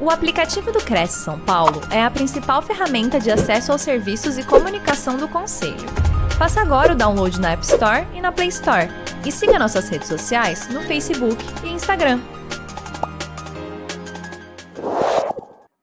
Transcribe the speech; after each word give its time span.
O 0.00 0.10
aplicativo 0.10 0.70
do 0.70 0.78
Cresce 0.78 1.24
São 1.24 1.40
Paulo 1.40 1.80
é 1.92 2.00
a 2.00 2.08
principal 2.08 2.62
ferramenta 2.62 3.18
de 3.18 3.32
acesso 3.32 3.72
aos 3.72 3.82
serviços 3.82 4.38
e 4.38 4.46
comunicação 4.46 5.16
do 5.16 5.28
Conselho. 5.28 5.88
Faça 6.38 6.60
agora 6.60 6.92
o 6.92 6.96
download 6.96 7.40
na 7.40 7.50
App 7.50 7.64
Store 7.64 8.06
e 8.14 8.20
na 8.20 8.30
Play 8.30 8.46
Store. 8.46 8.86
E 9.26 9.32
siga 9.32 9.58
nossas 9.58 9.88
redes 9.88 10.06
sociais 10.06 10.68
no 10.68 10.82
Facebook 10.82 11.36
e 11.64 11.70
Instagram. 11.70 12.20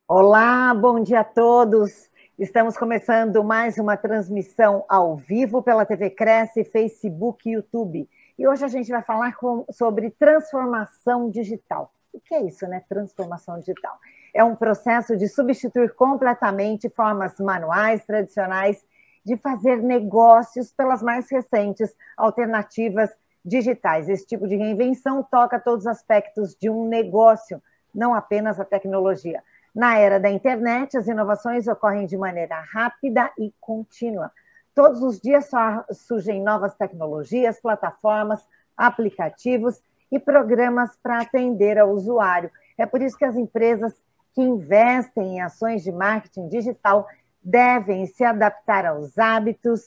Olá, 0.07 0.73
bom 0.73 1.03
dia 1.03 1.19
a 1.19 1.25
todos. 1.25 2.09
Estamos 2.39 2.77
começando 2.77 3.43
mais 3.43 3.77
uma 3.77 3.97
transmissão 3.97 4.85
ao 4.87 5.17
vivo 5.17 5.61
pela 5.61 5.85
TV 5.85 6.09
Cresce, 6.09 6.63
Facebook 6.63 7.49
e 7.49 7.55
YouTube. 7.55 8.09
E 8.39 8.47
hoje 8.47 8.63
a 8.63 8.69
gente 8.69 8.89
vai 8.89 9.01
falar 9.01 9.35
com, 9.35 9.65
sobre 9.69 10.09
transformação 10.09 11.29
digital. 11.29 11.91
O 12.15 12.19
que 12.21 12.33
é 12.33 12.41
isso, 12.43 12.65
né? 12.65 12.81
Transformação 12.87 13.59
digital. 13.59 13.99
É 14.33 14.41
um 14.41 14.55
processo 14.55 15.17
de 15.17 15.27
substituir 15.27 15.93
completamente 15.95 16.89
formas 16.89 17.37
manuais, 17.39 18.05
tradicionais, 18.05 18.85
de 19.25 19.35
fazer 19.35 19.83
negócios 19.83 20.71
pelas 20.71 21.03
mais 21.03 21.29
recentes 21.29 21.93
alternativas 22.15 23.09
digitais. 23.43 24.07
Esse 24.07 24.25
tipo 24.25 24.47
de 24.47 24.55
reinvenção 24.55 25.21
toca 25.23 25.59
todos 25.59 25.85
os 25.85 25.87
aspectos 25.87 26.55
de 26.55 26.69
um 26.69 26.87
negócio, 26.87 27.61
não 27.93 28.15
apenas 28.15 28.61
a 28.61 28.65
tecnologia. 28.65 29.43
Na 29.73 29.97
era 29.97 30.17
da 30.17 30.29
internet, 30.29 30.97
as 30.97 31.09
inovações 31.09 31.67
ocorrem 31.67 32.05
de 32.05 32.17
maneira 32.17 32.61
rápida 32.71 33.29
e 33.37 33.53
contínua. 33.59 34.31
Todos 34.73 35.03
os 35.03 35.19
dias 35.19 35.49
surgem 35.91 36.41
novas 36.41 36.73
tecnologias, 36.75 37.59
plataformas, 37.59 38.47
aplicativos 38.77 39.81
e 40.15 40.19
programas 40.19 40.97
para 41.03 41.19
atender 41.19 41.77
ao 41.77 41.91
usuário. 41.91 42.49
É 42.77 42.85
por 42.85 43.01
isso 43.01 43.17
que 43.17 43.25
as 43.25 43.35
empresas 43.35 43.93
que 44.33 44.41
investem 44.41 45.35
em 45.35 45.41
ações 45.41 45.83
de 45.83 45.91
marketing 45.91 46.47
digital 46.47 47.05
devem 47.43 48.05
se 48.05 48.23
adaptar 48.23 48.85
aos 48.85 49.17
hábitos, 49.17 49.81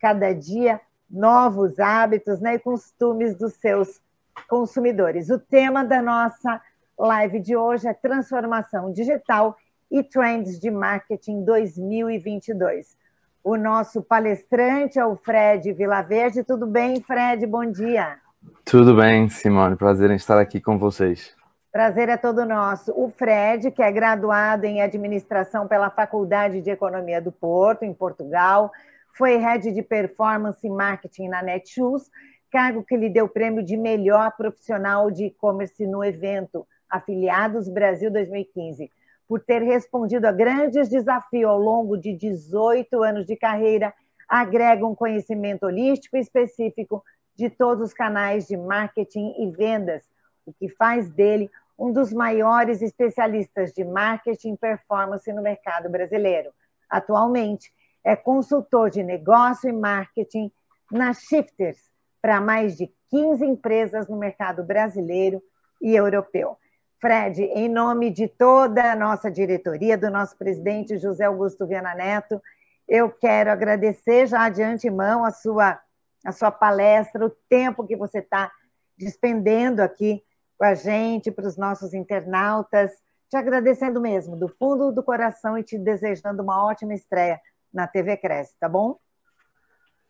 cada 0.00 0.32
dia 0.32 0.80
novos 1.10 1.78
hábitos 1.78 2.40
né, 2.40 2.54
e 2.54 2.58
costumes 2.58 3.36
dos 3.36 3.52
seus 3.54 4.00
consumidores. 4.48 5.28
O 5.28 5.38
tema 5.38 5.84
da 5.84 6.00
nossa 6.00 6.60
live 6.98 7.38
de 7.38 7.54
hoje 7.54 7.86
é 7.86 7.92
transformação 7.92 8.90
digital 8.90 9.56
e 9.90 10.02
trends 10.02 10.58
de 10.58 10.70
marketing 10.70 11.44
2022. 11.44 12.96
O 13.44 13.58
nosso 13.58 14.02
palestrante 14.02 14.98
é 14.98 15.04
o 15.04 15.16
Fred 15.16 15.70
Vilaverde. 15.74 16.42
Tudo 16.42 16.66
bem, 16.66 17.00
Fred? 17.02 17.46
Bom 17.46 17.70
dia. 17.70 18.18
Tudo 18.64 18.96
bem, 18.96 19.28
Simone. 19.28 19.76
Prazer 19.76 20.10
em 20.10 20.16
estar 20.16 20.38
aqui 20.38 20.60
com 20.60 20.78
vocês. 20.78 21.34
Prazer 21.70 22.08
é 22.08 22.16
todo 22.16 22.46
nosso. 22.46 22.92
O 22.96 23.08
Fred, 23.10 23.70
que 23.70 23.82
é 23.82 23.92
graduado 23.92 24.64
em 24.64 24.80
administração 24.80 25.68
pela 25.68 25.90
Faculdade 25.90 26.60
de 26.60 26.70
Economia 26.70 27.20
do 27.20 27.30
Porto, 27.30 27.84
em 27.84 27.92
Portugal, 27.92 28.72
foi 29.16 29.36
head 29.36 29.70
de 29.72 29.82
performance 29.82 30.66
e 30.66 30.70
marketing 30.70 31.28
na 31.28 31.42
Netshoes, 31.42 32.10
cargo 32.50 32.82
que 32.82 32.96
lhe 32.96 33.08
deu 33.08 33.26
o 33.26 33.28
prêmio 33.28 33.62
de 33.62 33.76
melhor 33.76 34.32
profissional 34.36 35.10
de 35.10 35.26
e-commerce 35.26 35.86
no 35.86 36.02
evento 36.02 36.66
Afiliados 36.88 37.68
Brasil 37.68 38.10
2015, 38.10 38.90
por 39.28 39.40
ter 39.40 39.62
respondido 39.62 40.26
a 40.26 40.32
grandes 40.32 40.88
desafios 40.88 41.50
ao 41.50 41.58
longo 41.58 41.96
de 41.96 42.14
18 42.14 43.02
anos 43.02 43.26
de 43.26 43.36
carreira, 43.36 43.92
agrega 44.28 44.86
um 44.86 44.94
conhecimento 44.94 45.66
holístico 45.66 46.16
e 46.16 46.20
específico 46.20 47.02
de 47.36 47.50
todos 47.50 47.82
os 47.84 47.94
canais 47.94 48.46
de 48.46 48.56
marketing 48.56 49.34
e 49.38 49.50
vendas, 49.50 50.02
o 50.44 50.52
que 50.52 50.68
faz 50.68 51.10
dele 51.10 51.50
um 51.78 51.92
dos 51.92 52.12
maiores 52.12 52.80
especialistas 52.80 53.72
de 53.72 53.84
marketing 53.84 54.54
e 54.54 54.56
performance 54.56 55.30
no 55.32 55.42
mercado 55.42 55.90
brasileiro. 55.90 56.50
Atualmente, 56.88 57.72
é 58.02 58.16
consultor 58.16 58.88
de 58.88 59.02
negócio 59.02 59.68
e 59.68 59.72
marketing 59.72 60.50
na 60.90 61.12
Shifters 61.12 61.90
para 62.22 62.40
mais 62.40 62.76
de 62.76 62.90
15 63.10 63.44
empresas 63.44 64.08
no 64.08 64.16
mercado 64.16 64.64
brasileiro 64.64 65.42
e 65.82 65.94
europeu. 65.94 66.56
Fred, 66.98 67.42
em 67.42 67.68
nome 67.68 68.10
de 68.10 68.26
toda 68.26 68.92
a 68.92 68.96
nossa 68.96 69.30
diretoria, 69.30 69.98
do 69.98 70.10
nosso 70.10 70.36
presidente 70.36 70.96
José 70.98 71.24
Augusto 71.24 71.66
Viana 71.66 71.94
Neto, 71.94 72.40
eu 72.88 73.10
quero 73.10 73.50
agradecer 73.50 74.26
já 74.26 74.48
de 74.48 74.62
antemão 74.62 75.24
a 75.24 75.30
sua 75.30 75.78
a 76.26 76.32
sua 76.32 76.50
palestra, 76.50 77.24
o 77.24 77.30
tempo 77.48 77.86
que 77.86 77.96
você 77.96 78.18
está 78.18 78.50
despendendo 78.98 79.80
aqui 79.80 80.22
com 80.58 80.64
a 80.64 80.74
gente, 80.74 81.30
para 81.30 81.46
os 81.46 81.56
nossos 81.56 81.94
internautas. 81.94 82.90
Te 83.30 83.36
agradecendo 83.36 84.00
mesmo, 84.00 84.36
do 84.36 84.48
fundo 84.48 84.90
do 84.90 85.02
coração, 85.02 85.56
e 85.56 85.62
te 85.62 85.78
desejando 85.78 86.42
uma 86.42 86.64
ótima 86.64 86.94
estreia 86.94 87.40
na 87.72 87.86
TV 87.86 88.16
Cresce, 88.16 88.56
tá 88.58 88.68
bom? 88.68 88.98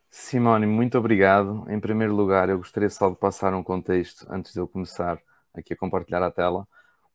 Simone, 0.08 0.66
muito 0.66 0.96
obrigado. 0.96 1.66
Em 1.68 1.80
primeiro 1.80 2.14
lugar, 2.14 2.48
eu 2.48 2.58
gostaria 2.58 2.88
só 2.88 3.10
de 3.10 3.16
passar 3.16 3.52
um 3.54 3.62
contexto 3.62 4.26
antes 4.30 4.52
de 4.52 4.60
eu 4.60 4.68
começar 4.68 5.18
aqui 5.52 5.74
a 5.74 5.76
compartilhar 5.76 6.22
a 6.22 6.30
tela. 6.30 6.66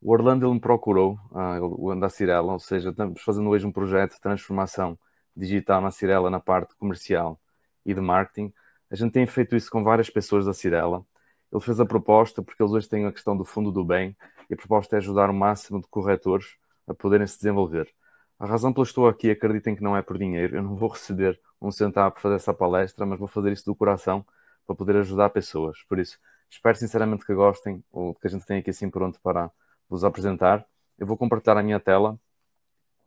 O 0.01 0.11
Orlando 0.11 0.45
ele 0.45 0.53
me 0.55 0.59
procurou, 0.59 1.17
uh, 1.31 1.89
o 1.89 1.95
da 1.95 2.09
Cirela, 2.09 2.53
ou 2.53 2.59
seja, 2.59 2.89
estamos 2.89 3.21
fazendo 3.21 3.49
hoje 3.49 3.65
um 3.65 3.71
projeto 3.71 4.13
de 4.13 4.21
transformação 4.21 4.97
digital 5.35 5.79
na 5.79 5.91
Cirela 5.91 6.29
na 6.29 6.39
parte 6.39 6.75
comercial 6.75 7.39
e 7.85 7.93
de 7.93 8.01
marketing, 8.01 8.53
a 8.91 8.95
gente 8.95 9.13
tem 9.13 9.25
feito 9.25 9.55
isso 9.55 9.71
com 9.71 9.83
várias 9.83 10.09
pessoas 10.09 10.45
da 10.45 10.53
Cirela. 10.53 11.05
Ele 11.51 11.61
fez 11.61 11.79
a 11.79 11.85
proposta 11.85 12.43
porque 12.43 12.61
eles 12.61 12.73
hoje 12.73 12.89
têm 12.89 13.05
a 13.05 13.11
questão 13.11 13.37
do 13.37 13.45
fundo 13.45 13.71
do 13.71 13.85
bem 13.85 14.15
e 14.49 14.53
a 14.53 14.57
proposta 14.57 14.97
é 14.97 14.99
ajudar 14.99 15.29
o 15.29 15.33
máximo 15.33 15.79
de 15.79 15.87
corretores 15.87 16.57
a 16.85 16.93
poderem 16.93 17.25
se 17.25 17.37
desenvolver. 17.37 17.89
A 18.37 18.45
razão 18.45 18.73
pela 18.73 18.85
que 18.85 18.89
estou 18.89 19.07
aqui, 19.07 19.31
acreditem 19.31 19.75
que 19.75 19.83
não 19.83 19.95
é 19.95 20.01
por 20.01 20.17
dinheiro, 20.17 20.57
eu 20.57 20.63
não 20.63 20.75
vou 20.75 20.89
receber 20.89 21.39
um 21.61 21.71
centavo 21.71 22.15
por 22.15 22.21
fazer 22.21 22.35
essa 22.35 22.53
palestra, 22.53 23.05
mas 23.05 23.17
vou 23.17 23.27
fazer 23.29 23.53
isso 23.53 23.65
do 23.65 23.75
coração 23.75 24.25
para 24.67 24.75
poder 24.75 24.97
ajudar 24.97 25.29
pessoas. 25.29 25.81
Por 25.87 25.97
isso, 25.97 26.19
espero 26.49 26.75
sinceramente 26.75 27.25
que 27.25 27.33
gostem 27.33 27.81
ou 27.91 28.13
que 28.15 28.27
a 28.27 28.29
gente 28.29 28.45
tenha 28.45 28.59
aqui 28.59 28.71
assim 28.71 28.89
pronto 28.89 29.21
para 29.21 29.49
vos 29.87 30.03
apresentar. 30.03 30.65
Eu 30.99 31.07
vou 31.07 31.15
compartilhar 31.15 31.57
a 31.57 31.63
minha 31.63 31.79
tela 31.79 32.19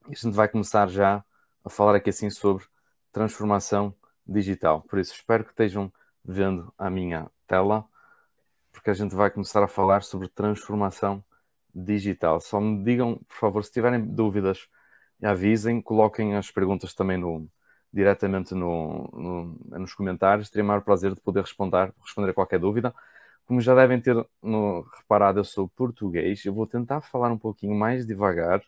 e 0.08 0.12
a 0.12 0.14
gente 0.14 0.34
vai 0.34 0.48
começar 0.48 0.88
já 0.88 1.22
a 1.62 1.68
falar 1.68 1.96
aqui 1.96 2.08
assim 2.08 2.30
sobre 2.30 2.64
transformação 3.12 3.94
digital. 4.26 4.82
Por 4.82 4.98
isso, 4.98 5.14
espero 5.14 5.44
que 5.44 5.50
estejam 5.50 5.92
vendo 6.24 6.72
a 6.78 6.90
minha 6.90 7.30
tela, 7.46 7.84
porque 8.72 8.90
a 8.90 8.94
gente 8.94 9.14
vai 9.14 9.30
começar 9.30 9.62
a 9.62 9.68
falar 9.68 10.02
sobre 10.02 10.28
transformação 10.28 11.24
digital. 11.74 12.40
Só 12.40 12.60
me 12.60 12.82
digam, 12.84 13.16
por 13.28 13.36
favor, 13.36 13.64
se 13.64 13.72
tiverem 13.72 14.00
dúvidas, 14.00 14.66
avisem, 15.22 15.80
coloquem 15.82 16.36
as 16.36 16.50
perguntas 16.50 16.94
também 16.94 17.18
no, 17.18 17.48
diretamente 17.92 18.54
no, 18.54 19.08
no, 19.12 19.78
nos 19.78 19.94
comentários. 19.94 20.50
Teria 20.50 20.64
o 20.64 20.66
maior 20.66 20.82
prazer 20.82 21.14
de 21.14 21.20
poder 21.20 21.42
responder, 21.42 21.92
responder 22.02 22.30
a 22.30 22.34
qualquer 22.34 22.58
dúvida. 22.58 22.94
Como 23.46 23.60
já 23.60 23.74
devem 23.74 24.00
ter 24.00 24.16
no, 24.42 24.82
reparado, 24.98 25.40
eu 25.40 25.44
sou 25.44 25.68
português. 25.68 26.44
Eu 26.44 26.54
vou 26.54 26.66
tentar 26.66 27.00
falar 27.02 27.30
um 27.30 27.38
pouquinho 27.38 27.74
mais 27.74 28.06
devagar. 28.06 28.60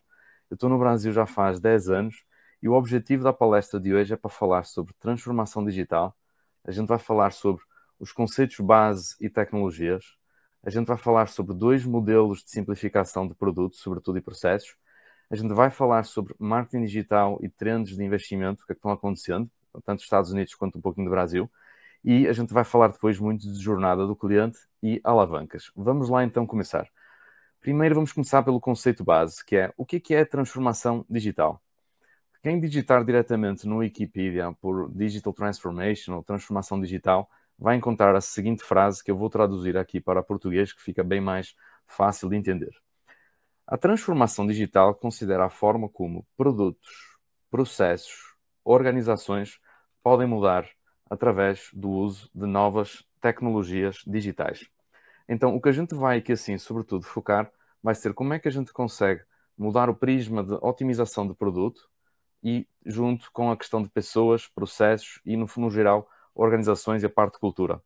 Eu 0.51 0.55
estou 0.55 0.69
no 0.69 0.79
Brasil 0.79 1.13
já 1.13 1.27
faz 1.27 1.59
10 1.61 1.89
anos 1.89 2.25
e 2.67 2.69
o 2.69 2.73
objetivo 2.73 3.23
da 3.23 3.33
palestra 3.33 3.79
de 3.79 3.95
hoje 3.95 4.13
é 4.13 4.17
para 4.17 4.29
falar 4.29 4.65
sobre 4.65 4.93
transformação 4.99 5.65
digital. 5.65 6.17
A 6.65 6.73
gente 6.73 6.89
vai 6.89 6.99
falar 6.99 7.31
sobre 7.31 7.63
os 7.97 8.11
conceitos 8.11 8.59
base 8.59 9.15
e 9.21 9.31
tecnologias. 9.31 10.17
A 10.65 10.69
gente 10.69 10.85
vai 10.89 10.97
falar 10.97 11.29
sobre 11.29 11.55
dois 11.55 11.87
modelos 11.87 12.43
de 12.43 12.51
simplificação 12.51 13.25
de 13.29 13.37
produtos, 13.37 13.79
sobretudo 13.79 14.19
e 14.19 14.21
processos. 14.21 14.75
A 15.31 15.37
gente 15.37 15.55
vai 15.55 15.71
falar 15.71 16.03
sobre 16.03 16.35
marketing 16.41 16.87
digital 16.87 17.39
e 17.41 17.49
trends 17.49 17.97
de 17.97 18.03
investimento 18.03 18.67
que, 18.67 18.73
é 18.73 18.75
que 18.75 18.81
estão 18.81 18.91
acontecendo, 18.91 19.49
tanto 19.73 19.99
nos 19.99 20.03
Estados 20.03 20.33
Unidos 20.33 20.53
quanto 20.57 20.77
um 20.77 20.81
pouquinho 20.81 21.07
do 21.07 21.13
Brasil. 21.13 21.49
E 22.03 22.27
a 22.27 22.33
gente 22.33 22.53
vai 22.53 22.65
falar 22.65 22.89
depois 22.89 23.17
muito 23.21 23.43
de 23.49 23.63
jornada 23.63 24.09
do 24.09 24.17
cliente 24.17 24.59
e 24.83 25.01
alavancas. 25.05 25.71
Vamos 25.77 26.09
lá 26.09 26.25
então 26.25 26.45
começar. 26.45 26.89
Primeiro 27.61 27.95
vamos 27.95 28.13
começar 28.13 28.43
pelo 28.43 28.61
conceito 28.61 29.05
base, 29.05 29.45
que 29.45 29.55
é 29.55 29.73
o 29.77 29.87
que 29.87 30.13
é 30.13 30.25
transformação 30.25 31.07
digital. 31.09 31.63
Quem 32.47 32.61
digitar 32.61 33.05
diretamente 33.05 33.67
no 33.67 33.79
Wikipedia 33.79 34.53
por 34.61 34.89
Digital 34.95 35.33
Transformation 35.33 36.15
ou 36.15 36.23
transformação 36.23 36.81
digital 36.81 37.29
vai 37.59 37.75
encontrar 37.75 38.15
a 38.15 38.21
seguinte 38.21 38.63
frase 38.63 39.03
que 39.03 39.11
eu 39.11 39.17
vou 39.17 39.29
traduzir 39.29 39.77
aqui 39.77 40.01
para 40.01 40.23
português, 40.23 40.73
que 40.73 40.81
fica 40.81 41.03
bem 41.03 41.21
mais 41.21 41.57
fácil 41.89 42.29
de 42.29 42.37
entender. 42.37 42.71
A 43.67 43.77
transformação 43.77 44.47
digital 44.47 44.95
considera 44.95 45.47
a 45.47 45.51
forma 45.51 45.89
como 45.89 46.25
produtos, 46.37 47.19
processos, 47.51 48.37
organizações 48.65 49.59
podem 50.01 50.29
mudar 50.29 50.69
através 51.11 51.69
do 51.73 51.91
uso 51.91 52.31
de 52.33 52.47
novas 52.47 53.05
tecnologias 53.21 54.05
digitais. 54.07 54.71
Então, 55.29 55.57
o 55.57 55.61
que 55.61 55.69
a 55.69 55.73
gente 55.73 55.97
vai 55.97 56.19
aqui, 56.19 56.31
assim, 56.31 56.57
sobretudo, 56.59 57.07
focar 57.07 57.51
vai 57.83 57.97
ser 57.97 58.15
como 58.15 58.35
é 58.35 58.39
que 58.39 58.47
a 58.47 58.53
gente 58.53 58.73
consegue 58.73 59.25
mudar 59.59 59.91
o 59.91 59.97
prisma 59.97 60.45
de 60.45 60.57
otimização 60.63 61.27
de 61.27 61.35
produto 61.35 61.91
e 62.43 62.67
junto 62.85 63.31
com 63.33 63.51
a 63.51 63.57
questão 63.57 63.83
de 63.83 63.89
pessoas, 63.89 64.47
processos 64.47 65.21
e, 65.25 65.37
no, 65.37 65.47
no 65.57 65.71
geral, 65.71 66.09
organizações 66.35 67.03
e 67.03 67.07
a 67.07 67.11
parte 67.11 67.35
de 67.35 67.41
cultura. 67.41 67.83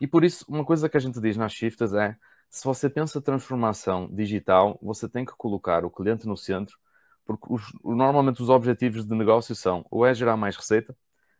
E 0.00 0.06
por 0.06 0.24
isso, 0.24 0.44
uma 0.48 0.64
coisa 0.64 0.88
que 0.88 0.96
a 0.96 1.00
gente 1.00 1.20
diz 1.20 1.36
nas 1.36 1.52
shifts 1.52 1.92
é 1.92 2.16
se 2.48 2.64
você 2.64 2.88
pensa 2.88 3.20
transformação 3.20 4.08
digital, 4.08 4.78
você 4.80 5.08
tem 5.08 5.24
que 5.24 5.32
colocar 5.32 5.84
o 5.84 5.90
cliente 5.90 6.26
no 6.26 6.36
centro, 6.36 6.78
porque 7.24 7.46
os, 7.52 7.62
normalmente 7.84 8.40
os 8.40 8.48
objetivos 8.48 9.04
de 9.04 9.14
negócio 9.14 9.54
são 9.54 9.84
ou 9.90 10.06
é 10.06 10.14
gerar 10.14 10.36
mais 10.36 10.56
receita, 10.56 10.96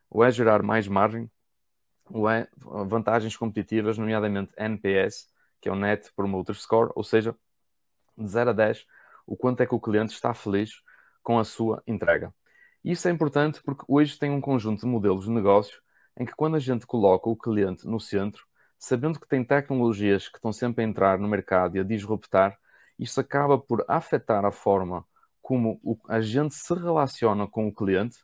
ou 0.09 0.23
é 0.23 0.31
gerar 0.31 0.61
mais 0.61 0.87
margem, 0.87 1.29
ou 2.09 2.29
é 2.29 2.47
vantagens 2.57 3.35
competitivas, 3.35 3.97
nomeadamente 3.97 4.53
NPS, 4.57 5.27
que 5.61 5.69
é 5.69 5.71
o 5.71 5.75
Net 5.75 6.11
Promoter 6.15 6.55
Score, 6.55 6.91
ou 6.95 7.03
seja, 7.03 7.35
de 8.17 8.27
0 8.29 8.49
a 8.51 8.53
10, 8.53 8.85
o 9.25 9.35
quanto 9.35 9.61
é 9.61 9.65
que 9.65 9.75
o 9.75 9.79
cliente 9.79 10.13
está 10.13 10.33
feliz 10.33 10.81
com 11.27 11.37
a 11.37 11.43
sua 11.43 11.83
entrega. 11.85 12.33
Isso 12.81 13.05
é 13.05 13.11
importante 13.11 13.61
porque 13.61 13.83
hoje 13.85 14.17
tem 14.17 14.31
um 14.31 14.39
conjunto 14.39 14.79
de 14.79 14.87
modelos 14.87 15.25
de 15.25 15.31
negócio 15.31 15.81
em 16.17 16.25
que 16.25 16.31
quando 16.33 16.55
a 16.55 16.59
gente 16.59 16.87
coloca 16.87 17.29
o 17.29 17.35
cliente 17.35 17.85
no 17.85 17.99
centro, 17.99 18.45
sabendo 18.79 19.19
que 19.19 19.27
tem 19.27 19.43
tecnologias 19.43 20.29
que 20.29 20.37
estão 20.37 20.53
sempre 20.53 20.85
a 20.85 20.87
entrar 20.87 21.19
no 21.19 21.27
mercado 21.27 21.75
e 21.75 21.81
a 21.81 21.83
disruptar, 21.83 22.57
isso 22.97 23.19
acaba 23.19 23.57
por 23.57 23.83
afetar 23.89 24.45
a 24.45 24.51
forma 24.51 25.05
como 25.41 25.81
a 26.07 26.21
gente 26.21 26.55
se 26.55 26.73
relaciona 26.73 27.45
com 27.45 27.67
o 27.67 27.73
cliente 27.73 28.19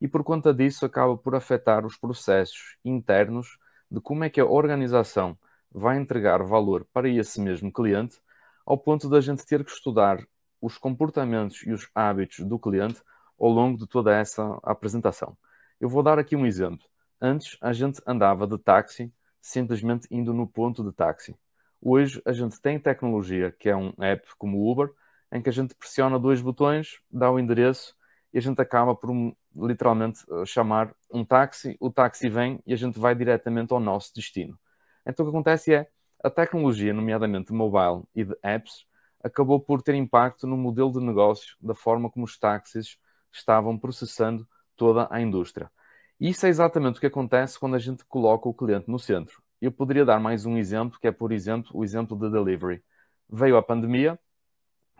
e 0.00 0.08
por 0.08 0.24
conta 0.24 0.52
disso 0.52 0.84
acaba 0.84 1.16
por 1.16 1.36
afetar 1.36 1.86
os 1.86 1.96
processos 1.96 2.76
internos 2.84 3.56
de 3.88 4.00
como 4.00 4.24
é 4.24 4.28
que 4.28 4.40
a 4.40 4.44
organização 4.44 5.38
vai 5.70 5.96
entregar 5.96 6.42
valor 6.42 6.84
para 6.92 7.08
esse 7.08 7.40
mesmo 7.40 7.72
cliente, 7.72 8.18
ao 8.66 8.76
ponto 8.76 9.08
da 9.08 9.20
gente 9.20 9.46
ter 9.46 9.64
que 9.64 9.70
estudar 9.70 10.18
os 10.60 10.78
comportamentos 10.78 11.62
e 11.66 11.72
os 11.72 11.88
hábitos 11.94 12.44
do 12.44 12.58
cliente 12.58 13.00
ao 13.38 13.48
longo 13.48 13.78
de 13.78 13.86
toda 13.86 14.14
essa 14.14 14.58
apresentação. 14.62 15.36
Eu 15.80 15.88
vou 15.88 16.02
dar 16.02 16.18
aqui 16.18 16.34
um 16.34 16.46
exemplo. 16.46 16.84
Antes 17.20 17.56
a 17.60 17.72
gente 17.72 18.00
andava 18.06 18.46
de 18.46 18.58
táxi 18.58 19.12
simplesmente 19.40 20.06
indo 20.10 20.32
no 20.34 20.46
ponto 20.46 20.82
de 20.84 20.92
táxi. 20.92 21.36
Hoje 21.80 22.20
a 22.24 22.32
gente 22.32 22.60
tem 22.60 22.78
tecnologia, 22.78 23.52
que 23.52 23.68
é 23.68 23.76
um 23.76 23.92
app 24.00 24.26
como 24.36 24.58
o 24.58 24.70
Uber, 24.70 24.90
em 25.32 25.40
que 25.40 25.48
a 25.48 25.52
gente 25.52 25.74
pressiona 25.74 26.18
dois 26.18 26.40
botões, 26.40 27.00
dá 27.10 27.30
o 27.30 27.38
endereço 27.38 27.94
e 28.32 28.38
a 28.38 28.40
gente 28.40 28.60
acaba 28.60 28.94
por 28.94 29.10
literalmente 29.54 30.20
eh, 30.30 30.44
chamar 30.44 30.94
um 31.12 31.24
táxi, 31.24 31.76
o 31.80 31.90
táxi 31.90 32.28
vem 32.28 32.60
e 32.66 32.72
a 32.72 32.76
gente 32.76 32.98
vai 32.98 33.14
diretamente 33.14 33.72
ao 33.72 33.80
nosso 33.80 34.12
destino. 34.14 34.58
Então 35.06 35.24
o 35.24 35.30
que 35.30 35.36
acontece 35.36 35.74
é 35.74 35.88
a 36.22 36.28
tecnologia, 36.28 36.92
nomeadamente 36.92 37.52
mobile 37.52 38.04
e 38.14 38.24
de 38.24 38.36
apps, 38.42 38.86
acabou 39.28 39.60
por 39.60 39.82
ter 39.82 39.94
impacto 39.94 40.46
no 40.46 40.56
modelo 40.56 40.92
de 40.92 41.00
negócio 41.00 41.56
da 41.60 41.74
forma 41.74 42.10
como 42.10 42.24
os 42.24 42.38
táxis 42.38 42.98
estavam 43.32 43.78
processando 43.78 44.46
toda 44.76 45.06
a 45.10 45.20
indústria. 45.20 45.70
E 46.18 46.30
isso 46.30 46.46
é 46.46 46.48
exatamente 46.48 46.96
o 46.96 47.00
que 47.00 47.06
acontece 47.06 47.58
quando 47.58 47.76
a 47.76 47.78
gente 47.78 48.04
coloca 48.04 48.48
o 48.48 48.54
cliente 48.54 48.90
no 48.90 48.98
centro. 48.98 49.40
Eu 49.60 49.70
poderia 49.70 50.04
dar 50.04 50.18
mais 50.18 50.46
um 50.46 50.56
exemplo, 50.56 50.98
que 51.00 51.06
é, 51.06 51.12
por 51.12 51.32
exemplo, 51.32 51.70
o 51.74 51.84
exemplo 51.84 52.16
da 52.16 52.28
delivery. 52.28 52.82
Veio 53.28 53.56
a 53.56 53.62
pandemia, 53.62 54.18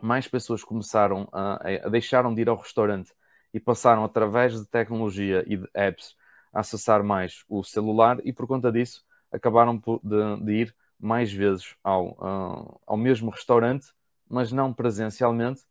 mais 0.00 0.28
pessoas 0.28 0.62
começaram 0.62 1.28
a, 1.32 1.86
a 1.86 1.88
deixaram 1.88 2.34
de 2.34 2.42
ir 2.42 2.48
ao 2.48 2.56
restaurante 2.56 3.12
e 3.52 3.58
passaram 3.58 4.04
através 4.04 4.58
de 4.58 4.66
tecnologia 4.66 5.44
e 5.46 5.56
de 5.56 5.68
apps 5.74 6.14
a 6.52 6.60
acessar 6.60 7.02
mais 7.02 7.44
o 7.48 7.64
celular 7.64 8.18
e 8.24 8.32
por 8.32 8.46
conta 8.46 8.70
disso 8.70 9.04
acabaram 9.30 9.76
de, 9.76 10.44
de 10.44 10.52
ir 10.52 10.76
mais 10.98 11.32
vezes 11.32 11.76
ao, 11.82 12.10
uh, 12.12 12.80
ao 12.86 12.96
mesmo 12.96 13.30
restaurante, 13.30 13.88
mas 14.28 14.52
não 14.52 14.72
presencialmente, 14.72 15.62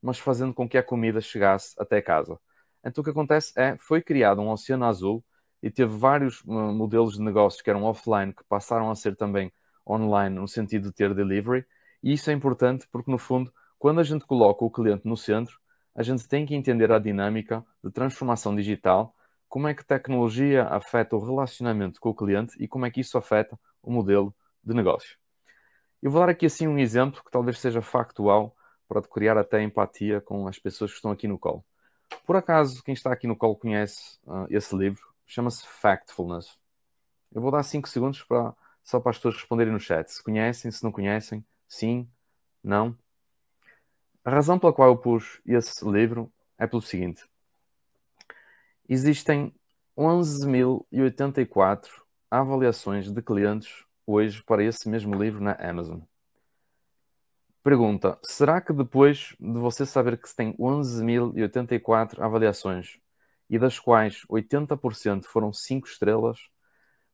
mas 0.00 0.18
fazendo 0.18 0.54
com 0.54 0.68
que 0.68 0.78
a 0.78 0.82
comida 0.82 1.20
chegasse 1.20 1.74
até 1.78 2.00
casa. 2.02 2.38
Então 2.84 3.02
o 3.02 3.04
que 3.04 3.10
acontece 3.10 3.52
é, 3.56 3.76
foi 3.78 4.00
criado 4.02 4.40
um 4.40 4.50
oceano 4.50 4.84
azul 4.84 5.24
e 5.62 5.70
teve 5.70 5.96
vários 5.96 6.40
uh, 6.42 6.72
modelos 6.72 7.14
de 7.14 7.22
negócios 7.22 7.62
que 7.62 7.70
eram 7.70 7.84
offline 7.84 8.32
que 8.32 8.44
passaram 8.44 8.90
a 8.90 8.94
ser 8.94 9.16
também 9.16 9.52
online 9.88 10.36
no 10.36 10.46
sentido 10.46 10.88
de 10.88 10.94
ter 10.94 11.14
delivery 11.14 11.64
e 12.02 12.12
isso 12.12 12.30
é 12.30 12.32
importante 12.32 12.86
porque 12.92 13.10
no 13.10 13.18
fundo 13.18 13.52
quando 13.78 14.00
a 14.00 14.04
gente 14.04 14.26
coloca 14.26 14.64
o 14.64 14.70
cliente 14.70 15.06
no 15.06 15.16
centro 15.16 15.58
a 15.96 16.02
gente 16.02 16.28
tem 16.28 16.44
que 16.44 16.54
entender 16.54 16.92
a 16.92 16.98
dinâmica 16.98 17.64
de 17.82 17.90
transformação 17.90 18.54
digital, 18.54 19.14
como 19.48 19.66
é 19.66 19.74
que 19.74 19.84
tecnologia 19.84 20.64
afeta 20.64 21.16
o 21.16 21.24
relacionamento 21.24 21.98
com 21.98 22.10
o 22.10 22.14
cliente 22.14 22.54
e 22.62 22.68
como 22.68 22.84
é 22.84 22.90
que 22.90 23.00
isso 23.00 23.16
afeta 23.16 23.58
o 23.82 23.90
modelo 23.90 24.34
de 24.62 24.74
negócio. 24.74 25.16
Eu 26.02 26.10
vou 26.10 26.20
dar 26.20 26.28
aqui 26.28 26.46
assim 26.46 26.66
um 26.66 26.78
exemplo 26.78 27.22
que 27.24 27.30
talvez 27.30 27.58
seja 27.58 27.80
factual 27.82 28.54
para 28.88 29.02
criar 29.02 29.36
até 29.36 29.62
empatia 29.62 30.20
com 30.20 30.46
as 30.46 30.58
pessoas 30.58 30.90
que 30.90 30.96
estão 30.96 31.10
aqui 31.10 31.26
no 31.26 31.38
call. 31.38 31.64
Por 32.24 32.36
acaso, 32.36 32.82
quem 32.82 32.94
está 32.94 33.12
aqui 33.12 33.26
no 33.26 33.36
call 33.36 33.56
conhece 33.56 34.18
uh, 34.24 34.46
esse 34.50 34.76
livro? 34.76 35.02
Chama-se 35.26 35.66
Factfulness. 35.66 36.58
Eu 37.32 37.40
vou 37.42 37.50
dar 37.50 37.62
5 37.62 37.88
segundos 37.88 38.22
para, 38.22 38.54
só 38.84 39.00
para 39.00 39.10
as 39.10 39.16
pessoas 39.16 39.36
responderem 39.36 39.72
no 39.72 39.80
chat. 39.80 40.08
Se 40.08 40.22
conhecem, 40.22 40.70
se 40.70 40.84
não 40.84 40.92
conhecem, 40.92 41.44
sim, 41.66 42.08
não. 42.62 42.96
A 44.24 44.30
razão 44.30 44.58
pela 44.58 44.72
qual 44.72 44.88
eu 44.88 44.96
pus 44.96 45.40
esse 45.46 45.84
livro 45.88 46.32
é 46.58 46.66
pelo 46.66 46.82
seguinte: 46.82 47.24
existem 48.88 49.54
11.084 49.96 51.88
avaliações 52.30 53.10
de 53.10 53.22
clientes 53.22 53.85
hoje 54.06 54.42
para 54.44 54.62
esse 54.62 54.88
mesmo 54.88 55.20
livro 55.20 55.42
na 55.42 55.52
Amazon. 55.52 56.00
Pergunta: 57.62 58.18
será 58.22 58.60
que 58.60 58.72
depois 58.72 59.34
de 59.40 59.58
você 59.58 59.84
saber 59.84 60.16
que 60.18 60.28
se 60.28 60.36
tem 60.36 60.56
11.084 60.56 62.20
avaliações 62.20 62.98
e 63.50 63.58
das 63.58 63.78
quais 63.78 64.24
80% 64.30 65.24
foram 65.24 65.52
5 65.52 65.88
estrelas, 65.88 66.38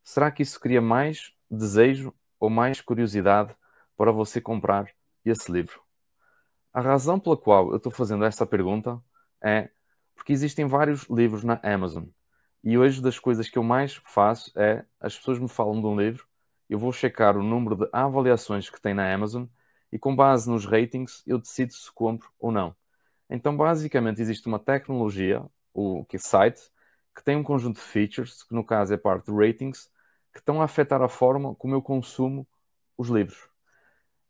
será 0.04 0.30
que 0.30 0.42
isso 0.42 0.60
cria 0.60 0.80
mais 0.80 1.32
desejo 1.50 2.14
ou 2.38 2.50
mais 2.50 2.80
curiosidade 2.80 3.56
para 3.96 4.12
você 4.12 4.40
comprar 4.40 4.90
esse 5.24 5.50
livro? 5.50 5.80
A 6.72 6.80
razão 6.80 7.18
pela 7.18 7.36
qual 7.36 7.70
eu 7.70 7.76
estou 7.76 7.92
fazendo 7.92 8.24
esta 8.24 8.46
pergunta 8.46 9.02
é 9.42 9.70
porque 10.14 10.32
existem 10.32 10.66
vários 10.66 11.08
livros 11.08 11.44
na 11.44 11.60
Amazon 11.62 12.04
e 12.64 12.78
hoje 12.78 13.02
das 13.02 13.18
coisas 13.18 13.48
que 13.48 13.58
eu 13.58 13.62
mais 13.62 13.94
faço 14.04 14.52
é 14.56 14.84
as 15.00 15.16
pessoas 15.16 15.38
me 15.38 15.48
falam 15.48 15.80
de 15.80 15.86
um 15.86 15.98
livro, 15.98 16.26
eu 16.72 16.78
vou 16.78 16.90
checar 16.90 17.36
o 17.36 17.42
número 17.42 17.76
de 17.76 17.88
avaliações 17.92 18.70
que 18.70 18.80
tem 18.80 18.94
na 18.94 19.12
Amazon 19.12 19.44
e 19.92 19.98
com 19.98 20.16
base 20.16 20.48
nos 20.48 20.64
ratings 20.64 21.22
eu 21.26 21.36
decido 21.36 21.74
se 21.74 21.92
compro 21.92 22.30
ou 22.38 22.50
não. 22.50 22.74
Então, 23.28 23.54
basicamente, 23.54 24.22
existe 24.22 24.46
uma 24.46 24.58
tecnologia, 24.58 25.44
o 25.74 26.02
que 26.06 26.19
site, 26.19 26.62
que 27.14 27.22
tem 27.22 27.36
um 27.36 27.42
conjunto 27.42 27.76
de 27.76 27.82
features, 27.82 28.42
que 28.42 28.54
no 28.54 28.64
caso 28.64 28.94
é 28.94 28.96
parte 28.96 29.30
de 29.30 29.32
ratings, 29.32 29.90
que 30.32 30.38
estão 30.38 30.62
a 30.62 30.64
afetar 30.64 31.02
a 31.02 31.10
forma 31.10 31.54
como 31.56 31.74
eu 31.74 31.82
consumo 31.82 32.48
os 32.96 33.10
livros. 33.10 33.50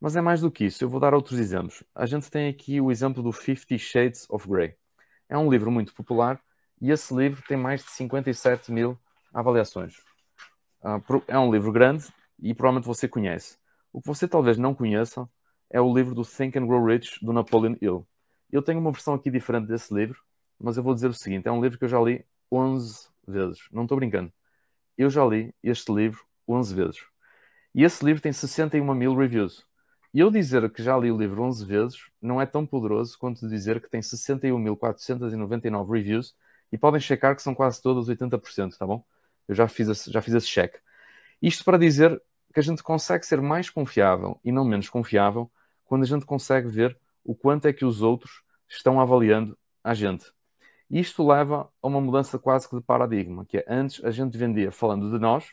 Mas 0.00 0.16
é 0.16 0.20
mais 0.20 0.40
do 0.40 0.50
que 0.50 0.64
isso, 0.64 0.82
eu 0.82 0.88
vou 0.88 0.98
dar 0.98 1.14
outros 1.14 1.38
exemplos. 1.38 1.84
A 1.94 2.06
gente 2.06 2.28
tem 2.28 2.48
aqui 2.48 2.80
o 2.80 2.90
exemplo 2.90 3.22
do 3.22 3.30
Fifty 3.30 3.78
Shades 3.78 4.28
of 4.28 4.48
Grey. 4.48 4.74
É 5.28 5.38
um 5.38 5.48
livro 5.48 5.70
muito 5.70 5.94
popular 5.94 6.40
e 6.80 6.90
esse 6.90 7.14
livro 7.14 7.40
tem 7.46 7.56
mais 7.56 7.84
de 7.84 7.90
57 7.92 8.72
mil 8.72 8.98
avaliações. 9.32 9.94
Ah, 10.82 11.00
é 11.28 11.38
um 11.38 11.52
livro 11.52 11.70
grande 11.70 12.12
e 12.38 12.54
provavelmente 12.54 12.86
você 12.86 13.08
conhece. 13.08 13.56
O 13.92 14.00
que 14.00 14.06
você 14.06 14.26
talvez 14.26 14.58
não 14.58 14.74
conheça 14.74 15.28
é 15.70 15.80
o 15.80 15.92
livro 15.94 16.14
do 16.14 16.24
Think 16.24 16.58
and 16.58 16.66
Grow 16.66 16.84
Rich 16.84 17.24
do 17.24 17.32
Napoleon 17.32 17.76
Hill. 17.80 18.06
Eu 18.50 18.62
tenho 18.62 18.78
uma 18.78 18.92
versão 18.92 19.14
aqui 19.14 19.30
diferente 19.30 19.66
desse 19.66 19.92
livro, 19.94 20.20
mas 20.58 20.76
eu 20.76 20.82
vou 20.82 20.94
dizer 20.94 21.08
o 21.08 21.14
seguinte: 21.14 21.48
é 21.48 21.52
um 21.52 21.62
livro 21.62 21.78
que 21.78 21.84
eu 21.84 21.88
já 21.88 22.00
li 22.00 22.24
11 22.50 23.08
vezes. 23.26 23.60
Não 23.72 23.82
estou 23.84 23.96
brincando. 23.96 24.32
Eu 24.96 25.08
já 25.10 25.24
li 25.24 25.54
este 25.62 25.92
livro 25.92 26.20
11 26.46 26.74
vezes. 26.74 27.04
E 27.74 27.84
esse 27.84 28.04
livro 28.04 28.20
tem 28.20 28.32
61 28.32 28.94
mil 28.94 29.16
reviews. 29.16 29.66
E 30.12 30.20
eu 30.20 30.30
dizer 30.30 30.70
que 30.70 30.82
já 30.82 30.96
li 30.98 31.10
o 31.10 31.16
livro 31.16 31.42
11 31.42 31.64
vezes 31.64 31.98
não 32.20 32.40
é 32.40 32.44
tão 32.44 32.66
poderoso 32.66 33.18
quanto 33.18 33.48
dizer 33.48 33.80
que 33.80 33.88
tem 33.88 34.02
61.499 34.02 35.90
reviews 35.90 36.36
e 36.70 36.76
podem 36.76 37.00
checar 37.00 37.34
que 37.34 37.42
são 37.42 37.54
quase 37.54 37.80
todas 37.80 38.08
80%, 38.08 38.76
tá 38.76 38.86
bom? 38.86 39.02
Eu 39.48 39.54
já 39.54 39.66
fiz 39.68 39.88
esse, 39.88 40.10
já 40.12 40.20
fiz 40.20 40.34
esse 40.34 40.46
check. 40.46 40.74
Isto 41.42 41.64
para 41.64 41.76
dizer 41.76 42.22
que 42.54 42.60
a 42.60 42.62
gente 42.62 42.82
consegue 42.84 43.26
ser 43.26 43.40
mais 43.40 43.68
confiável 43.68 44.38
e 44.44 44.52
não 44.52 44.64
menos 44.64 44.88
confiável 44.88 45.50
quando 45.84 46.04
a 46.04 46.06
gente 46.06 46.24
consegue 46.24 46.68
ver 46.68 46.96
o 47.24 47.34
quanto 47.34 47.66
é 47.66 47.72
que 47.72 47.84
os 47.84 48.00
outros 48.00 48.42
estão 48.68 49.00
avaliando 49.00 49.58
a 49.82 49.92
gente. 49.92 50.32
Isto 50.88 51.26
leva 51.26 51.68
a 51.82 51.88
uma 51.88 52.00
mudança 52.00 52.38
quase 52.38 52.68
que 52.68 52.76
de 52.76 52.82
paradigma, 52.82 53.44
que 53.44 53.58
é 53.58 53.64
antes 53.66 54.04
a 54.04 54.10
gente 54.10 54.38
vendia 54.38 54.70
falando 54.70 55.10
de 55.10 55.18
nós, 55.18 55.52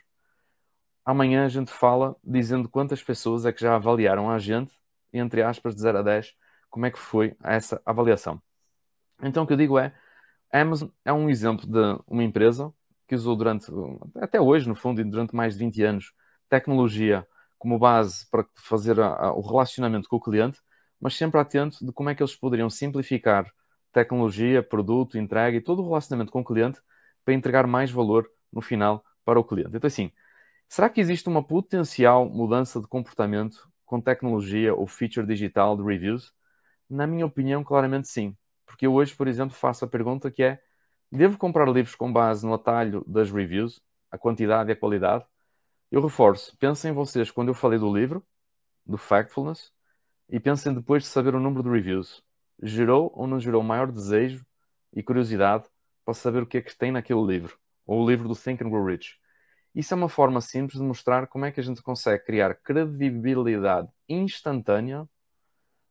amanhã 1.04 1.46
a 1.46 1.50
gente 1.50 1.72
fala 1.72 2.16
dizendo 2.24 2.70
quantas 2.70 3.02
pessoas 3.02 3.46
é 3.46 3.52
que 3.52 3.62
já 3.62 3.76
avaliaram 3.76 4.30
a 4.30 4.38
gente, 4.38 4.72
entre 5.12 5.42
aspas, 5.42 5.74
de 5.74 5.82
0 5.82 6.00
a 6.00 6.02
10, 6.04 6.36
como 6.70 6.86
é 6.86 6.92
que 6.92 7.00
foi 7.00 7.36
essa 7.44 7.82
avaliação. 7.86 8.42
Então 9.24 9.44
o 9.44 9.48
que 9.48 9.54
eu 9.54 9.58
digo 9.58 9.80
é, 9.80 9.94
a 10.52 10.62
Amazon 10.62 10.90
é 11.04 11.12
um 11.12 11.30
exemplo 11.30 11.66
de 11.66 12.04
uma 12.08 12.24
empresa 12.24 12.72
que 13.10 13.16
usou 13.16 13.36
durante, 13.36 13.66
até 14.22 14.40
hoje 14.40 14.70
no 14.70 14.76
fundo, 14.76 15.02
e 15.02 15.04
durante 15.04 15.36
mais 15.36 15.56
de 15.56 15.60
20 15.66 15.82
anos, 15.84 16.14
tecnologia 16.48 17.28
como 17.58 17.80
base 17.80 18.30
para 18.30 18.46
fazer 18.56 19.00
a, 19.00 19.08
a, 19.08 19.34
o 19.34 19.42
relacionamento 19.42 20.08
com 20.08 20.18
o 20.18 20.22
cliente, 20.22 20.60
mas 21.02 21.16
sempre 21.16 21.40
atento 21.40 21.84
de 21.84 21.92
como 21.92 22.10
é 22.10 22.16
que 22.16 22.22
eles 22.22 22.36
poderiam 22.36 22.70
simplificar 22.70 23.52
tecnologia, 23.92 24.62
produto, 24.62 25.18
entrega 25.18 25.58
e 25.58 25.62
todo 25.62 25.82
o 25.82 25.88
relacionamento 25.88 26.32
com 26.32 26.42
o 26.42 26.46
cliente 26.46 26.80
para 27.26 27.34
entregar 27.34 27.66
mais 27.66 27.90
valor 27.90 28.30
no 28.54 28.62
final 28.62 29.04
para 29.26 29.40
o 29.40 29.44
cliente. 29.44 29.76
Então, 29.76 29.88
assim, 29.88 30.12
será 30.68 30.88
que 30.88 31.02
existe 31.02 31.28
uma 31.28 31.44
potencial 31.44 32.30
mudança 32.30 32.80
de 32.80 32.88
comportamento 32.88 33.68
com 33.86 34.00
tecnologia 34.00 34.76
ou 34.76 34.86
feature 34.86 35.26
digital 35.26 35.76
de 35.76 35.84
reviews? 35.84 36.32
Na 36.90 37.08
minha 37.08 37.26
opinião, 37.26 37.64
claramente 37.64 38.08
sim. 38.08 38.38
Porque 38.68 38.86
eu 38.86 38.94
hoje, 38.94 39.16
por 39.16 39.28
exemplo, 39.28 39.56
faço 39.56 39.84
a 39.84 39.88
pergunta 39.88 40.30
que 40.30 40.44
é: 40.44 40.62
devo 41.12 41.38
comprar 41.38 41.68
livros 41.68 41.96
com 41.96 42.12
base 42.12 42.46
no 42.46 42.54
atalho 42.54 43.04
das 43.08 43.32
reviews, 43.32 43.82
a 44.12 44.18
quantidade 44.18 44.70
e 44.70 44.74
a 44.74 44.76
qualidade? 44.76 45.26
Eu 45.92 46.02
reforço, 46.02 46.56
pensem 46.58 46.92
vocês 46.92 47.32
quando 47.32 47.48
eu 47.48 47.54
falei 47.54 47.80
do 47.80 47.94
livro, 47.94 48.24
do 48.86 48.98
Factfulness, 48.98 49.72
e 50.30 50.40
pensem 50.40 50.74
depois 50.74 51.04
de 51.04 51.10
saber 51.10 51.34
o 51.34 51.40
número 51.40 51.64
de 51.64 51.70
reviews. 51.70 52.24
Gerou 52.62 53.12
ou 53.16 53.26
não 53.26 53.40
gerou 53.40 53.64
maior 53.64 53.92
desejo 53.92 54.46
e 54.94 55.02
curiosidade 55.02 55.66
para 56.06 56.14
saber 56.14 56.44
o 56.44 56.46
que 56.46 56.58
é 56.58 56.62
que 56.62 56.76
tem 56.78 56.92
naquele 56.92 57.26
livro, 57.26 57.58
ou 57.86 58.04
o 58.04 58.10
livro 58.10 58.28
do 58.28 58.36
Think 58.36 58.64
and 58.64 58.70
Grow 58.70 58.86
Rich? 58.86 59.20
Isso 59.74 59.94
é 59.94 59.98
uma 59.98 60.10
forma 60.10 60.42
simples 60.42 60.80
de 60.80 60.86
mostrar 60.86 61.28
como 61.28 61.46
é 61.46 61.52
que 61.52 61.60
a 61.60 61.64
gente 61.64 61.82
consegue 61.82 62.24
criar 62.26 62.56
credibilidade 62.56 63.88
instantânea, 64.08 65.08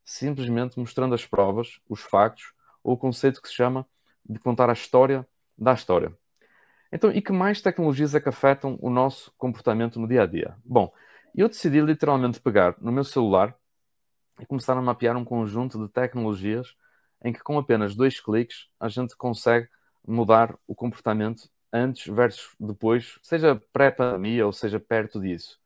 simplesmente 0.05 0.79
mostrando 0.79 1.15
as 1.15 1.25
provas, 1.27 1.81
os 1.89 2.01
factos, 2.01 2.53
ou 2.83 2.95
o 2.95 2.99
conceito 2.99 3.41
que 3.41 3.49
se 3.49 3.55
chama 3.55 3.87
de 4.29 4.39
contar 4.39 4.69
a 4.69 4.73
história 4.73 5.27
da 5.57 5.73
história. 5.73 6.13
Então, 6.93 7.11
e 7.11 7.21
que 7.21 7.33
mais 7.33 7.61
tecnologias 7.61 8.15
é 8.15 8.21
que 8.21 8.29
afetam 8.29 8.79
o 8.81 8.91
nosso 8.91 9.33
comportamento 9.37 10.01
no 10.01 10.09
dia 10.09 10.23
a 10.23 10.27
dia? 10.27 10.57
Bom, 10.65 10.93
eu 11.35 11.49
decidi 11.49 11.81
literalmente 11.81 12.41
pegar 12.41 12.75
no 12.81 12.91
meu 12.91 13.05
celular 13.05 13.55
e 14.41 14.47
começar 14.47 14.77
a 14.77 14.83
mapear 14.83 15.17
um 15.17 15.25
conjunto 15.25 15.79
de 15.79 15.93
tecnologias 15.93 16.75
em 17.23 17.33
que 17.33 17.41
com 17.41 17.59
apenas 17.59 17.95
dois 17.95 18.21
cliques 18.21 18.69
a 18.79 18.89
gente 18.89 19.17
consegue 19.17 19.69
mudar 20.07 20.57
o 20.67 20.75
comportamento 20.75 21.49
antes 21.73 22.07
versus 22.07 22.55
depois, 22.59 23.19
seja 23.23 23.61
pré-pandemia 23.73 24.47
ou 24.47 24.53
seja 24.53 24.81
perto 24.81 25.21
disso. 25.21 25.59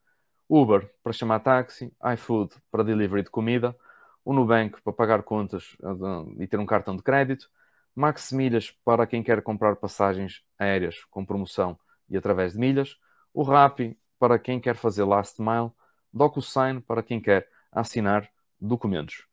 Uber 0.49 0.90
para 1.02 1.12
chamar 1.12 1.40
táxi, 1.40 1.92
iFood 2.14 2.54
para 2.71 2.83
delivery 2.83 3.23
de 3.23 3.31
comida, 3.31 3.76
o 4.25 4.33
Nubank 4.33 4.81
para 4.83 4.92
pagar 4.92 5.23
contas 5.23 5.76
eh, 5.83 6.42
e 6.42 6.47
ter 6.47 6.59
um 6.59 6.66
cartão 6.66 6.97
de 6.97 7.02
crédito, 7.02 7.49
Max 7.94 8.32
Milhas 8.32 8.70
para 8.84 9.06
quem 9.06 9.22
quer 9.22 9.42
comprar 9.42 9.76
passagens 9.76 10.42
aéreas 10.58 11.04
com 11.11 11.25
promoção 11.25 11.78
e 12.08 12.16
através 12.16 12.52
de 12.52 12.58
milhas, 12.58 12.96
o 13.32 13.42
Rappi 13.42 13.99
para 14.18 14.38
quem 14.38 14.61
quer 14.61 14.76
fazer 14.76 15.04
last 15.04 15.40
mile, 15.40 15.70
DocuSign 16.12 16.80
para 16.80 17.02
quem 17.02 17.20
quer 17.20 17.49
assinar 17.70 18.30
documentos. 18.61 19.26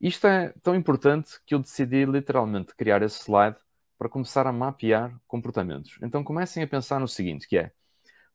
Isto 0.00 0.26
é 0.26 0.52
tão 0.62 0.74
importante 0.74 1.40
que 1.46 1.54
eu 1.54 1.58
decidi 1.58 2.04
literalmente 2.04 2.74
criar 2.74 3.02
esse 3.02 3.22
slide 3.22 3.56
para 3.96 4.08
começar 4.08 4.46
a 4.46 4.52
mapear 4.52 5.18
comportamentos. 5.26 5.98
Então 6.02 6.24
comecem 6.24 6.62
a 6.62 6.66
pensar 6.66 7.00
no 7.00 7.08
seguinte, 7.08 7.48
que 7.48 7.56
é 7.56 7.72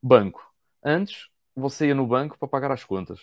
banco. 0.01 0.41
Antes 0.83 1.29
você 1.55 1.87
ia 1.87 1.95
no 1.95 2.07
banco 2.07 2.37
para 2.39 2.47
pagar 2.47 2.71
as 2.71 2.83
contas. 2.83 3.19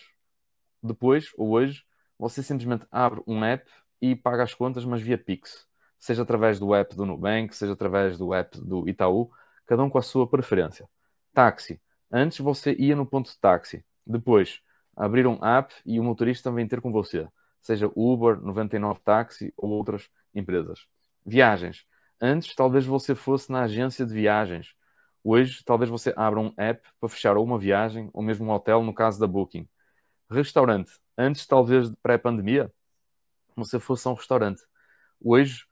Depois, 0.81 1.31
ou 1.35 1.49
hoje, 1.49 1.83
você 2.17 2.41
simplesmente 2.43 2.85
abre 2.91 3.21
um 3.27 3.43
app 3.43 3.69
e 4.01 4.15
paga 4.15 4.43
as 4.43 4.53
contas, 4.53 4.85
mas 4.85 5.01
via 5.01 5.17
Pix. 5.17 5.66
Seja 5.99 6.23
através 6.23 6.59
do 6.59 6.73
app 6.73 6.95
do 6.95 7.05
Nubank, 7.05 7.55
seja 7.55 7.73
através 7.73 8.17
do 8.17 8.33
app 8.33 8.59
do 8.59 8.87
Itaú, 8.87 9.29
cada 9.65 9.83
um 9.83 9.89
com 9.89 9.97
a 9.97 10.01
sua 10.01 10.27
preferência. 10.27 10.87
Táxi. 11.33 11.81
Antes 12.11 12.39
você 12.39 12.73
ia 12.73 12.95
no 12.95 13.05
ponto 13.05 13.29
de 13.29 13.37
táxi. 13.37 13.83
Depois, 14.05 14.61
abrir 14.95 15.27
um 15.27 15.43
app 15.43 15.73
e 15.85 15.99
o 15.99 16.03
motorista 16.03 16.51
vem 16.51 16.67
ter 16.67 16.81
com 16.81 16.91
você. 16.91 17.27
Seja 17.61 17.91
Uber, 17.95 18.39
99 18.39 18.99
Táxi 19.03 19.53
ou 19.57 19.69
outras 19.71 20.09
empresas. 20.33 20.87
Viagens. 21.25 21.85
Antes, 22.19 22.55
talvez 22.55 22.85
você 22.85 23.13
fosse 23.13 23.51
na 23.51 23.63
agência 23.63 24.05
de 24.05 24.13
viagens. 24.13 24.73
Hoje, 25.23 25.61
talvez 25.65 25.89
você 25.89 26.13
abra 26.15 26.39
um 26.39 26.53
app 26.57 26.87
para 26.99 27.09
fechar 27.09 27.37
uma 27.37 27.59
viagem 27.59 28.09
ou 28.13 28.23
mesmo 28.23 28.45
um 28.45 28.51
hotel, 28.51 28.81
no 28.81 28.93
caso 28.93 29.19
da 29.19 29.27
Booking. 29.27 29.67
Restaurante. 30.29 30.93
Antes, 31.17 31.45
talvez 31.45 31.93
pré-pandemia, 32.01 32.71
você 33.55 33.79
fosse 33.79 34.07
a 34.07 34.11
um 34.11 34.13
restaurante. 34.13 34.63
Hoje, 35.19 35.66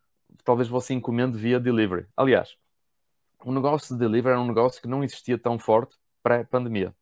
talvez 0.46 0.70
você 0.70 0.94
encomende 0.94 1.38
via 1.38 1.60
delivery. 1.60 2.08
Aliás, 2.16 2.56
o 3.44 3.52
negócio 3.52 3.96
de 3.96 4.00
delivery 4.00 4.34
era 4.34 4.42
um 4.42 4.48
negócio 4.48 4.82
que 4.82 4.88
não 4.88 5.04
existia 5.04 5.38
tão 5.38 5.60
forte 5.60 5.98
pré-pandemia. 6.24 6.96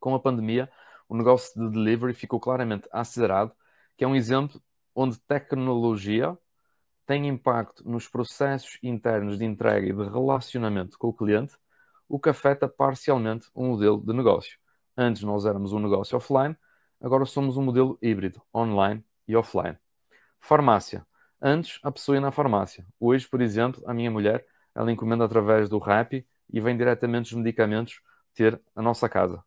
Com 0.00 0.14
a 0.14 0.20
pandemia, 0.20 0.70
o 1.08 1.16
negócio 1.16 1.58
de 1.60 1.70
delivery 1.70 2.14
ficou 2.14 2.40
claramente 2.40 2.88
acelerado, 2.90 3.52
que 3.96 4.04
é 4.04 4.08
um 4.08 4.16
exemplo 4.16 4.60
onde 4.94 5.20
tecnologia 5.20 6.36
tem 7.06 7.28
impacto 7.28 7.88
nos 7.88 8.08
processos 8.08 8.78
internos 8.82 9.38
de 9.38 9.44
entrega 9.44 9.86
e 9.86 9.92
de 9.92 10.04
relacionamento 10.04 10.98
com 10.98 11.08
o 11.08 11.12
cliente, 11.12 11.56
o 12.08 12.18
que 12.18 12.30
afeta 12.30 12.68
parcialmente 12.68 13.48
o 13.54 13.64
modelo 13.64 14.02
de 14.04 14.12
negócio. 14.12 14.58
Antes 14.96 15.22
nós 15.22 15.44
éramos 15.44 15.72
um 15.72 15.78
negócio 15.78 16.16
offline, 16.16 16.56
agora 17.00 17.26
somos 17.26 17.56
um 17.56 17.62
modelo 17.62 17.98
híbrido, 18.00 18.40
online 18.54 19.04
e 19.28 19.36
offline. 19.36 19.76
Farmácia. 20.40 21.06
Antes 21.46 21.78
a 21.82 21.92
pessoa 21.92 22.16
ia 22.16 22.22
na 22.22 22.30
farmácia. 22.30 22.86
Hoje, 22.98 23.28
por 23.28 23.42
exemplo, 23.42 23.82
a 23.86 23.92
minha 23.92 24.10
mulher, 24.10 24.46
ela 24.74 24.90
encomenda 24.90 25.26
através 25.26 25.68
do 25.68 25.76
Rappi 25.76 26.26
e 26.50 26.58
vem 26.58 26.74
diretamente 26.74 27.32
os 27.32 27.36
medicamentos 27.36 28.00
ter 28.32 28.58
a 28.74 28.80
nossa 28.80 29.10
casa. 29.10 29.44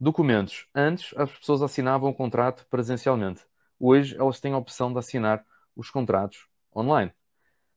Documentos. 0.00 0.66
Antes 0.74 1.12
as 1.14 1.30
pessoas 1.30 1.60
assinavam 1.60 2.08
o 2.08 2.14
contrato 2.14 2.66
presencialmente. 2.70 3.44
Hoje 3.78 4.16
elas 4.18 4.40
têm 4.40 4.54
a 4.54 4.56
opção 4.56 4.90
de 4.90 4.98
assinar 4.98 5.44
os 5.76 5.90
contratos 5.90 6.48
online. 6.74 7.12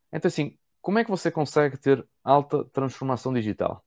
Então, 0.09 0.29
assim, 0.29 0.57
como 0.81 0.97
é 0.99 1.03
que 1.03 1.11
você 1.11 1.29
consegue 1.29 1.75
ter 1.75 2.07
alta 2.23 2.63
transformação 2.63 3.33
digital? 3.33 3.85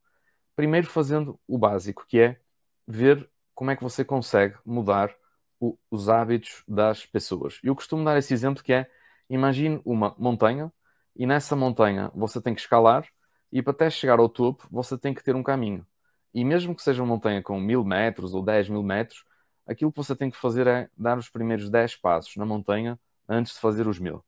Primeiro, 0.54 0.86
fazendo 0.86 1.40
o 1.48 1.56
básico, 1.56 2.04
que 2.06 2.20
é 2.20 2.38
ver 2.86 3.26
como 3.54 3.70
é 3.70 3.76
que 3.76 3.82
você 3.82 4.04
consegue 4.04 4.54
mudar 4.66 5.14
o, 5.58 5.78
os 5.90 6.10
hábitos 6.10 6.62
das 6.68 7.06
pessoas. 7.06 7.58
Eu 7.64 7.74
costumo 7.74 8.04
dar 8.04 8.18
esse 8.18 8.34
exemplo 8.34 8.62
que 8.62 8.74
é: 8.74 8.90
imagine 9.34 9.80
uma 9.84 10.14
montanha 10.18 10.72
e 11.16 11.26
nessa 11.26 11.56
montanha 11.56 12.10
você 12.14 12.40
tem 12.40 12.54
que 12.54 12.60
escalar 12.60 13.06
e 13.50 13.62
para 13.62 13.72
até 13.72 13.90
chegar 13.90 14.18
ao 14.18 14.28
topo 14.28 14.66
você 14.70 14.96
tem 14.98 15.14
que 15.14 15.22
ter 15.22 15.34
um 15.34 15.42
caminho. 15.42 15.86
E 16.34 16.44
mesmo 16.44 16.74
que 16.74 16.82
seja 16.82 17.02
uma 17.02 17.14
montanha 17.14 17.42
com 17.42 17.60
mil 17.60 17.84
metros 17.84 18.34
ou 18.34 18.42
dez 18.42 18.68
mil 18.68 18.82
metros, 18.82 19.24
aquilo 19.66 19.90
que 19.90 19.96
você 19.96 20.16
tem 20.16 20.30
que 20.30 20.36
fazer 20.36 20.66
é 20.66 20.88
dar 20.96 21.18
os 21.18 21.28
primeiros 21.28 21.70
dez 21.70 21.96
passos 21.96 22.36
na 22.36 22.46
montanha 22.46 22.98
antes 23.28 23.54
de 23.54 23.60
fazer 23.60 23.86
os 23.86 23.98
mil. 23.98 24.24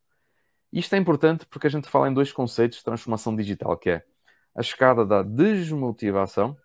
Isto 0.72 0.94
é 0.94 0.98
importante 0.98 1.46
porque 1.46 1.66
a 1.66 1.70
gente 1.70 1.88
fala 1.88 2.08
em 2.08 2.14
dois 2.14 2.32
conceitos 2.32 2.78
de 2.78 2.84
transformação 2.84 3.34
digital, 3.36 3.76
que 3.76 3.90
é 3.90 4.04
a 4.54 4.60
escada 4.60 5.04
da 5.04 5.22
desmotivação 5.22 6.56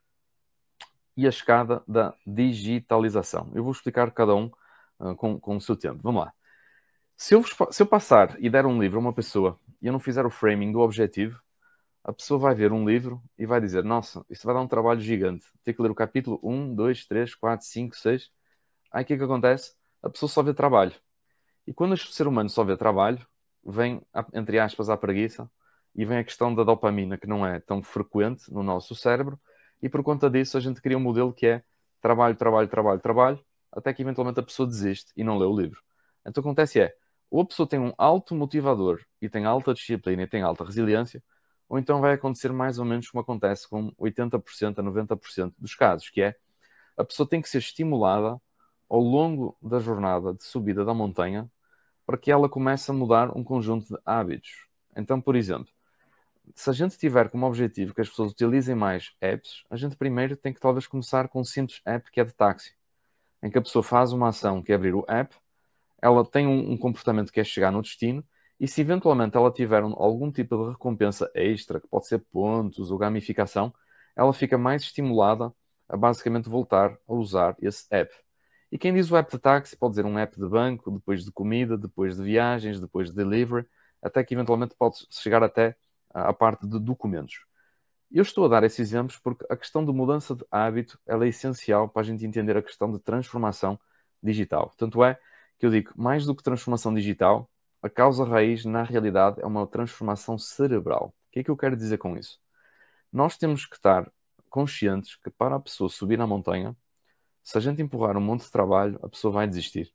e 1.16 1.26
a 1.26 1.30
escada 1.30 1.84
da 1.88 2.16
digitalização. 2.26 3.52
Eu 3.54 3.64
vou 3.64 3.72
explicar 3.72 4.12
cada 4.12 4.36
um 4.36 4.52
uh, 5.00 5.16
com, 5.16 5.40
com 5.40 5.58
o 5.58 5.62
seu 5.62 5.76
tempo. 5.76 6.00
Vamos 6.02 6.24
lá. 6.24 6.34
Se 7.22 7.36
eu, 7.36 7.44
se 7.44 7.84
eu 7.84 7.86
passar 7.86 8.38
e 8.40 8.50
der 8.50 8.66
um 8.66 8.82
livro 8.82 8.98
a 8.98 9.02
uma 9.02 9.12
pessoa 9.12 9.60
e 9.82 9.88
eu 9.88 9.92
não 9.92 10.00
fizer 10.00 10.26
o 10.26 10.30
framing 10.30 10.72
do 10.72 10.80
objetivo, 10.80 11.38
a 12.02 12.14
pessoa 12.14 12.40
vai 12.40 12.56
ver 12.56 12.72
um 12.72 12.88
livro 12.88 13.22
e 13.38 13.46
vai 13.46 13.60
dizer: 13.60 13.84
Nossa, 13.84 14.26
isto 14.30 14.46
vai 14.46 14.56
dar 14.56 14.62
um 14.62 14.68
trabalho 14.68 15.02
gigante. 15.02 15.46
Tem 15.62 15.74
que 15.74 15.82
ler 15.82 15.92
o 15.92 15.96
capítulo 15.96 16.40
1, 16.42 16.74
2, 16.74 17.06
3, 17.08 17.36
4, 17.36 17.68
5, 17.68 17.98
6. 17.98 18.32
Aí 18.90 19.04
o 19.04 19.06
que 19.06 19.14
é 19.16 19.18
que 19.18 19.24
acontece? 19.24 19.74
A 20.02 20.10
pessoa 20.10 20.30
só 20.30 20.42
vê 20.42 20.54
trabalho. 20.54 20.94
E 21.68 21.74
quando 21.74 21.92
o 21.94 21.98
ser 21.98 22.26
humano 22.26 22.50
só 22.50 22.64
vê 22.64 22.78
trabalho, 22.78 23.28
vem, 23.66 24.02
entre 24.34 24.58
aspas, 24.58 24.90
a 24.90 24.96
preguiça 24.96 25.52
e 25.94 26.06
vem 26.06 26.20
a 26.20 26.24
questão 26.24 26.56
da 26.56 26.64
dopamina, 26.64 27.18
que 27.18 27.28
não 27.28 27.46
é 27.46 27.60
tão 27.60 27.84
frequente 27.84 28.52
no 28.54 28.64
nosso 28.64 28.96
cérebro, 28.96 29.38
e 29.82 29.90
por 29.90 30.04
conta 30.04 30.30
disso 30.30 30.58
a 30.58 30.62
gente 30.62 30.82
cria 30.82 30.98
um 30.98 31.02
modelo 31.02 31.34
que 31.34 31.48
é 31.48 31.64
trabalho, 32.02 32.38
trabalho, 32.38 32.70
trabalho, 32.70 33.02
trabalho, 33.02 33.46
até 33.74 33.94
que 33.94 34.04
eventualmente 34.04 34.40
a 34.40 34.44
pessoa 34.44 34.68
desiste 34.68 35.12
e 35.18 35.24
não 35.24 35.38
lê 35.38 35.46
o 35.46 35.60
livro. 35.60 35.82
Então 36.22 36.42
o 36.42 36.44
que 36.44 36.50
acontece 36.50 36.80
é, 36.80 36.96
ou 37.30 37.42
a 37.42 37.46
pessoa 37.46 37.68
tem 37.68 37.80
um 37.80 37.94
alto 37.98 38.34
motivador 38.36 39.02
e 39.22 39.30
tem 39.30 39.46
alta 39.46 39.74
disciplina 39.74 40.24
e 40.24 40.28
tem 40.28 40.42
alta 40.42 40.64
resiliência, 40.64 41.24
ou 41.68 41.78
então 41.78 42.02
vai 42.02 42.14
acontecer 42.14 42.52
mais 42.52 42.80
ou 42.80 42.86
menos 42.86 43.10
como 43.10 43.22
acontece 43.22 43.68
com 43.68 43.92
80% 43.94 44.80
a 44.80 44.84
90% 44.84 45.54
dos 45.58 45.76
casos, 45.76 46.10
que 46.10 46.22
é 46.22 46.36
a 46.98 47.04
pessoa 47.04 47.30
tem 47.30 47.42
que 47.42 47.50
ser 47.50 47.60
estimulada 47.60 48.42
ao 48.90 49.00
longo 49.00 49.56
da 49.62 49.80
jornada 49.80 50.34
de 50.34 50.44
subida 50.44 50.84
da 50.84 50.94
montanha 50.94 51.50
para 52.06 52.18
que 52.18 52.32
ela 52.32 52.50
comece 52.50 52.90
a 52.90 52.94
mudar 52.94 53.38
um 53.38 53.44
conjunto 53.44 53.94
de 53.94 54.02
hábitos. 54.04 54.68
Então, 54.96 55.22
por 55.22 55.36
exemplo, 55.36 55.72
se 56.56 56.70
a 56.70 56.74
gente 56.74 56.98
tiver 56.98 57.30
como 57.30 57.46
objetivo 57.46 57.94
que 57.94 58.02
as 58.02 58.10
pessoas 58.10 58.32
utilizem 58.32 58.74
mais 58.74 59.14
apps, 59.22 59.64
a 59.70 59.76
gente 59.76 59.96
primeiro 59.96 60.36
tem 60.36 60.52
que 60.52 60.60
talvez 60.60 60.88
começar 60.88 61.28
com 61.28 61.42
um 61.42 61.44
simples 61.44 61.82
app 61.86 62.10
que 62.12 62.20
é 62.20 62.24
de 62.24 62.34
táxi, 62.34 62.74
em 63.44 63.52
que 63.52 63.58
a 63.58 63.62
pessoa 63.62 63.84
faz 63.84 64.12
uma 64.12 64.30
ação 64.30 64.62
que 64.62 64.72
é 64.72 64.76
abrir 64.76 64.96
o 64.96 65.06
app, 65.08 65.36
ela 66.02 66.26
tem 66.26 66.48
um, 66.48 66.72
um 66.72 66.78
comportamento 66.78 67.32
que 67.32 67.40
é 67.40 67.44
chegar 67.44 67.72
no 67.72 67.82
destino, 67.82 68.24
e 68.60 68.68
se 68.68 68.82
eventualmente 68.82 69.38
ela 69.38 69.52
tiver 69.52 69.84
um, 69.84 69.94
algum 69.94 70.32
tipo 70.32 70.58
de 70.66 70.72
recompensa 70.72 71.30
extra, 71.34 71.80
que 71.80 71.88
pode 71.88 72.08
ser 72.08 72.20
pontos 72.32 72.92
ou 72.92 72.98
gamificação, 72.98 73.74
ela 74.16 74.34
fica 74.34 74.58
mais 74.58 74.82
estimulada 74.84 75.54
a 75.88 75.98
basicamente 75.98 76.50
voltar 76.50 76.98
a 77.08 77.14
usar 77.14 77.56
esse 77.62 77.86
app. 77.90 78.14
E 78.72 78.78
quem 78.78 78.94
diz 78.94 79.10
o 79.10 79.18
app 79.18 79.32
de 79.32 79.40
táxi 79.40 79.76
pode 79.78 79.94
dizer 79.94 80.06
um 80.06 80.18
app 80.20 80.40
de 80.40 80.48
banco, 80.48 80.92
depois 80.92 81.24
de 81.24 81.32
comida, 81.32 81.78
depois 81.78 82.18
de 82.18 82.24
viagens, 82.24 82.80
depois 82.80 83.10
de 83.10 83.16
delivery, 83.16 83.66
até 84.02 84.24
que 84.24 84.34
eventualmente 84.34 84.76
pode 84.76 84.98
chegar 85.10 85.42
até 85.42 85.76
à 86.14 86.34
parte 86.34 86.68
de 86.68 86.80
documentos. 86.80 87.46
Eu 88.12 88.24
estou 88.24 88.46
a 88.46 88.48
dar 88.48 88.64
esses 88.64 88.80
exemplos 88.80 89.18
porque 89.18 89.46
a 89.50 89.56
questão 89.56 89.86
de 89.86 89.92
mudança 89.92 90.36
de 90.36 90.44
hábito 90.52 91.00
é 91.08 91.16
essencial 91.28 91.88
para 91.88 92.02
a 92.02 92.06
gente 92.06 92.26
entender 92.26 92.58
a 92.58 92.62
questão 92.62 92.92
de 92.92 93.00
transformação 93.00 93.80
digital. 94.22 94.74
Tanto 94.78 95.04
é 95.04 95.20
que 95.60 95.66
eu 95.66 95.70
digo, 95.70 95.92
mais 95.96 96.26
do 96.26 96.34
que 96.34 96.42
transformação 96.42 96.94
digital, 96.94 97.50
a 97.82 97.90
causa 97.90 98.24
raiz, 98.26 98.66
na 98.66 98.84
realidade, 98.84 99.42
é 99.42 99.46
uma 99.46 99.68
transformação 99.68 100.38
cerebral. 100.38 101.14
O 101.28 101.32
que 101.32 101.40
é 101.40 101.44
que 101.44 101.52
eu 101.52 101.58
quero 101.58 101.76
dizer 101.76 101.98
com 101.98 102.18
isso? 102.18 102.40
Nós 103.12 103.38
temos 103.38 103.66
que 103.66 103.76
estar 103.76 104.10
conscientes 104.50 105.16
que 105.18 105.30
para 105.30 105.56
a 105.56 105.60
pessoa 105.60 105.90
subir 105.90 106.18
na 106.18 106.26
montanha, 106.26 106.76
se 107.44 107.58
a 107.58 107.62
gente 107.62 107.82
empurrar 107.82 108.18
um 108.18 108.22
monte 108.22 108.44
de 108.44 108.52
trabalho, 108.52 109.00
a 109.04 109.10
pessoa 109.10 109.34
vai 109.34 109.48
desistir. 109.48 109.94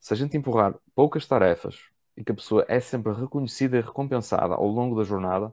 Se 0.00 0.14
a 0.14 0.16
gente 0.16 0.36
empurrar 0.36 0.74
poucas 0.94 1.26
tarefas 1.26 1.78
e 2.16 2.24
que 2.24 2.32
a 2.32 2.34
pessoa 2.34 2.64
é 2.68 2.80
sempre 2.80 3.12
reconhecida 3.12 3.76
e 3.76 3.80
recompensada 3.80 4.54
ao 4.54 4.66
longo 4.66 4.96
da 4.96 5.04
jornada, 5.04 5.52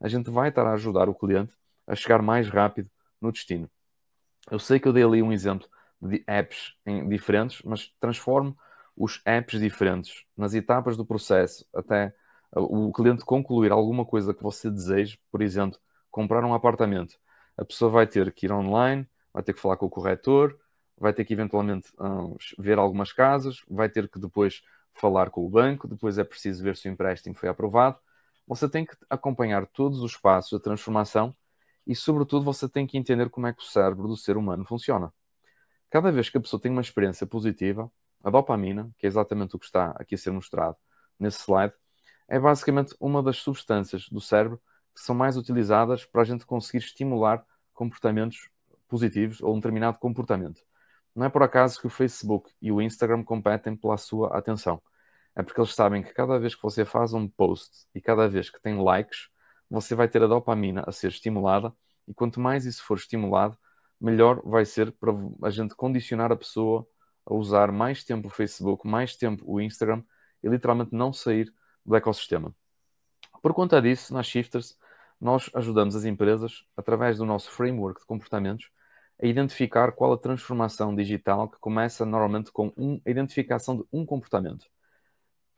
a 0.00 0.08
gente 0.08 0.30
vai 0.30 0.50
estar 0.50 0.66
a 0.66 0.72
ajudar 0.72 1.08
o 1.08 1.14
cliente 1.14 1.54
a 1.86 1.94
chegar 1.94 2.20
mais 2.20 2.48
rápido 2.48 2.90
no 3.20 3.32
destino. 3.32 3.70
Eu 4.50 4.58
sei 4.58 4.78
que 4.78 4.88
eu 4.88 4.92
dei 4.92 5.04
ali 5.04 5.22
um 5.22 5.32
exemplo 5.32 5.68
de 6.00 6.22
apps 6.26 6.74
diferentes, 7.08 7.62
mas 7.62 7.90
transformo 8.00 8.56
os 8.96 9.20
apps 9.24 9.60
diferentes 9.60 10.24
nas 10.36 10.54
etapas 10.54 10.96
do 10.96 11.04
processo 11.04 11.66
até 11.74 12.14
o 12.52 12.92
cliente 12.92 13.24
concluir 13.24 13.72
alguma 13.72 14.04
coisa 14.04 14.32
que 14.32 14.42
você 14.42 14.70
deseja, 14.70 15.16
por 15.30 15.42
exemplo, 15.42 15.78
comprar 16.10 16.44
um 16.44 16.54
apartamento. 16.54 17.16
A 17.56 17.64
pessoa 17.64 17.90
vai 17.90 18.06
ter 18.06 18.32
que 18.32 18.46
ir 18.46 18.52
online, 18.52 19.08
vai 19.32 19.42
ter 19.42 19.52
que 19.52 19.60
falar 19.60 19.76
com 19.76 19.86
o 19.86 19.90
corretor, 19.90 20.56
vai 20.96 21.12
ter 21.12 21.24
que 21.24 21.32
eventualmente 21.32 21.92
um, 21.98 22.36
ver 22.58 22.78
algumas 22.78 23.12
casas, 23.12 23.64
vai 23.68 23.88
ter 23.88 24.08
que 24.08 24.20
depois 24.20 24.62
falar 24.92 25.30
com 25.30 25.44
o 25.44 25.48
banco, 25.48 25.88
depois 25.88 26.18
é 26.18 26.24
preciso 26.24 26.62
ver 26.62 26.76
se 26.76 26.88
o 26.88 26.92
empréstimo 26.92 27.34
foi 27.34 27.48
aprovado. 27.48 27.98
Você 28.46 28.68
tem 28.68 28.86
que 28.86 28.96
acompanhar 29.10 29.66
todos 29.66 30.00
os 30.00 30.16
passos 30.16 30.52
da 30.52 30.62
transformação 30.62 31.34
e, 31.86 31.94
sobretudo, 31.94 32.44
você 32.44 32.68
tem 32.68 32.86
que 32.86 32.96
entender 32.96 33.28
como 33.28 33.46
é 33.46 33.52
que 33.52 33.62
o 33.62 33.66
cérebro 33.66 34.06
do 34.06 34.16
ser 34.16 34.36
humano 34.36 34.64
funciona. 34.64 35.12
Cada 35.90 36.12
vez 36.12 36.28
que 36.30 36.38
a 36.38 36.40
pessoa 36.40 36.60
tem 36.60 36.70
uma 36.70 36.80
experiência 36.80 37.26
positiva, 37.26 37.90
a 38.24 38.30
dopamina, 38.30 38.90
que 38.98 39.06
é 39.06 39.08
exatamente 39.08 39.54
o 39.54 39.58
que 39.58 39.66
está 39.66 39.90
aqui 39.96 40.14
a 40.14 40.18
ser 40.18 40.30
mostrado 40.30 40.76
nesse 41.18 41.42
slide, 41.42 41.74
é 42.26 42.40
basicamente 42.40 42.94
uma 42.98 43.22
das 43.22 43.36
substâncias 43.36 44.08
do 44.08 44.20
cérebro 44.20 44.60
que 44.94 45.00
são 45.00 45.14
mais 45.14 45.36
utilizadas 45.36 46.04
para 46.06 46.22
a 46.22 46.24
gente 46.24 46.46
conseguir 46.46 46.78
estimular 46.78 47.44
comportamentos 47.74 48.48
positivos 48.88 49.42
ou 49.42 49.52
um 49.52 49.56
determinado 49.56 49.98
comportamento. 49.98 50.62
Não 51.14 51.26
é 51.26 51.28
por 51.28 51.42
acaso 51.42 51.80
que 51.80 51.86
o 51.86 51.90
Facebook 51.90 52.50
e 52.62 52.72
o 52.72 52.80
Instagram 52.80 53.22
competem 53.22 53.76
pela 53.76 53.96
sua 53.96 54.36
atenção. 54.36 54.82
É 55.36 55.42
porque 55.42 55.60
eles 55.60 55.74
sabem 55.74 56.02
que 56.02 56.12
cada 56.14 56.38
vez 56.38 56.54
que 56.54 56.62
você 56.62 56.84
faz 56.84 57.12
um 57.12 57.28
post 57.28 57.86
e 57.94 58.00
cada 58.00 58.28
vez 58.28 58.50
que 58.50 58.60
tem 58.60 58.80
likes, 58.80 59.28
você 59.68 59.94
vai 59.94 60.08
ter 60.08 60.22
a 60.22 60.26
dopamina 60.26 60.82
a 60.86 60.92
ser 60.92 61.08
estimulada 61.08 61.74
e 62.06 62.14
quanto 62.14 62.40
mais 62.40 62.64
isso 62.64 62.84
for 62.84 62.96
estimulado, 62.96 63.58
melhor 64.00 64.40
vai 64.44 64.64
ser 64.64 64.92
para 64.92 65.12
a 65.42 65.50
gente 65.50 65.74
condicionar 65.74 66.30
a 66.32 66.36
pessoa 66.36 66.86
a 67.26 67.34
usar 67.34 67.72
mais 67.72 68.04
tempo 68.04 68.28
o 68.28 68.30
Facebook, 68.30 68.86
mais 68.86 69.16
tempo 69.16 69.44
o 69.46 69.60
Instagram 69.60 70.02
e 70.42 70.48
literalmente 70.48 70.94
não 70.94 71.12
sair 71.12 71.52
do 71.84 71.96
ecossistema. 71.96 72.54
Por 73.42 73.52
conta 73.54 73.80
disso, 73.80 74.12
na 74.12 74.22
Shifters, 74.22 74.78
nós 75.20 75.50
ajudamos 75.54 75.94
as 75.96 76.04
empresas, 76.04 76.64
através 76.76 77.18
do 77.18 77.26
nosso 77.26 77.50
framework 77.50 78.00
de 78.00 78.06
comportamentos, 78.06 78.70
a 79.22 79.26
identificar 79.26 79.92
qual 79.92 80.12
a 80.12 80.18
transformação 80.18 80.94
digital 80.94 81.48
que 81.48 81.58
começa 81.58 82.04
normalmente 82.04 82.50
com 82.50 82.72
um, 82.76 83.00
a 83.06 83.10
identificação 83.10 83.76
de 83.76 83.84
um 83.92 84.04
comportamento. 84.04 84.66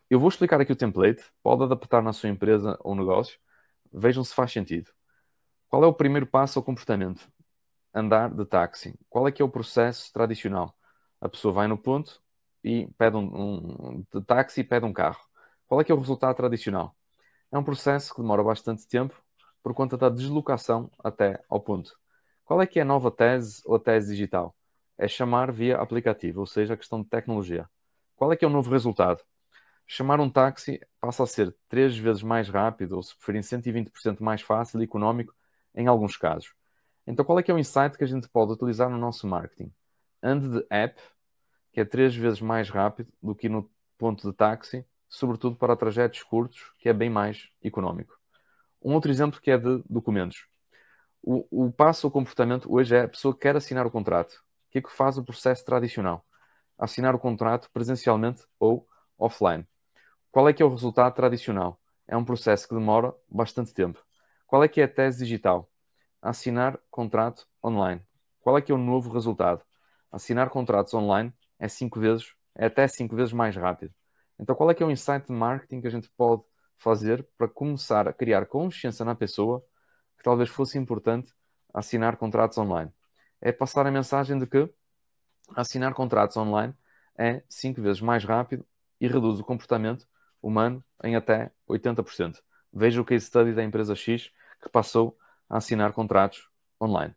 Eu 0.09 0.21
vou 0.21 0.29
explicar 0.29 0.61
aqui 0.61 0.73
o 0.73 0.77
template, 0.77 1.25
pode 1.43 1.65
adaptar 1.65 2.03
na 2.03 2.13
sua 2.13 2.29
empresa 2.29 2.79
ou 2.81 2.95
negócio, 2.95 3.39
vejam 3.93 4.23
se 4.23 4.35
faz 4.35 4.53
sentido. 4.53 4.91
Qual 5.69 5.83
é 5.83 5.87
o 5.87 5.93
primeiro 5.93 6.27
passo 6.27 6.59
ao 6.59 6.63
comportamento? 6.65 7.29
Andar 7.93 8.33
de 8.33 8.45
táxi. 8.45 8.95
Qual 9.09 9.27
é 9.27 9.33
que 9.33 9.43
é 9.43 9.45
o 9.45 9.49
processo 9.49 10.13
tradicional? 10.13 10.77
A 11.27 11.29
pessoa 11.29 11.53
vai 11.53 11.67
no 11.67 11.77
ponto 11.77 12.23
e 12.63 12.87
pede 12.97 13.17
um, 13.17 14.05
um 14.13 14.23
táxi 14.23 14.61
e 14.61 14.65
pede 14.65 14.87
um 14.87 14.93
carro. 14.93 15.19
Qual 15.67 15.81
é 15.81 15.85
que 15.85 15.91
é 15.91 15.95
o 15.95 15.99
resultado 15.99 16.37
tradicional? 16.37 16.97
É 17.51 17.59
um 17.59 17.65
processo 17.65 18.15
que 18.15 18.21
demora 18.21 18.45
bastante 18.45 18.87
tempo 18.87 19.21
por 19.61 19.75
conta 19.75 19.97
da 19.97 20.09
deslocação 20.09 20.89
até 21.03 21.43
ao 21.49 21.61
ponto. 21.61 21.99
Qual 22.45 22.63
é 22.63 22.67
que 22.67 22.79
é 22.79 22.83
a 22.83 22.85
nova 22.85 23.11
tese 23.11 23.61
ou 23.65 23.75
a 23.75 23.81
tese 23.81 24.13
digital? 24.13 24.55
É 24.97 25.09
chamar 25.09 25.51
via 25.51 25.79
aplicativo, 25.79 26.39
ou 26.39 26.47
seja, 26.47 26.75
a 26.75 26.77
questão 26.77 27.03
de 27.03 27.09
tecnologia. 27.09 27.69
Qual 28.15 28.33
é 28.33 28.37
que 28.37 28.45
é 28.45 28.49
o 28.49 28.51
novo 28.51 28.71
resultado? 28.71 29.21
Chamar 29.85 30.21
um 30.21 30.31
táxi 30.31 30.81
passa 31.01 31.25
a 31.25 31.27
ser 31.27 31.57
três 31.69 31.99
vezes 31.99 32.23
mais 32.23 32.49
rápido, 32.49 32.93
ou 32.95 33.03
se 33.03 33.17
preferirem 33.17 33.43
120% 33.43 34.23
mais 34.23 34.43
fácil 34.43 34.81
e 34.81 34.85
económico 34.85 35.35
em 35.75 35.89
alguns 35.89 36.17
casos. 36.17 36.55
Então, 37.05 37.25
qual 37.25 37.41
é 37.41 37.43
que 37.43 37.51
é 37.51 37.55
o 37.55 37.59
insight 37.59 37.99
que 37.99 38.05
a 38.05 38.07
gente 38.07 38.29
pode 38.29 38.53
utilizar 38.53 38.89
no 38.89 38.97
nosso 38.97 39.27
marketing? 39.27 39.73
Ande 40.23 40.49
de 40.49 40.67
app, 40.71 41.01
que 41.77 41.81
é 41.83 41.85
três 41.85 42.17
vezes 42.17 42.41
mais 42.41 42.71
rápido 42.71 43.13
do 43.23 43.35
que 43.35 43.51
no 43.51 43.71
ponto 43.99 44.27
de 44.27 44.35
táxi, 44.35 44.83
sobretudo 45.11 45.57
para 45.57 45.77
trajetos 45.77 46.23
curtos, 46.23 46.73
que 46.79 46.89
é 46.89 46.93
bem 46.95 47.11
mais 47.11 47.51
económico. 47.63 48.19
Um 48.83 48.95
outro 48.95 49.11
exemplo 49.11 49.39
que 49.43 49.51
é 49.51 49.59
de 49.59 49.83
documentos. 49.87 50.47
O, 51.23 51.67
o 51.67 51.71
passo 51.71 52.07
ao 52.07 52.11
comportamento 52.11 52.73
hoje 52.73 52.97
é 52.97 53.03
a 53.03 53.09
pessoa 53.09 53.35
que 53.35 53.41
quer 53.41 53.57
assinar 53.57 53.85
o 53.85 53.91
contrato. 53.91 54.33
O 54.33 54.71
que 54.71 54.79
é 54.79 54.81
que 54.81 54.91
faz 54.91 55.19
o 55.19 55.23
processo 55.23 55.67
tradicional? 55.67 56.25
Assinar 56.79 57.15
o 57.15 57.19
contrato 57.19 57.69
presencialmente 57.71 58.47
ou 58.59 58.89
offline. 59.19 59.67
Qual 60.33 60.49
é 60.49 60.55
que 60.55 60.63
é 60.63 60.65
o 60.65 60.71
resultado 60.71 61.13
tradicional? 61.13 61.79
É 62.09 62.17
um 62.17 62.25
processo 62.25 62.67
que 62.67 62.75
demora 62.75 63.15
bastante 63.29 63.75
tempo. 63.75 64.03
Qual 64.47 64.65
é 64.65 64.69
que 64.69 64.81
é 64.81 64.85
a 64.85 64.89
tese 64.89 65.19
digital? 65.19 65.71
Assinar 66.23 66.81
contrato 66.91 67.47
online. 67.63 68.01
Qual 68.41 68.57
é 68.57 68.63
que 68.63 68.73
é 68.73 68.75
o 68.75 68.79
novo 68.79 69.13
resultado? 69.13 69.63
Assinar 70.11 70.49
contratos 70.49 70.95
online 70.95 71.35
é 71.59 71.69
cinco 71.69 72.01
vezes, 72.01 72.33
é 72.55 72.67
até 72.67 72.87
cinco 72.89 73.17
vezes 73.17 73.33
mais 73.33 73.57
rápido. 73.57 73.93
Então, 74.39 74.55
qual 74.55 74.71
é 74.71 74.75
que 74.75 74.83
é 74.83 74.87
o 74.87 74.91
insight 74.91 75.27
de 75.27 75.33
marketing 75.33 75.81
que 75.81 75.87
a 75.87 75.91
gente 75.91 76.11
pode 76.17 76.43
fazer 76.77 77.27
para 77.39 77.49
começar 77.49 78.07
a 78.07 78.13
criar 78.13 78.47
consciência 78.47 79.05
na 79.05 79.15
pessoa 79.15 79.65
que 80.17 80.23
talvez 80.23 80.49
fosse 80.49 80.79
importante 80.79 81.33
assinar 81.73 82.17
contratos 82.17 82.59
online? 82.59 82.93
É 83.41 83.53
passar 83.53 83.87
a 83.87 83.91
mensagem 83.91 84.39
de 84.39 84.47
que 84.47 84.69
assinar 85.55 85.95
contratos 85.95 86.37
online 86.37 86.75
é 87.19 87.43
cinco 87.49 87.81
vezes 87.81 88.01
mais 88.01 88.25
rápido 88.25 88.67
e 89.01 89.09
reduz 89.09 89.41
o 89.41 89.45
comportamento 89.45 90.07
humano 90.43 90.85
em 91.03 91.17
até 91.17 91.51
80%. 91.69 92.43
Veja 92.73 93.01
o 93.01 93.05
case 93.05 93.27
study 93.27 93.55
da 93.55 93.65
empresa 93.65 93.95
X 93.95 94.31
que 94.63 94.69
passou 94.69 95.17
a 95.49 95.59
assinar 95.59 95.93
contratos 95.93 96.49
online. 96.81 97.15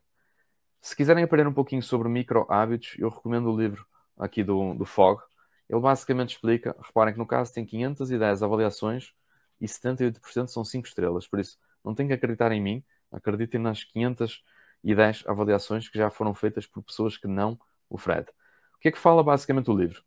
Se 0.81 0.95
quiserem 0.95 1.23
aprender 1.23 1.47
um 1.47 1.53
pouquinho 1.53 1.83
sobre 1.83 2.07
micro 2.07 2.45
hábitos, 2.49 2.95
eu 2.97 3.09
recomendo 3.09 3.51
o 3.51 3.59
livro 3.59 3.85
aqui 4.19 4.43
do, 4.43 4.73
do 4.73 4.85
Fog. 4.85 5.21
Ele 5.69 5.79
basicamente 5.79 6.35
explica, 6.35 6.75
reparem 6.81 7.13
que 7.13 7.19
no 7.19 7.25
caso 7.25 7.53
tem 7.53 7.65
510 7.65 8.43
avaliações 8.43 9.13
e 9.61 9.65
78% 9.65 10.47
são 10.47 10.63
5 10.63 10.87
estrelas, 10.87 11.27
por 11.27 11.39
isso 11.39 11.57
não 11.83 11.95
tem 11.95 12.07
que 12.07 12.13
acreditar 12.13 12.51
em 12.51 12.61
mim, 12.61 12.83
acreditem 13.11 13.59
nas 13.59 13.83
510 13.83 15.23
avaliações 15.27 15.87
que 15.87 15.97
já 15.97 16.09
foram 16.09 16.33
feitas 16.33 16.67
por 16.67 16.83
pessoas 16.83 17.17
que 17.17 17.27
não 17.27 17.57
o 17.89 17.97
Fred. 17.97 18.27
O 18.75 18.79
que 18.79 18.89
é 18.89 18.91
que 18.91 18.99
fala 18.99 19.23
basicamente 19.23 19.69
o 19.69 19.77
livro? 19.77 20.03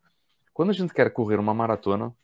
Quando 0.52 0.70
a 0.70 0.74
gente 0.74 0.92
quer 0.92 1.10
correr 1.10 1.38
uma 1.38 1.54
maratona, 1.54 2.14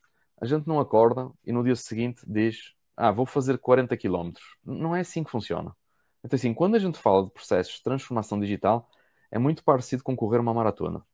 a 0.40 0.46
gente 0.46 0.66
não 0.66 0.79
acorda 0.79 1.31
e 1.44 1.53
no 1.53 1.64
dia 1.64 1.77
seguinte 1.77 2.22
diz: 2.27 2.74
Ah, 2.96 3.11
vou 3.11 3.27
fazer 3.27 3.59
40 3.59 3.96
km. 3.96 4.33
Não 4.64 4.94
é 4.94 5.01
assim 5.01 5.24
que 5.24 5.31
funciona. 5.31 5.74
Então, 6.22 6.37
assim, 6.37 6.53
quando 6.53 6.74
a 6.74 6.79
gente 6.79 6.98
fala 6.98 7.24
de 7.24 7.31
processos 7.31 7.74
de 7.74 7.83
transformação 7.83 8.38
digital, 8.40 8.88
é 9.31 9.38
muito 9.38 9.62
parecido 9.64 10.03
com 10.03 10.16
correr 10.16 10.38
uma 10.38 10.55
maratona. 10.55 11.05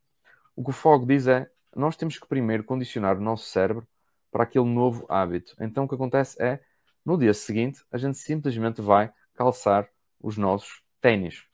O 0.57 0.63
que 0.63 0.71
o 0.71 0.73
Fog 0.73 1.05
diz 1.07 1.27
é: 1.27 1.51
nós 1.75 1.97
temos 1.97 2.19
que 2.19 2.29
primeiro 2.29 2.65
condicionar 2.65 3.17
o 3.17 3.21
nosso 3.21 3.47
cérebro 3.47 3.87
para 4.31 4.45
aquele 4.45 4.67
novo 4.67 5.05
hábito. 5.09 5.55
Então, 5.61 5.85
o 5.85 5.89
que 5.89 5.95
acontece 5.95 6.41
é, 6.43 6.61
no 7.05 7.19
dia 7.19 7.35
seguinte, 7.35 7.85
a 7.91 7.99
gente 7.99 8.19
simplesmente 8.19 8.81
vai 8.81 9.13
calçar 9.35 9.89
os 10.21 10.37
nossos 10.37 10.83
ténis. 11.01 11.45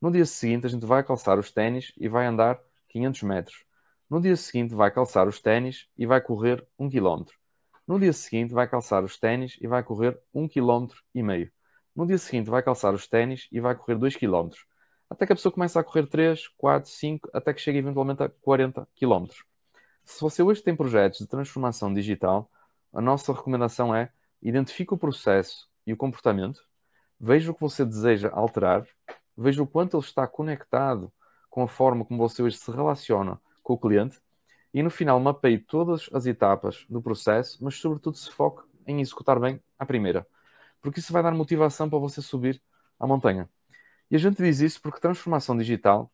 No 0.00 0.10
dia 0.10 0.26
seguinte, 0.26 0.66
a 0.66 0.68
gente 0.68 0.84
vai 0.84 1.02
calçar 1.02 1.38
os 1.38 1.50
ténis 1.50 1.92
e 1.96 2.08
vai 2.08 2.26
andar 2.26 2.60
500 2.88 3.22
metros. 3.22 3.64
No 4.08 4.20
dia 4.20 4.36
seguinte, 4.36 4.74
vai 4.74 4.90
calçar 4.90 5.26
os 5.26 5.40
ténis 5.40 5.88
e 5.96 6.04
vai 6.06 6.20
correr 6.20 6.66
1 6.78 6.90
km. 6.90 7.24
No 7.86 7.98
dia 7.98 8.12
seguinte, 8.12 8.52
vai 8.52 8.68
calçar 8.68 9.02
os 9.02 9.18
ténis 9.18 9.56
e 9.60 9.66
vai 9.66 9.82
correr 9.82 10.20
1 10.34 10.48
km 10.48 10.88
e 11.14 11.22
meio. 11.22 11.50
No 11.96 12.06
dia 12.06 12.18
seguinte, 12.18 12.50
vai 12.50 12.62
calçar 12.62 12.92
os 12.94 13.06
ténis 13.06 13.48
e 13.50 13.60
vai 13.60 13.74
correr 13.74 13.96
2 13.96 14.16
km. 14.16 14.50
Até 15.12 15.26
que 15.26 15.32
a 15.34 15.36
pessoa 15.36 15.52
começa 15.52 15.78
a 15.78 15.84
correr 15.84 16.06
3, 16.06 16.48
4, 16.56 16.88
5, 16.90 17.28
até 17.34 17.52
que 17.52 17.60
chega 17.60 17.78
eventualmente 17.78 18.22
a 18.22 18.30
40 18.30 18.88
km. 18.96 19.26
Se 20.02 20.18
você 20.22 20.42
hoje 20.42 20.62
tem 20.62 20.74
projetos 20.74 21.18
de 21.18 21.26
transformação 21.26 21.92
digital, 21.92 22.50
a 22.90 22.98
nossa 22.98 23.30
recomendação 23.30 23.94
é 23.94 24.10
identifique 24.40 24.94
o 24.94 24.96
processo 24.96 25.68
e 25.86 25.92
o 25.92 25.98
comportamento, 25.98 26.66
veja 27.20 27.50
o 27.50 27.54
que 27.54 27.60
você 27.60 27.84
deseja 27.84 28.30
alterar, 28.32 28.86
veja 29.36 29.62
o 29.62 29.66
quanto 29.66 29.98
ele 29.98 30.02
está 30.02 30.26
conectado 30.26 31.12
com 31.50 31.62
a 31.62 31.68
forma 31.68 32.06
como 32.06 32.18
você 32.18 32.42
hoje 32.42 32.56
se 32.56 32.70
relaciona 32.70 33.38
com 33.62 33.74
o 33.74 33.78
cliente 33.78 34.18
e 34.72 34.82
no 34.82 34.88
final 34.88 35.20
mapeie 35.20 35.58
todas 35.58 36.08
as 36.10 36.24
etapas 36.24 36.86
do 36.88 37.02
processo, 37.02 37.62
mas 37.62 37.74
sobretudo 37.74 38.16
se 38.16 38.30
foque 38.30 38.66
em 38.86 39.02
executar 39.02 39.38
bem 39.38 39.60
a 39.78 39.84
primeira, 39.84 40.26
porque 40.80 41.00
isso 41.00 41.12
vai 41.12 41.22
dar 41.22 41.32
motivação 41.32 41.90
para 41.90 41.98
você 41.98 42.22
subir 42.22 42.62
a 42.98 43.06
montanha. 43.06 43.46
E 44.12 44.14
a 44.14 44.18
gente 44.18 44.42
diz 44.42 44.60
isso 44.60 44.78
porque 44.82 45.00
transformação 45.00 45.56
digital 45.56 46.12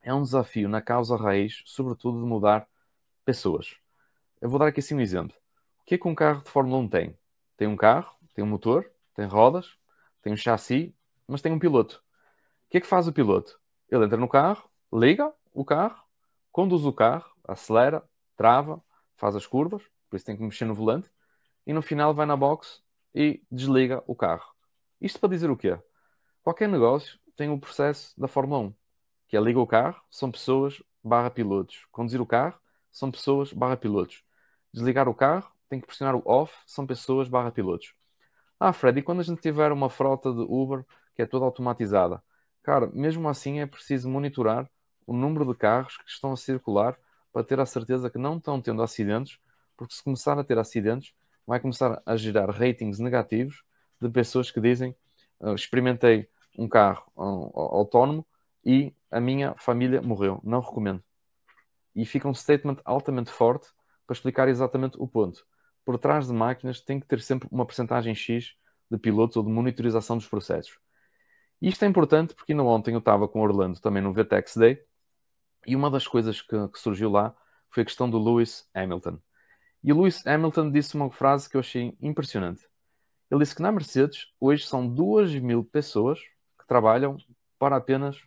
é 0.00 0.14
um 0.14 0.22
desafio 0.22 0.68
na 0.68 0.80
causa 0.80 1.16
raiz, 1.16 1.60
sobretudo 1.66 2.20
de 2.20 2.24
mudar 2.24 2.68
pessoas. 3.24 3.74
Eu 4.40 4.48
vou 4.48 4.60
dar 4.60 4.68
aqui 4.68 4.78
assim 4.78 4.94
um 4.94 5.00
exemplo. 5.00 5.36
O 5.80 5.84
que 5.84 5.96
é 5.96 5.98
que 5.98 6.06
um 6.06 6.14
carro 6.14 6.44
de 6.44 6.50
Fórmula 6.50 6.78
1 6.78 6.88
tem? 6.88 7.18
Tem 7.56 7.66
um 7.66 7.74
carro, 7.76 8.16
tem 8.32 8.44
um 8.44 8.46
motor, 8.46 8.88
tem 9.12 9.26
rodas, 9.26 9.76
tem 10.22 10.32
um 10.32 10.36
chassi, 10.36 10.94
mas 11.26 11.42
tem 11.42 11.50
um 11.50 11.58
piloto. 11.58 11.96
O 11.96 12.70
que 12.70 12.78
é 12.78 12.80
que 12.80 12.86
faz 12.86 13.08
o 13.08 13.12
piloto? 13.12 13.58
Ele 13.90 14.04
entra 14.04 14.16
no 14.16 14.28
carro, 14.28 14.70
liga 14.92 15.34
o 15.52 15.64
carro, 15.64 16.00
conduz 16.52 16.84
o 16.84 16.92
carro, 16.92 17.28
acelera, 17.42 18.08
trava, 18.36 18.80
faz 19.16 19.34
as 19.34 19.48
curvas, 19.48 19.82
por 20.08 20.14
isso 20.14 20.24
tem 20.24 20.36
que 20.36 20.44
mexer 20.44 20.64
no 20.64 20.76
volante, 20.76 21.10
e 21.66 21.72
no 21.72 21.82
final 21.82 22.14
vai 22.14 22.24
na 22.24 22.36
box 22.36 22.84
e 23.12 23.42
desliga 23.50 24.00
o 24.06 24.14
carro. 24.14 24.48
Isto 25.00 25.18
para 25.18 25.30
dizer 25.30 25.50
o 25.50 25.56
quê? 25.56 25.76
Qualquer 26.46 26.68
negócio 26.68 27.18
tem 27.34 27.50
o 27.50 27.58
processo 27.58 28.14
da 28.16 28.28
Fórmula 28.28 28.68
1, 28.68 28.74
que 29.26 29.36
é 29.36 29.40
liga 29.40 29.58
o 29.58 29.66
carro, 29.66 30.00
são 30.08 30.30
pessoas 30.30 30.80
barra 31.02 31.28
pilotos. 31.28 31.84
Conduzir 31.90 32.20
o 32.20 32.24
carro, 32.24 32.56
são 32.92 33.10
pessoas 33.10 33.52
barra 33.52 33.76
pilotos. 33.76 34.22
Desligar 34.72 35.08
o 35.08 35.14
carro, 35.14 35.50
tem 35.68 35.80
que 35.80 35.88
pressionar 35.88 36.14
o 36.14 36.22
off, 36.24 36.54
são 36.64 36.86
pessoas 36.86 37.28
barra 37.28 37.50
pilotos. 37.50 37.94
Ah, 38.60 38.72
Fred, 38.72 39.00
e 39.00 39.02
quando 39.02 39.18
a 39.18 39.22
gente 39.24 39.40
tiver 39.40 39.72
uma 39.72 39.90
frota 39.90 40.32
de 40.32 40.38
Uber 40.38 40.84
que 41.16 41.22
é 41.22 41.26
toda 41.26 41.44
automatizada? 41.44 42.22
Cara, 42.62 42.86
mesmo 42.92 43.28
assim 43.28 43.58
é 43.58 43.66
preciso 43.66 44.08
monitorar 44.08 44.70
o 45.04 45.12
número 45.12 45.44
de 45.46 45.58
carros 45.58 45.96
que 45.96 46.08
estão 46.08 46.32
a 46.32 46.36
circular 46.36 46.96
para 47.32 47.42
ter 47.42 47.58
a 47.58 47.66
certeza 47.66 48.08
que 48.08 48.18
não 48.18 48.36
estão 48.36 48.62
tendo 48.62 48.84
acidentes, 48.84 49.40
porque 49.76 49.96
se 49.96 50.04
começar 50.04 50.38
a 50.38 50.44
ter 50.44 50.56
acidentes, 50.58 51.12
vai 51.44 51.58
começar 51.58 52.00
a 52.06 52.16
gerar 52.16 52.48
ratings 52.50 53.00
negativos 53.00 53.64
de 54.00 54.08
pessoas 54.08 54.48
que 54.48 54.60
dizem 54.60 54.94
uh, 55.40 55.52
experimentei 55.52 56.28
um 56.58 56.68
carro 56.68 57.10
autónomo 57.16 58.26
e 58.64 58.94
a 59.10 59.20
minha 59.20 59.54
família 59.54 60.02
morreu. 60.02 60.40
Não 60.42 60.60
recomendo. 60.60 61.02
E 61.94 62.04
fica 62.04 62.28
um 62.28 62.34
statement 62.34 62.76
altamente 62.84 63.30
forte 63.30 63.68
para 64.06 64.14
explicar 64.14 64.48
exatamente 64.48 64.96
o 64.98 65.06
ponto. 65.06 65.46
Por 65.84 65.98
trás 65.98 66.26
de 66.26 66.32
máquinas 66.32 66.80
tem 66.80 66.98
que 67.00 67.06
ter 67.06 67.20
sempre 67.20 67.48
uma 67.50 67.64
percentagem 67.64 68.14
X 68.14 68.54
de 68.90 68.98
pilotos 68.98 69.36
ou 69.36 69.42
de 69.42 69.50
monitorização 69.50 70.16
dos 70.16 70.26
processos. 70.26 70.78
Isto 71.60 71.84
é 71.84 71.88
importante 71.88 72.34
porque 72.34 72.52
ainda 72.52 72.64
ontem 72.64 72.92
eu 72.92 72.98
estava 72.98 73.26
com 73.26 73.40
Orlando 73.40 73.80
também 73.80 74.02
no 74.02 74.12
VTEX 74.12 74.56
Day 74.56 74.82
e 75.66 75.74
uma 75.74 75.90
das 75.90 76.06
coisas 76.06 76.42
que, 76.42 76.68
que 76.68 76.78
surgiu 76.78 77.10
lá 77.10 77.34
foi 77.70 77.82
a 77.82 77.86
questão 77.86 78.08
do 78.08 78.18
Lewis 78.18 78.68
Hamilton. 78.74 79.18
E 79.82 79.92
o 79.92 79.96
Lewis 79.96 80.26
Hamilton 80.26 80.70
disse 80.70 80.94
uma 80.94 81.10
frase 81.10 81.48
que 81.48 81.56
eu 81.56 81.60
achei 81.60 81.96
impressionante. 82.00 82.64
Ele 83.30 83.40
disse 83.40 83.54
que 83.54 83.62
na 83.62 83.72
Mercedes 83.72 84.32
hoje 84.38 84.66
são 84.66 84.86
2 84.86 85.34
mil 85.36 85.64
pessoas 85.64 86.20
que 86.66 86.68
trabalham 86.68 87.16
para 87.58 87.76
apenas 87.76 88.20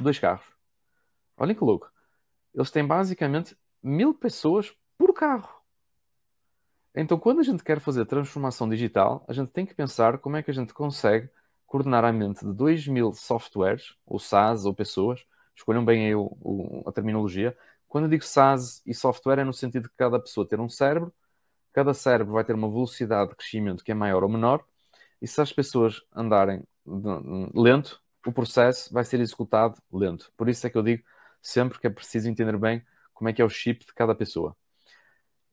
dois 0.00 0.18
carros. 0.18 0.46
Olhem 1.36 1.54
que 1.54 1.62
louco. 1.62 1.92
Eles 2.54 2.70
têm 2.70 2.86
basicamente 2.86 3.54
mil 3.82 4.14
pessoas 4.14 4.74
por 4.96 5.12
carro. 5.12 5.54
Então, 6.94 7.18
quando 7.18 7.40
a 7.40 7.42
gente 7.42 7.62
quer 7.62 7.78
fazer 7.78 8.06
transformação 8.06 8.66
digital, 8.66 9.22
a 9.28 9.32
gente 9.34 9.50
tem 9.50 9.66
que 9.66 9.74
pensar 9.74 10.16
como 10.16 10.36
é 10.36 10.42
que 10.42 10.50
a 10.50 10.54
gente 10.54 10.72
consegue 10.72 11.28
coordenar 11.66 12.02
a 12.04 12.12
mente 12.12 12.46
de 12.46 12.52
2 12.54 12.88
mil 12.88 13.12
softwares, 13.12 13.94
ou 14.06 14.18
SaaS, 14.18 14.64
ou 14.64 14.72
pessoas, 14.74 15.22
escolham 15.54 15.84
bem 15.84 16.06
aí 16.06 16.14
o, 16.14 16.34
o, 16.40 16.82
a 16.86 16.92
terminologia. 16.92 17.56
Quando 17.86 18.04
eu 18.04 18.10
digo 18.10 18.24
SaaS 18.24 18.80
e 18.86 18.94
software, 18.94 19.40
é 19.40 19.44
no 19.44 19.52
sentido 19.52 19.82
de 19.82 19.94
cada 19.94 20.18
pessoa 20.18 20.48
ter 20.48 20.58
um 20.58 20.70
cérebro, 20.70 21.12
cada 21.74 21.92
cérebro 21.92 22.32
vai 22.32 22.44
ter 22.44 22.54
uma 22.54 22.70
velocidade 22.70 23.30
de 23.30 23.36
crescimento 23.36 23.84
que 23.84 23.92
é 23.92 23.94
maior 23.94 24.22
ou 24.22 24.30
menor, 24.30 24.64
e 25.20 25.26
se 25.26 25.40
as 25.40 25.52
pessoas 25.52 26.02
andarem 26.14 26.62
lento, 27.54 28.00
o 28.26 28.32
processo 28.32 28.92
vai 28.92 29.04
ser 29.04 29.20
executado 29.20 29.80
lento. 29.92 30.32
Por 30.36 30.48
isso 30.48 30.66
é 30.66 30.70
que 30.70 30.76
eu 30.76 30.82
digo 30.82 31.02
sempre 31.40 31.78
que 31.78 31.86
é 31.86 31.90
preciso 31.90 32.28
entender 32.28 32.56
bem 32.58 32.84
como 33.14 33.28
é 33.28 33.32
que 33.32 33.40
é 33.40 33.44
o 33.44 33.48
chip 33.48 33.84
de 33.86 33.94
cada 33.94 34.14
pessoa. 34.14 34.56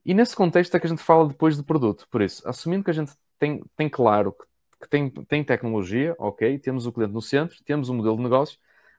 E 0.04 0.12
nesse 0.12 0.36
contexto 0.36 0.76
é 0.76 0.80
que 0.80 0.86
a 0.86 0.90
gente 0.90 1.02
fala 1.02 1.28
depois 1.28 1.56
de 1.56 1.62
produto. 1.62 2.06
Por 2.10 2.20
isso, 2.20 2.46
assumindo 2.46 2.84
que 2.84 2.90
a 2.90 2.94
gente 2.94 3.12
tem, 3.38 3.62
tem 3.76 3.88
claro 3.88 4.32
que, 4.32 4.44
que 4.82 4.88
tem, 4.88 5.10
tem 5.10 5.42
tecnologia, 5.44 6.14
ok, 6.18 6.58
temos 6.58 6.84
o 6.86 6.92
cliente 6.92 7.14
no 7.14 7.22
centro, 7.22 7.56
temos 7.64 7.88
um 7.88 7.94
modelo 7.94 8.16
de 8.16 8.22
negócio, 8.22 8.58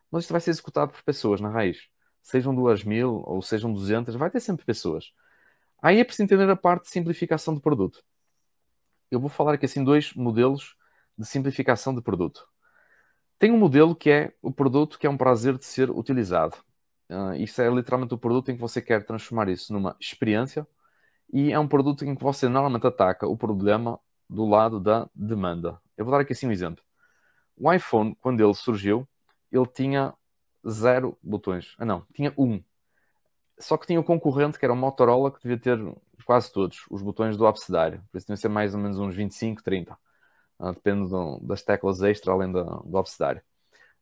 mas 0.10 0.24
isto 0.24 0.32
vai 0.32 0.42
ser 0.42 0.50
executado 0.50 0.92
por 0.92 1.04
pessoas 1.04 1.40
na 1.40 1.50
raiz. 1.50 1.88
Sejam 2.24 2.56
duas 2.56 2.84
mil 2.84 3.22
ou 3.26 3.42
sejam 3.42 3.72
200, 3.72 4.16
vai 4.16 4.32
ter 4.32 4.40
sempre 4.40 4.66
pessoas. 4.66 5.12
Aí 5.82 6.00
é 6.00 6.04
preciso 6.04 6.24
entender 6.24 6.50
a 6.50 6.56
parte 6.56 6.86
de 6.86 6.90
simplificação 6.90 7.54
de 7.54 7.62
produto. 7.62 8.04
Eu 9.16 9.20
vou 9.20 9.30
falar 9.30 9.54
aqui 9.54 9.66
assim 9.66 9.84
dois 9.84 10.14
modelos 10.14 10.76
de 11.18 11.26
simplificação 11.26 11.96
de 11.96 12.02
produto. 12.02 12.48
Tem 13.40 13.52
um 13.52 13.58
modelo 13.58 13.96
que 13.96 14.10
é 14.10 14.34
o 14.42 14.52
produto 14.52 15.00
que 15.00 15.08
é 15.08 15.10
um 15.10 15.18
prazer 15.18 15.58
de 15.58 15.66
ser 15.66 15.90
utilizado. 15.90 16.58
Uh, 17.10 17.34
isso 17.36 17.62
é 17.62 17.70
literalmente 17.70 18.14
o 18.14 18.18
produto 18.18 18.50
em 18.50 18.56
que 18.56 18.62
você 18.62 18.82
quer 18.82 19.06
transformar 19.06 19.48
isso 19.50 19.72
numa 19.72 19.96
experiência 20.00 20.68
e 21.32 21.52
é 21.52 21.60
um 21.60 21.68
produto 21.68 22.04
em 22.06 22.16
que 22.16 22.24
você 22.24 22.50
normalmente 22.50 22.88
ataca 22.88 23.28
o 23.28 23.38
problema 23.38 24.00
do 24.30 24.46
lado 24.46 24.80
da 24.80 25.10
demanda. 25.14 25.80
Eu 25.98 26.06
vou 26.06 26.12
dar 26.12 26.22
aqui 26.22 26.34
assim 26.34 26.48
um 26.48 26.52
exemplo. 26.52 26.84
O 27.58 27.72
iPhone, 27.72 28.16
quando 28.22 28.42
ele 28.42 28.54
surgiu, 28.54 29.08
ele 29.52 29.68
tinha 29.68 30.14
zero 30.68 31.18
botões. 31.22 31.76
Ah, 31.78 31.86
não, 31.86 32.06
tinha 32.14 32.34
um. 32.38 32.62
Só 33.60 33.78
que 33.78 33.88
tinha 33.88 34.00
o 34.00 34.04
um 34.04 34.06
concorrente, 34.06 34.60
que 34.60 34.66
era 34.66 34.74
o 34.74 34.78
Motorola, 34.78 35.32
que 35.32 35.42
devia 35.42 35.58
ter 35.58 35.80
quase 36.26 36.52
todos 36.52 36.86
os 36.90 37.02
botões 37.02 37.38
do 37.38 37.48
abecedário. 37.48 38.04
Por 38.12 38.18
isso, 38.18 38.28
deviam 38.28 38.38
ser 38.38 38.50
mais 38.50 38.74
ou 38.74 38.82
menos 38.82 39.00
uns 39.00 39.16
25, 39.16 39.64
30. 39.64 39.98
Uh, 40.60 40.74
depende 40.74 41.10
do, 41.10 41.40
das 41.40 41.64
teclas 41.64 42.02
extra 42.02 42.32
além 42.34 42.52
do, 42.52 42.64
do 42.64 42.98
abecedário. 42.98 43.42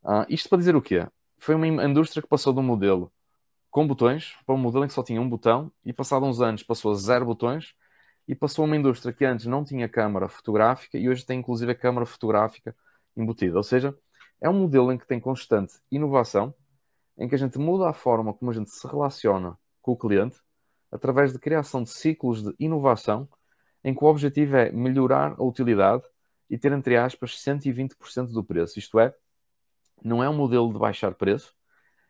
Uh, 0.04 0.26
isto 0.30 0.50
para 0.50 0.58
dizer 0.58 0.76
o 0.76 0.82
quê? 0.82 1.08
Foi 1.38 1.56
uma 1.56 1.68
indústria 1.68 2.22
que 2.22 2.28
passou 2.28 2.54
de 2.54 2.60
um 2.60 2.64
modelo 2.64 3.12
com 3.70 3.88
botões 3.88 4.36
para 4.46 4.54
um 4.56 4.58
modelo 4.58 4.86
em 4.86 4.88
que 4.88 4.94
só 4.94 5.04
tinha 5.04 5.20
um 5.20 5.28
botão 5.28 5.72
e 5.84 5.92
passado 5.92 6.26
uns 6.26 6.40
anos 6.40 6.62
passou 6.62 6.92
a 6.92 6.96
zero 6.96 7.26
botões 7.26 7.74
e 8.28 8.36
passou 8.36 8.66
uma 8.66 8.78
indústria 8.78 9.12
que 9.14 9.26
antes 9.26 9.48
não 9.48 9.64
tinha 9.64 9.90
câmara 9.90 10.30
fotográfica 10.30 10.98
e 10.98 11.10
hoje 11.10 11.26
tem 11.26 11.40
inclusive 11.40 11.72
a 11.72 11.76
câmara 11.76 12.06
fotográfica 12.06 12.76
embutida. 13.18 13.58
Ou 13.58 13.64
seja, 13.64 13.98
é 14.40 14.50
um 14.50 14.54
modelo 14.54 14.92
em 14.92 14.98
que 14.98 15.08
tem 15.08 15.20
constante 15.20 15.74
inovação, 15.92 16.54
em 17.18 17.28
que 17.28 17.36
a 17.36 17.38
gente 17.38 17.58
muda 17.60 17.90
a 17.90 17.94
forma 17.94 18.34
como 18.34 18.52
a 18.52 18.54
gente 18.54 18.72
se 18.72 18.88
relaciona 18.88 19.58
com 19.82 19.92
o 19.92 19.98
cliente 19.98 20.40
através 20.92 21.34
de 21.34 21.40
criação 21.40 21.84
de 21.84 21.90
ciclos 21.90 22.44
de 22.44 22.54
inovação 22.60 23.28
em 23.84 23.94
que 23.94 24.04
o 24.04 24.08
objetivo 24.08 24.56
é 24.56 24.72
melhorar 24.72 25.36
a 25.38 25.44
utilidade 25.44 26.04
e 26.50 26.58
ter, 26.58 26.72
entre 26.72 26.96
aspas, 26.96 27.32
120% 27.44 28.32
do 28.32 28.44
preço. 28.44 28.80
Isto 28.80 29.00
é, 29.00 29.14
não 30.04 30.24
é 30.24 30.30
um 30.30 30.36
modelo 30.36 30.72
de 30.72 30.80
baixar 30.80 31.14
preço, 31.16 31.54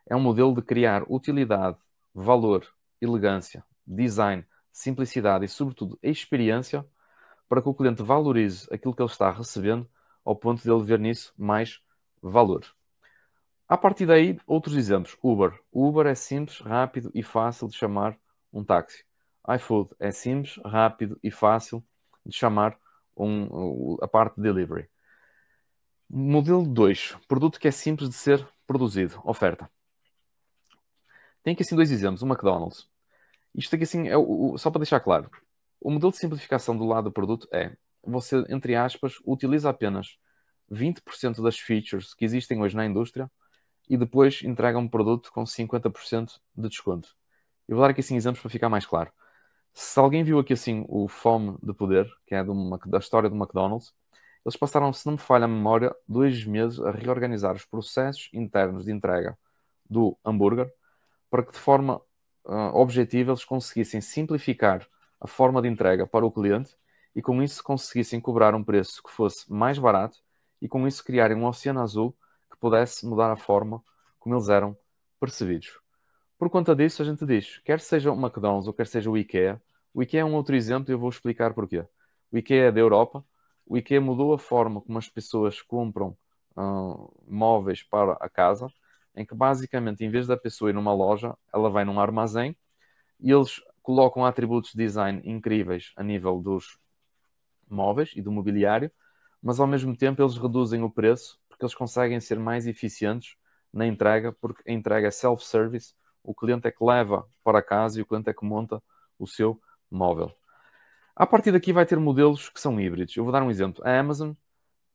é 0.06 0.16
um 0.16 0.20
modelo 0.20 0.54
de 0.54 0.62
criar 0.62 1.04
utilidade, 1.10 1.78
valor, 2.14 2.68
elegância, 3.02 3.64
design, 3.88 4.46
simplicidade 4.72 5.46
e, 5.46 5.48
sobretudo, 5.48 5.98
experiência 6.04 6.86
para 7.48 7.62
que 7.62 7.70
o 7.70 7.74
cliente 7.74 8.04
valorize 8.04 8.68
aquilo 8.72 8.96
que 8.96 9.02
ele 9.02 9.10
está 9.10 9.32
recebendo 9.32 9.90
ao 10.26 10.36
ponto 10.36 10.62
de 10.62 10.70
ele 10.70 10.84
ver 10.84 11.00
nisso 11.00 11.34
mais 11.38 11.80
valor. 12.22 12.66
A 13.74 13.78
partir 13.78 14.06
daí, 14.06 14.40
outros 14.46 14.76
exemplos. 14.76 15.18
Uber. 15.24 15.60
Uber 15.72 16.06
é 16.06 16.14
simples, 16.14 16.60
rápido 16.60 17.10
e 17.12 17.24
fácil 17.24 17.68
de 17.68 17.76
chamar 17.76 18.16
um 18.54 18.64
táxi. 18.64 19.04
iFood 19.56 19.90
é 20.00 20.12
simples, 20.12 20.60
rápido 20.64 21.20
e 21.24 21.32
fácil 21.32 21.84
de 22.24 22.38
chamar 22.38 22.78
um, 23.18 23.98
a 24.00 24.08
parte 24.08 24.36
de 24.36 24.44
delivery. 24.44 24.88
Modelo 26.08 26.68
2. 26.68 27.18
Produto 27.28 27.60
que 27.60 27.68
é 27.68 27.72
simples 27.72 28.10
de 28.10 28.16
ser 28.16 28.48
produzido. 28.68 29.20
Oferta. 29.24 29.68
Tem 31.42 31.56
aqui 31.56 31.64
assim 31.64 31.76
dois 31.76 31.90
exemplos. 31.90 32.22
O 32.22 32.28
McDonald's. 32.28 32.88
Isto 33.56 33.74
aqui 33.74 33.86
assim, 33.86 34.08
é 34.08 34.16
o, 34.16 34.52
o, 34.54 34.58
só 34.60 34.70
para 34.70 34.82
deixar 34.82 35.00
claro. 35.00 35.32
O 35.82 35.90
modelo 35.90 36.12
de 36.12 36.20
simplificação 36.20 36.78
do 36.78 36.86
lado 36.86 37.06
do 37.06 37.12
produto 37.12 37.48
é 37.52 37.76
você, 38.04 38.46
entre 38.50 38.76
aspas, 38.76 39.16
utiliza 39.26 39.68
apenas 39.72 40.20
20% 40.72 41.42
das 41.42 41.58
features 41.58 42.14
que 42.14 42.24
existem 42.24 42.62
hoje 42.62 42.76
na 42.76 42.86
indústria 42.86 43.28
e 43.90 43.98
depois 43.98 44.42
entrega 44.44 44.78
um 44.78 44.88
produto 44.88 45.32
com 45.32 45.44
50% 45.44 46.40
de 46.56 46.70
desconto. 46.70 47.10
Eu 47.68 47.76
vou 47.76 47.86
dar 47.86 47.92
aqui 47.92 48.02
assim 48.02 48.16
exemplos 48.16 48.42
para 48.42 48.50
ficar 48.50 48.70
mais 48.70 48.86
claro. 48.86 49.12
Se 49.74 50.00
alguém 50.00 50.24
viu 50.24 50.40
aqui 50.40 50.54
assim 50.54 50.86
o 50.88 51.08
Fome 51.08 51.58
de 51.62 51.74
Poder, 51.74 52.08
que 52.28 52.36
é 52.36 52.44
da 52.44 52.98
história 53.00 53.30
do 53.30 53.36
McDonald's, 53.36 53.94
eles 54.46 54.58
passaram, 54.58 54.92
se 54.92 55.06
não 55.06 55.14
me 55.14 55.20
falha 55.20 55.46
a 55.46 55.48
memória, 55.48 55.96
dois 56.08 56.46
meses 56.46 56.80
a 56.80 56.92
reorganizar 56.92 57.56
os 57.56 57.66
processos 57.66 58.30
internos 58.34 58.86
de 58.86 58.92
entrega 58.92 59.38
do 59.90 60.18
hambúrguer 60.24 60.72
para 61.30 61.44
que 61.44 61.52
de 61.54 61.58
forma 61.58 62.02
uh, 62.46 62.76
objetiva 62.76 63.32
eles 63.32 63.46
conseguissem 63.46 64.02
simplificar 64.02 64.88
a 65.20 65.28
forma 65.28 65.62
de 65.62 65.68
entrega 65.68 66.06
para 66.06 66.26
o 66.26 66.32
cliente 66.32 66.76
e 67.16 67.22
com 67.22 67.42
isso 67.42 67.64
conseguissem 67.64 68.20
cobrar 68.20 68.54
um 68.54 68.64
preço 68.64 69.02
que 69.02 69.10
fosse 69.10 69.52
mais 69.52 69.80
barato 69.80 70.20
e 70.62 70.68
com 70.68 70.88
isso 70.88 71.04
criarem 71.04 71.38
um 71.38 71.46
oceano 71.46 71.82
azul 71.82 72.16
pudesse 72.64 73.06
mudar 73.06 73.30
a 73.30 73.36
forma 73.36 73.84
como 74.18 74.36
eles 74.36 74.48
eram 74.48 74.78
percebidos. 75.20 75.78
Por 76.40 76.50
conta 76.50 76.74
disso, 76.74 77.02
a 77.02 77.06
gente 77.06 77.26
diz, 77.26 77.58
quer 77.58 77.82
seja 77.82 78.10
o 78.10 78.16
McDonald's 78.16 78.68
ou 78.68 78.74
quer 78.74 78.88
seja 78.88 79.12
o 79.12 79.18
IKEA, 79.18 79.62
o 79.94 80.02
IKEA 80.02 80.22
é 80.22 80.26
um 80.26 80.34
outro 80.34 80.56
exemplo 80.56 80.90
e 80.90 80.94
eu 80.94 80.98
vou 80.98 81.10
explicar 81.10 81.54
porquê. 81.54 81.86
O 82.32 82.38
IKEA 82.38 82.68
é 82.68 82.72
da 82.72 82.80
Europa, 82.80 83.22
o 83.66 83.78
IKEA 83.78 84.00
mudou 84.00 84.34
a 84.34 84.40
forma 84.40 84.80
como 84.80 84.98
as 84.98 85.10
pessoas 85.10 85.62
compram 85.62 86.16
uh, 86.56 87.14
móveis 87.28 87.84
para 87.84 88.14
a 88.14 88.30
casa, 88.30 88.70
em 89.14 89.26
que 89.26 89.36
basicamente, 89.36 90.06
em 90.06 90.10
vez 90.10 90.26
da 90.26 90.38
pessoa 90.38 90.70
ir 90.70 90.74
numa 90.74 90.94
loja, 90.94 91.38
ela 91.54 91.70
vai 91.70 91.84
num 91.84 92.00
armazém 92.00 92.56
e 93.20 93.30
eles 93.30 93.62
colocam 93.82 94.26
atributos 94.26 94.72
de 94.72 94.78
design 94.78 95.22
incríveis 95.26 95.92
a 95.98 96.04
nível 96.04 96.40
dos 96.40 96.78
móveis 97.70 98.14
e 98.16 98.22
do 98.22 98.32
mobiliário, 98.32 98.90
mas 99.42 99.60
ao 99.60 99.68
mesmo 99.68 99.98
tempo 99.98 100.22
eles 100.22 100.38
reduzem 100.38 100.82
o 100.82 100.90
preço 100.90 101.43
porque 101.64 101.66
eles 101.66 101.76
conseguem 101.76 102.20
ser 102.20 102.38
mais 102.40 102.68
eficientes 102.68 103.36
na 103.72 103.88
entrega, 103.88 104.34
porque 104.34 104.70
a 104.70 104.74
entrega 104.74 105.08
é 105.08 105.12
self-service, 105.12 105.94
o 106.22 106.36
cliente 106.36 106.68
é 106.68 106.72
que 106.72 106.84
leva 106.84 107.26
para 107.44 107.62
casa 107.62 108.00
e 108.00 108.02
o 108.02 108.06
cliente 108.06 108.30
é 108.30 108.34
que 108.34 108.46
monta 108.46 108.84
o 109.18 109.26
seu 109.26 109.60
móvel. 109.90 110.32
A 111.16 111.26
partir 111.26 111.52
daqui 111.52 111.72
vai 111.72 111.86
ter 111.86 111.98
modelos 111.98 112.50
que 112.50 112.60
são 112.60 112.80
híbridos. 112.80 113.16
Eu 113.16 113.24
vou 113.24 113.32
dar 113.32 113.44
um 113.44 113.52
exemplo. 113.52 113.82
A 113.86 113.98
Amazon 113.98 114.34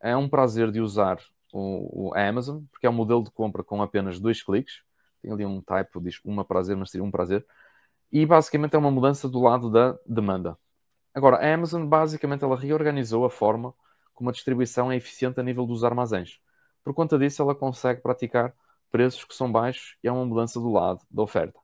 é 0.00 0.16
um 0.16 0.28
prazer 0.28 0.70
de 0.70 0.80
usar 0.80 1.18
o, 1.52 2.08
o 2.08 2.14
Amazon, 2.14 2.62
porque 2.70 2.86
é 2.86 2.90
um 2.90 2.94
modelo 2.94 3.22
de 3.22 3.30
compra 3.30 3.62
com 3.62 3.80
apenas 3.80 4.20
dois 4.20 4.42
cliques. 4.42 4.82
Tem 5.22 5.32
ali 5.32 5.46
um 5.46 5.62
type, 5.62 6.00
diz 6.00 6.20
uma 6.24 6.44
prazer, 6.44 6.76
mas 6.76 6.90
seria 6.90 7.04
um 7.04 7.10
prazer. 7.10 7.46
E 8.12 8.26
basicamente 8.26 8.74
é 8.74 8.78
uma 8.78 8.90
mudança 8.90 9.28
do 9.28 9.40
lado 9.40 9.70
da 9.70 9.98
demanda. 10.06 10.58
Agora, 11.14 11.36
a 11.36 11.54
Amazon 11.54 11.86
basicamente 11.86 12.44
ela 12.44 12.56
reorganizou 12.56 13.24
a 13.24 13.30
forma 13.30 13.72
como 14.12 14.30
a 14.30 14.32
distribuição 14.32 14.90
é 14.90 14.96
eficiente 14.96 15.38
a 15.38 15.42
nível 15.42 15.64
dos 15.64 15.84
armazéns. 15.84 16.40
Por 16.88 16.94
conta 16.94 17.18
disso, 17.18 17.42
ela 17.42 17.54
consegue 17.54 18.00
praticar 18.00 18.54
preços 18.90 19.22
que 19.22 19.34
são 19.34 19.52
baixos 19.52 19.98
e 20.02 20.08
é 20.08 20.10
uma 20.10 20.24
mudança 20.24 20.58
do 20.58 20.72
lado 20.72 21.04
da 21.10 21.20
oferta. 21.22 21.60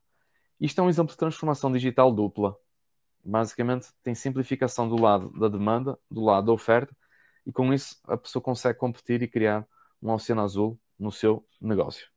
Isto 0.61 0.81
é 0.81 0.83
um 0.83 0.87
exemplo 0.87 1.13
de 1.13 1.17
transformação 1.17 1.71
digital 1.71 2.11
dupla. 2.11 2.55
Basicamente, 3.23 3.87
tem 4.03 4.13
simplificação 4.13 4.87
do 4.87 5.01
lado 5.01 5.31
da 5.31 5.47
demanda, 5.47 5.97
do 6.11 6.23
lado 6.23 6.45
da 6.45 6.53
oferta, 6.53 6.95
e 7.43 7.51
com 7.51 7.73
isso 7.73 7.99
a 8.03 8.15
pessoa 8.15 8.39
consegue 8.39 8.77
competir 8.77 9.23
e 9.23 9.27
criar 9.27 9.67
um 9.99 10.11
oceano 10.11 10.43
azul 10.43 10.79
no 10.99 11.11
seu 11.11 11.43
negócio. 11.59 12.07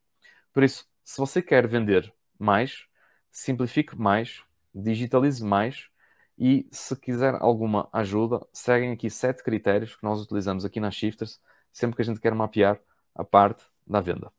Por 0.52 0.62
isso, 0.62 0.86
se 1.02 1.16
você 1.16 1.40
quer 1.40 1.66
vender 1.66 2.12
mais, 2.38 2.84
simplifique 3.30 3.98
mais, 3.98 4.42
digitalize 4.74 5.42
mais 5.42 5.88
e 6.36 6.68
se 6.70 6.94
quiser 6.94 7.36
alguma 7.40 7.88
ajuda, 7.90 8.46
seguem 8.52 8.92
aqui 8.92 9.08
sete 9.08 9.42
critérios 9.42 9.96
que 9.96 10.04
nós 10.04 10.20
utilizamos 10.20 10.62
aqui 10.62 10.78
na 10.78 10.90
Shifters 10.90 11.40
sempre 11.72 11.96
que 11.96 12.02
a 12.02 12.04
gente 12.04 12.20
quer 12.20 12.34
mapear 12.34 12.78
a 13.14 13.24
parte 13.24 13.64
da 13.86 14.00
venda. 14.00 14.32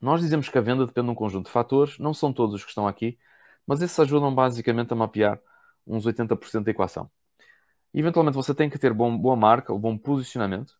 Nós 0.00 0.20
dizemos 0.20 0.48
que 0.48 0.58
a 0.58 0.60
venda 0.60 0.86
depende 0.86 1.06
de 1.06 1.12
um 1.12 1.14
conjunto 1.14 1.46
de 1.46 1.52
fatores, 1.52 1.98
não 1.98 2.14
são 2.14 2.32
todos 2.32 2.54
os 2.54 2.62
que 2.62 2.70
estão 2.70 2.86
aqui, 2.86 3.18
mas 3.66 3.82
esses 3.82 3.98
ajudam 3.98 4.34
basicamente 4.34 4.92
a 4.92 4.96
mapear 4.96 5.40
uns 5.86 6.06
80% 6.06 6.64
da 6.64 6.70
equação. 6.70 7.10
Eventualmente 7.92 8.34
você 8.34 8.54
tem 8.54 8.70
que 8.70 8.78
ter 8.78 8.92
bom, 8.92 9.16
boa 9.16 9.36
marca, 9.36 9.72
ou 9.72 9.78
bom 9.78 9.96
posicionamento, 9.96 10.78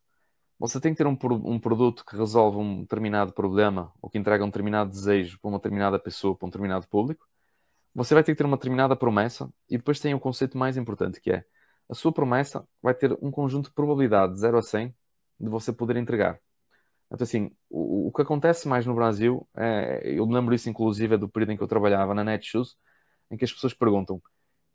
você 0.59 0.79
tem 0.79 0.93
que 0.93 0.97
ter 0.97 1.07
um, 1.07 1.17
um, 1.45 1.59
produto 1.59 2.05
que 2.05 2.17
resolve 2.17 2.57
um 2.57 2.81
determinado 2.81 3.33
problema 3.33 3.93
ou 4.01 4.09
que 4.09 4.17
entrega 4.17 4.43
um 4.43 4.47
determinado 4.47 4.89
desejo 4.89 5.39
para 5.39 5.49
uma 5.49 5.57
determinada 5.57 5.97
pessoa, 5.97 6.35
para 6.35 6.45
um 6.45 6.49
determinado 6.49 6.87
público. 6.87 7.25
Você 7.95 8.13
vai 8.13 8.23
ter 8.23 8.33
que 8.33 8.37
ter 8.37 8.45
uma 8.45 8.57
determinada 8.57 8.95
promessa 8.95 9.49
e 9.69 9.77
depois 9.77 9.99
tem 9.99 10.13
o 10.13 10.19
conceito 10.19 10.57
mais 10.57 10.77
importante 10.77 11.21
que 11.21 11.31
é 11.31 11.45
a 11.89 11.95
sua 11.95 12.11
promessa 12.11 12.67
vai 12.81 12.93
ter 12.93 13.17
um 13.21 13.31
conjunto 13.31 13.69
de 13.69 13.73
probabilidade 13.73 14.33
de 14.33 14.39
0 14.39 14.57
a 14.57 14.61
100 14.61 14.93
de 15.39 15.49
você 15.49 15.73
poder 15.73 15.97
entregar. 15.97 16.39
Então, 17.11 17.23
assim, 17.23 17.51
o, 17.69 18.07
o 18.07 18.11
que 18.11 18.21
acontece 18.21 18.67
mais 18.67 18.85
no 18.85 18.93
Brasil, 18.93 19.47
é, 19.55 20.01
eu 20.03 20.25
me 20.27 20.33
lembro 20.33 20.53
isso 20.53 20.69
inclusive 20.69 21.15
é 21.15 21.17
do 21.17 21.27
período 21.27 21.53
em 21.53 21.57
que 21.57 21.63
eu 21.63 21.67
trabalhava 21.67 22.13
na 22.13 22.23
Netshoes, 22.23 22.77
em 23.31 23.37
que 23.37 23.45
as 23.45 23.51
pessoas 23.51 23.73
perguntam: 23.73 24.21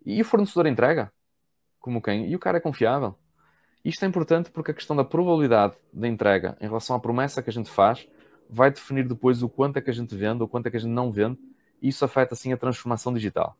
e 0.05 0.21
o 0.21 0.25
fornecedor 0.25 0.67
entrega? 0.67 1.13
Como 1.79 2.03
quem? 2.03 2.29
E 2.29 2.35
o 2.35 2.39
cara 2.39 2.59
é 2.59 2.61
confiável? 2.61 3.15
Isto 3.85 4.05
é 4.05 4.09
importante 4.09 4.51
porque 4.51 4.71
a 4.71 4.75
questão 4.75 4.97
da 4.97 5.05
probabilidade 5.05 5.75
de 5.93 6.09
entrega 6.09 6.57
em 6.61 6.65
relação 6.65 6.97
à 6.97 7.01
promessa 7.01 7.43
que 7.43 7.51
a 7.51 7.53
gente 7.53 7.71
faz 7.71 8.09
vai 8.49 8.71
definir 8.71 9.07
depois 9.07 9.43
o 9.43 9.49
quanto 9.49 9.77
é 9.77 9.83
que 9.83 9.91
a 9.91 9.93
gente 9.93 10.15
vende, 10.17 10.43
o 10.43 10.49
quanto 10.49 10.67
é 10.67 10.71
que 10.71 10.77
a 10.77 10.81
gente 10.81 10.93
não 10.93 11.13
vende, 11.13 11.39
e 11.83 11.89
isso 11.89 12.05
afeta 12.05 12.35
assim 12.35 12.53
a 12.53 12.57
transformação 12.57 13.13
digital. 13.13 13.57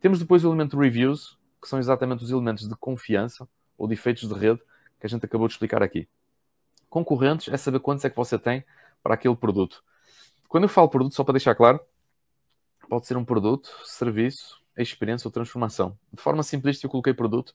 Temos 0.00 0.18
depois 0.18 0.44
o 0.44 0.48
elemento 0.48 0.78
reviews, 0.78 1.38
que 1.62 1.68
são 1.68 1.78
exatamente 1.78 2.24
os 2.24 2.30
elementos 2.30 2.68
de 2.68 2.76
confiança 2.76 3.48
ou 3.78 3.86
de 3.86 3.94
efeitos 3.94 4.28
de 4.28 4.34
rede 4.34 4.60
que 5.00 5.06
a 5.06 5.08
gente 5.08 5.24
acabou 5.24 5.46
de 5.46 5.54
explicar 5.54 5.82
aqui. 5.82 6.08
Concorrentes 6.94 7.52
é 7.52 7.56
saber 7.56 7.80
quantos 7.80 8.04
é 8.04 8.08
que 8.08 8.14
você 8.14 8.38
tem 8.38 8.64
para 9.02 9.14
aquele 9.14 9.34
produto. 9.34 9.82
Quando 10.46 10.62
eu 10.62 10.68
falo 10.68 10.88
produto, 10.88 11.12
só 11.12 11.24
para 11.24 11.32
deixar 11.32 11.52
claro, 11.56 11.80
pode 12.88 13.04
ser 13.08 13.16
um 13.16 13.24
produto, 13.24 13.68
serviço, 13.82 14.62
experiência 14.78 15.26
ou 15.26 15.32
transformação. 15.32 15.98
De 16.12 16.22
forma 16.22 16.44
simplista, 16.44 16.86
eu 16.86 16.90
coloquei 16.90 17.12
produto, 17.12 17.52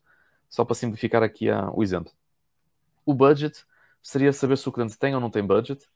só 0.49 0.65
para 0.65 0.75
simplificar 0.75 1.23
aqui 1.23 1.49
a, 1.49 1.71
o 1.71 1.81
exemplo. 1.81 2.11
O 3.05 3.13
budget 3.13 3.65
seria 4.03 4.33
saber 4.33 4.57
se 4.57 4.67
o 4.67 4.73
cliente 4.73 4.99
tem 4.99 5.15
ou 5.15 5.21
não 5.21 5.29
tem 5.29 5.41
budget. 5.41 5.87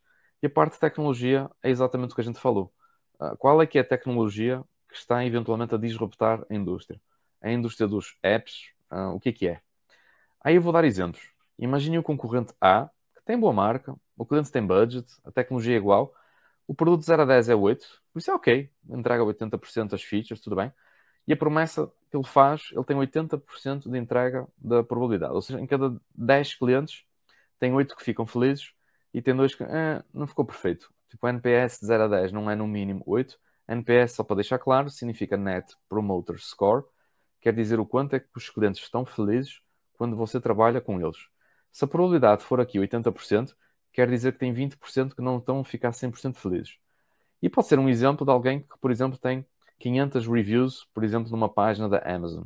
E 0.41 0.47
a 0.47 0.49
parte 0.49 0.75
de 0.75 0.79
tecnologia 0.79 1.51
é 1.61 1.69
exatamente 1.69 2.13
o 2.13 2.15
que 2.15 2.21
a 2.21 2.23
gente 2.23 2.39
falou. 2.39 2.71
Uh, 3.19 3.35
qual 3.35 3.61
é 3.61 3.67
que 3.67 3.77
é 3.77 3.81
a 3.81 3.85
tecnologia 3.85 4.63
que 4.87 4.95
está 4.95 5.25
eventualmente 5.25 5.75
a 5.75 5.77
disruptar 5.77 6.45
a 6.49 6.55
indústria? 6.55 6.97
A 7.41 7.51
indústria 7.51 7.89
dos 7.89 8.15
apps, 8.23 8.69
uh, 8.89 9.13
o 9.13 9.19
que 9.19 9.27
é 9.27 9.33
que 9.33 9.47
é? 9.49 9.61
Aí 10.39 10.55
eu 10.55 10.61
vou 10.61 10.71
dar 10.71 10.85
exemplos. 10.85 11.27
Imagine 11.59 11.99
o 11.99 12.03
concorrente 12.03 12.53
A, 12.61 12.89
tem 13.25 13.39
boa 13.39 13.53
marca, 13.53 13.95
o 14.17 14.25
cliente 14.25 14.51
tem 14.51 14.65
budget, 14.65 15.07
a 15.23 15.31
tecnologia 15.31 15.75
é 15.75 15.77
igual, 15.77 16.13
o 16.67 16.73
produto 16.73 17.01
de 17.01 17.07
0 17.07 17.23
a 17.23 17.25
10 17.25 17.49
é 17.49 17.55
8, 17.55 17.85
por 18.11 18.19
isso 18.19 18.31
é 18.31 18.33
ok, 18.33 18.69
entrega 18.89 19.23
80% 19.23 19.91
das 19.91 20.03
features, 20.03 20.41
tudo 20.41 20.55
bem. 20.55 20.71
E 21.27 21.33
a 21.33 21.37
promessa 21.37 21.91
que 22.09 22.17
ele 22.17 22.25
faz, 22.25 22.69
ele 22.71 22.83
tem 22.83 22.97
80% 22.97 23.89
de 23.89 23.97
entrega 23.97 24.47
da 24.57 24.83
probabilidade. 24.83 25.33
Ou 25.33 25.41
seja, 25.41 25.59
em 25.59 25.65
cada 25.65 25.95
10 26.13 26.55
clientes, 26.55 27.05
tem 27.59 27.73
8 27.73 27.95
que 27.95 28.03
ficam 28.03 28.25
felizes 28.25 28.73
e 29.13 29.21
tem 29.21 29.35
2 29.35 29.55
que 29.55 29.63
eh, 29.63 30.03
não 30.13 30.27
ficou 30.27 30.45
perfeito. 30.45 30.91
Tipo, 31.09 31.27
NPS 31.27 31.79
de 31.79 31.87
0 31.87 32.03
a 32.03 32.07
10 32.07 32.31
não 32.31 32.49
é 32.51 32.55
no 32.55 32.67
mínimo 32.67 33.03
8. 33.05 33.39
NPS, 33.67 34.15
só 34.15 34.23
para 34.23 34.37
deixar 34.37 34.59
claro, 34.59 34.89
significa 34.89 35.37
Net 35.37 35.73
Promoter 35.87 36.37
Score, 36.39 36.83
quer 37.39 37.53
dizer 37.53 37.79
o 37.79 37.85
quanto 37.85 38.15
é 38.15 38.19
que 38.19 38.27
os 38.35 38.49
clientes 38.49 38.81
estão 38.81 39.05
felizes 39.05 39.61
quando 39.93 40.15
você 40.15 40.41
trabalha 40.41 40.81
com 40.81 40.99
eles. 40.99 41.17
Se 41.73 41.83
a 41.83 41.87
probabilidade 41.87 42.43
for 42.43 42.61
aqui 42.61 42.77
80%, 42.77 43.55
quer 43.91 44.07
dizer 44.07 44.33
que 44.33 44.39
tem 44.39 44.53
20% 44.53 45.15
que 45.15 45.21
não 45.21 45.39
estão 45.39 45.59
a 45.59 45.63
ficar 45.65 45.91
100% 45.91 46.35
felizes. 46.37 46.77
E 47.41 47.49
pode 47.49 47.67
ser 47.67 47.79
um 47.79 47.89
exemplo 47.89 48.25
de 48.25 48.31
alguém 48.31 48.61
que, 48.61 48.77
por 48.79 48.91
exemplo, 48.91 49.17
tem 49.17 49.45
500 49.79 50.27
reviews, 50.27 50.87
por 50.93 51.03
exemplo, 51.03 51.31
numa 51.31 51.49
página 51.49 51.89
da 51.89 51.97
Amazon. 51.97 52.43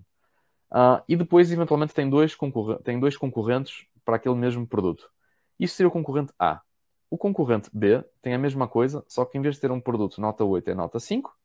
Uh, 0.71 1.03
e 1.07 1.15
depois, 1.15 1.51
eventualmente, 1.51 1.93
tem 1.93 2.09
dois, 2.09 2.35
tem 2.83 2.99
dois 2.99 3.17
concorrentes 3.17 3.85
para 4.03 4.15
aquele 4.15 4.35
mesmo 4.35 4.65
produto. 4.65 5.11
Isso 5.59 5.75
seria 5.75 5.89
o 5.89 5.91
concorrente 5.91 6.33
A. 6.39 6.61
O 7.09 7.17
concorrente 7.17 7.69
B 7.73 8.03
tem 8.21 8.33
a 8.33 8.37
mesma 8.37 8.67
coisa, 8.67 9.03
só 9.07 9.25
que 9.25 9.37
em 9.37 9.41
vez 9.41 9.55
de 9.55 9.61
ter 9.61 9.71
um 9.71 9.79
produto 9.79 10.19
nota 10.21 10.43
8 10.43 10.69
é 10.69 10.73
nota 10.73 10.99
5, 10.99 11.35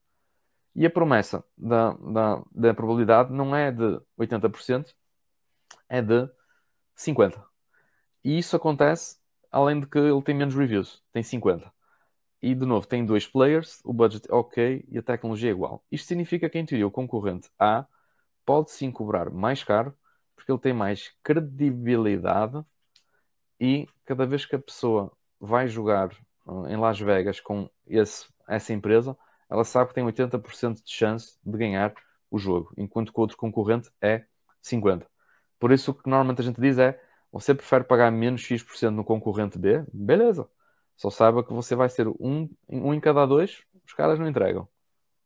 e 0.75 0.85
a 0.85 0.89
promessa 0.89 1.43
da, 1.57 1.91
da, 1.93 2.41
da 2.51 2.73
probabilidade 2.73 3.31
não 3.31 3.55
é 3.55 3.71
de 3.71 4.01
80%, 4.17 4.93
é 5.87 6.01
de 6.01 6.29
50%. 6.97 7.52
E 8.23 8.37
isso 8.37 8.55
acontece 8.55 9.17
além 9.51 9.79
de 9.79 9.87
que 9.87 9.99
ele 9.99 10.21
tem 10.23 10.35
menos 10.35 10.55
reviews, 10.55 11.03
tem 11.11 11.21
50. 11.21 11.71
E 12.41 12.55
de 12.55 12.65
novo, 12.65 12.87
tem 12.87 13.05
dois 13.05 13.27
players, 13.27 13.79
o 13.85 13.93
budget 13.93 14.27
é 14.29 14.33
ok 14.33 14.85
e 14.89 14.97
a 14.97 15.01
tecnologia 15.01 15.49
é 15.49 15.53
igual. 15.53 15.83
Isto 15.91 16.07
significa 16.07 16.49
que 16.49 16.57
em 16.59 16.65
teoria 16.65 16.87
o 16.87 16.91
concorrente 16.91 17.49
A 17.59 17.85
pode 18.45 18.71
sim 18.71 18.91
cobrar 18.91 19.29
mais 19.29 19.63
caro 19.63 19.95
porque 20.35 20.51
ele 20.51 20.59
tem 20.59 20.73
mais 20.73 21.13
credibilidade 21.23 22.63
e 23.59 23.87
cada 24.05 24.25
vez 24.25 24.45
que 24.45 24.55
a 24.55 24.59
pessoa 24.59 25.11
vai 25.39 25.67
jogar 25.67 26.11
uh, 26.45 26.67
em 26.67 26.75
Las 26.75 26.99
Vegas 26.99 27.39
com 27.39 27.69
esse, 27.87 28.25
essa 28.47 28.73
empresa, 28.73 29.17
ela 29.49 29.63
sabe 29.63 29.89
que 29.89 29.95
tem 29.95 30.03
80% 30.03 30.83
de 30.83 30.91
chance 30.91 31.37
de 31.43 31.57
ganhar 31.57 31.93
o 32.29 32.37
jogo, 32.37 32.73
enquanto 32.75 33.13
que 33.13 33.19
o 33.19 33.21
outro 33.21 33.37
concorrente 33.37 33.89
é 34.01 34.25
50%. 34.61 35.05
Por 35.59 35.71
isso 35.71 35.91
o 35.91 35.93
que 35.93 36.09
normalmente 36.09 36.41
a 36.41 36.43
gente 36.43 36.59
diz 36.59 36.77
é 36.77 36.99
você 37.33 37.55
prefere 37.55 37.83
pagar 37.83 38.11
menos 38.11 38.41
X% 38.41 38.91
no 38.91 39.03
concorrente 39.03 39.57
B? 39.57 39.83
Beleza. 39.91 40.47
Só 40.95 41.09
saiba 41.09 41.43
que 41.43 41.51
você 41.51 41.75
vai 41.75 41.89
ser 41.89 42.07
um, 42.07 42.47
um 42.69 42.93
em 42.93 42.99
cada 42.99 43.25
dois, 43.25 43.63
os 43.87 43.93
caras 43.93 44.19
não 44.19 44.27
entregam. 44.27 44.67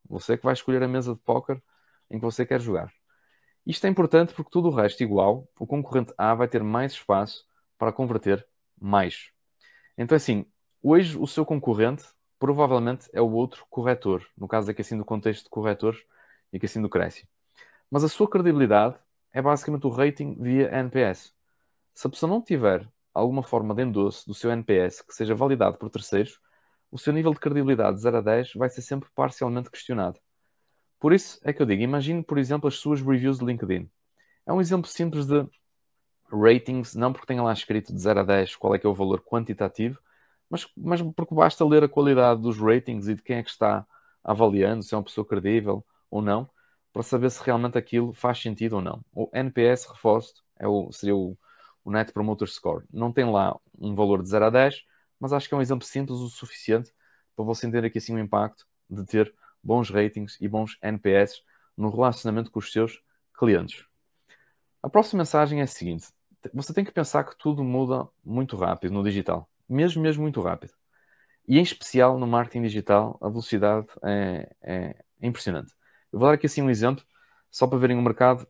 Você 0.08 0.38
que 0.38 0.46
vai 0.46 0.54
escolher 0.54 0.82
a 0.82 0.88
mesa 0.88 1.14
de 1.14 1.20
póquer 1.20 1.62
em 2.10 2.18
que 2.18 2.24
você 2.24 2.46
quer 2.46 2.62
jogar. 2.62 2.90
Isto 3.66 3.88
é 3.88 3.90
importante 3.90 4.34
porque 4.34 4.50
tudo 4.50 4.70
o 4.70 4.72
resto 4.72 5.04
igual, 5.04 5.50
o 5.60 5.68
concorrente 5.68 6.14
A 6.18 6.34
vai 6.34 6.48
ter 6.48 6.64
mais 6.64 6.94
espaço 6.94 7.46
para 7.78 7.92
converter 7.92 8.48
mais. 8.80 9.30
Então, 9.98 10.16
assim, 10.16 10.46
hoje 10.82 11.18
o 11.18 11.28
seu 11.28 11.46
concorrente 11.46 12.06
provavelmente 12.40 13.10
é 13.12 13.20
o 13.20 13.30
outro 13.30 13.66
corretor, 13.70 14.26
no 14.38 14.48
caso 14.48 14.72
aqui 14.72 14.80
assim 14.80 14.98
do 14.98 15.04
contexto 15.04 15.44
de 15.44 15.50
corretores 15.50 16.00
e 16.54 16.58
aqui 16.58 16.68
assim 16.68 16.82
do 16.82 16.88
Cresce. 16.88 17.28
Mas 17.92 18.06
a 18.06 18.08
sua 18.08 18.30
credibilidade 18.30 18.96
é 19.34 19.42
basicamente 19.42 19.86
o 19.86 19.90
rating 19.90 20.38
via 20.40 20.74
NPS. 20.74 21.36
Se 21.98 22.06
a 22.06 22.12
pessoa 22.12 22.30
não 22.30 22.44
tiver 22.44 22.88
alguma 23.12 23.42
forma 23.42 23.74
de 23.74 23.82
endosso 23.82 24.28
do 24.28 24.34
seu 24.36 24.52
NPS 24.52 25.02
que 25.02 25.16
seja 25.16 25.34
validado 25.34 25.80
por 25.80 25.90
terceiros, 25.90 26.40
o 26.92 26.98
seu 27.00 27.12
nível 27.12 27.34
de 27.34 27.40
credibilidade 27.40 27.96
de 27.98 28.04
0 28.04 28.18
a 28.18 28.22
10 28.22 28.54
vai 28.54 28.70
ser 28.70 28.84
sempre 28.84 29.10
parcialmente 29.16 29.72
questionado. 29.72 30.20
Por 31.00 31.12
isso 31.12 31.40
é 31.44 31.52
que 31.52 31.60
eu 31.60 31.66
digo, 31.66 31.82
imagine, 31.82 32.22
por 32.22 32.38
exemplo, 32.38 32.68
as 32.68 32.76
suas 32.76 33.02
reviews 33.02 33.40
de 33.40 33.46
LinkedIn. 33.46 33.90
É 34.46 34.54
um 34.54 34.62
exemplo 34.62 34.88
simples 34.88 35.26
de 35.26 35.44
ratings, 36.32 36.94
não 36.94 37.12
porque 37.12 37.26
tenha 37.26 37.42
lá 37.42 37.52
escrito 37.52 37.92
de 37.92 38.00
0 38.00 38.20
a 38.20 38.24
10 38.24 38.56
qual 38.58 38.76
é 38.76 38.78
que 38.78 38.86
é 38.86 38.90
o 38.90 38.94
valor 38.94 39.24
quantitativo, 39.24 40.00
mas, 40.48 40.72
mas 40.78 41.02
porque 41.02 41.34
basta 41.34 41.66
ler 41.66 41.84
a 41.84 41.90
qualidade 41.90 42.44
dos 42.44 42.60
ratings 42.60 43.08
e 43.08 43.16
de 43.16 43.24
quem 43.24 43.38
é 43.38 43.44
que 43.44 43.50
está 43.50 43.88
avaliando, 44.24 44.84
se 44.84 44.94
é 44.94 44.98
uma 44.98 45.04
pessoa 45.04 45.26
credível 45.26 45.84
ou 46.12 46.22
não, 46.22 46.48
para 46.94 47.02
saber 47.02 47.32
se 47.32 47.44
realmente 47.44 47.76
aquilo 47.76 48.14
faz 48.14 48.40
sentido 48.40 48.74
ou 48.76 48.84
não. 48.84 49.04
O 49.12 49.32
NPS, 49.34 49.88
reforço, 49.88 50.44
é 50.60 50.68
o, 50.68 50.92
seria 50.92 51.16
o, 51.16 51.36
o 51.88 51.92
Net 51.92 52.12
Promoter 52.12 52.50
Score. 52.50 52.84
Não 52.92 53.14
tem 53.14 53.24
lá 53.24 53.58
um 53.80 53.96
valor 53.96 54.22
de 54.22 54.28
0 54.28 54.44
a 54.44 54.50
10, 54.50 54.84
mas 55.18 55.32
acho 55.32 55.48
que 55.48 55.54
é 55.54 55.58
um 55.58 55.62
exemplo 55.62 55.88
simples 55.88 56.20
o 56.20 56.28
suficiente 56.28 56.94
para 57.34 57.46
você 57.46 57.66
entender 57.66 57.88
aqui 57.88 57.98
assim 57.98 58.14
o 58.14 58.20
impacto 58.20 58.68
de 58.90 59.06
ter 59.06 59.34
bons 59.64 59.90
ratings 59.90 60.38
e 60.42 60.50
bons 60.50 60.78
NPS 60.82 61.42
no 61.78 61.90
relacionamento 61.90 62.52
com 62.52 62.60
os 62.60 62.74
seus 62.74 63.02
clientes. 63.40 63.86
A 64.84 64.90
próxima 64.90 65.20
mensagem 65.20 65.62
é 65.62 65.64
a 65.64 65.68
seguinte: 65.68 66.08
você 66.54 66.74
tem 66.74 66.84
que 66.84 66.92
pensar 66.92 67.24
que 67.24 67.38
tudo 67.38 67.64
muda 67.64 68.06
muito 68.22 68.58
rápido 68.58 68.92
no 68.92 69.02
digital, 69.02 69.50
mesmo 69.68 70.02
mesmo 70.02 70.24
muito 70.24 70.42
rápido. 70.42 70.74
E 71.48 71.58
em 71.58 71.64
especial 71.64 72.20
no 72.20 72.28
marketing 72.28 72.64
digital, 72.64 73.18
a 73.22 73.30
velocidade 73.30 73.88
é, 74.04 74.54
é 74.62 74.96
impressionante. 75.22 75.72
Eu 76.12 76.20
vou 76.20 76.28
dar 76.28 76.36
aqui 76.36 76.48
assim 76.48 76.62
um 76.62 76.70
exemplo, 76.70 77.02
só 77.50 77.66
para 77.66 77.78
verem 77.78 77.98
o 77.98 78.02
mercado 78.02 78.46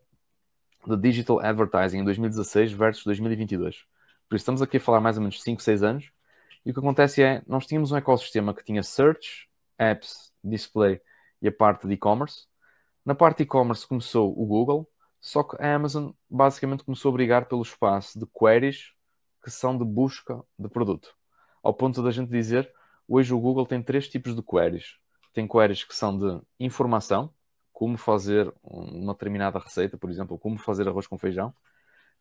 de 0.86 0.96
digital 0.96 1.40
advertising 1.40 1.98
em 1.98 2.04
2016 2.04 2.72
versus 2.72 3.04
2022. 3.04 3.84
Por 4.28 4.36
isso 4.36 4.42
estamos 4.42 4.62
aqui 4.62 4.76
a 4.76 4.80
falar 4.80 5.00
mais 5.00 5.16
ou 5.16 5.22
menos 5.22 5.42
5, 5.42 5.62
6 5.62 5.82
anos. 5.82 6.10
E 6.64 6.70
o 6.70 6.74
que 6.74 6.80
acontece 6.80 7.22
é, 7.22 7.42
nós 7.46 7.66
tínhamos 7.66 7.92
um 7.92 7.96
ecossistema 7.96 8.54
que 8.54 8.64
tinha 8.64 8.82
search, 8.82 9.48
apps, 9.78 10.32
display 10.42 11.00
e 11.40 11.48
a 11.48 11.52
parte 11.52 11.86
de 11.86 11.94
e-commerce. 11.94 12.46
Na 13.04 13.14
parte 13.14 13.38
de 13.38 13.42
e-commerce 13.44 13.86
começou 13.86 14.30
o 14.30 14.44
Google, 14.46 14.88
só 15.20 15.42
que 15.42 15.56
a 15.62 15.74
Amazon 15.74 16.10
basicamente 16.28 16.84
começou 16.84 17.10
a 17.10 17.12
brigar 17.12 17.46
pelo 17.46 17.62
espaço 17.62 18.18
de 18.18 18.26
queries 18.26 18.92
que 19.42 19.50
são 19.50 19.76
de 19.76 19.84
busca 19.84 20.42
de 20.58 20.68
produto. 20.68 21.14
Ao 21.62 21.72
ponto 21.72 22.02
da 22.02 22.10
gente 22.10 22.30
dizer 22.30 22.70
Hoje 23.10 23.32
o 23.32 23.40
Google 23.40 23.64
tem 23.64 23.82
três 23.82 24.06
tipos 24.06 24.36
de 24.36 24.42
queries. 24.42 24.98
Tem 25.32 25.48
queries 25.48 25.82
que 25.82 25.96
são 25.96 26.18
de 26.18 26.42
informação, 26.60 27.32
como 27.78 27.96
fazer 27.96 28.52
uma 28.60 29.12
determinada 29.12 29.56
receita, 29.56 29.96
por 29.96 30.10
exemplo, 30.10 30.36
como 30.36 30.58
fazer 30.58 30.88
arroz 30.88 31.06
com 31.06 31.16
feijão. 31.16 31.54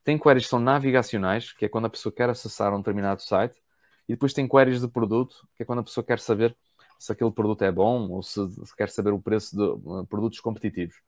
Tem 0.03 0.15
queries 0.15 0.43
que 0.43 0.51
são 0.51 0.59
navigacionais, 0.59 1.51
que 1.51 1.65
é 1.65 1.67
quando 1.67 1.85
a 1.85 1.89
pessoa 1.89 2.13
quer 2.13 2.29
acessar 2.29 2.71
um 2.75 2.77
determinado 2.77 3.23
site. 3.23 3.59
E 4.07 4.13
depois 4.13 4.33
tem 4.33 4.47
queries 4.47 4.81
de 4.81 4.87
produto, 4.87 5.47
que 5.55 5.63
é 5.63 5.65
quando 5.65 5.79
a 5.79 5.83
pessoa 5.83 6.03
quer 6.03 6.19
saber 6.19 6.55
se 6.99 7.11
aquele 7.11 7.31
produto 7.31 7.63
é 7.63 7.71
bom 7.71 8.07
ou 8.11 8.21
se 8.21 8.39
quer 8.77 8.89
saber 8.89 9.11
o 9.13 9.19
preço 9.19 9.55
de 9.55 9.63
uh, 9.63 10.05
produtos 10.05 10.39
competitivos. 10.39 11.01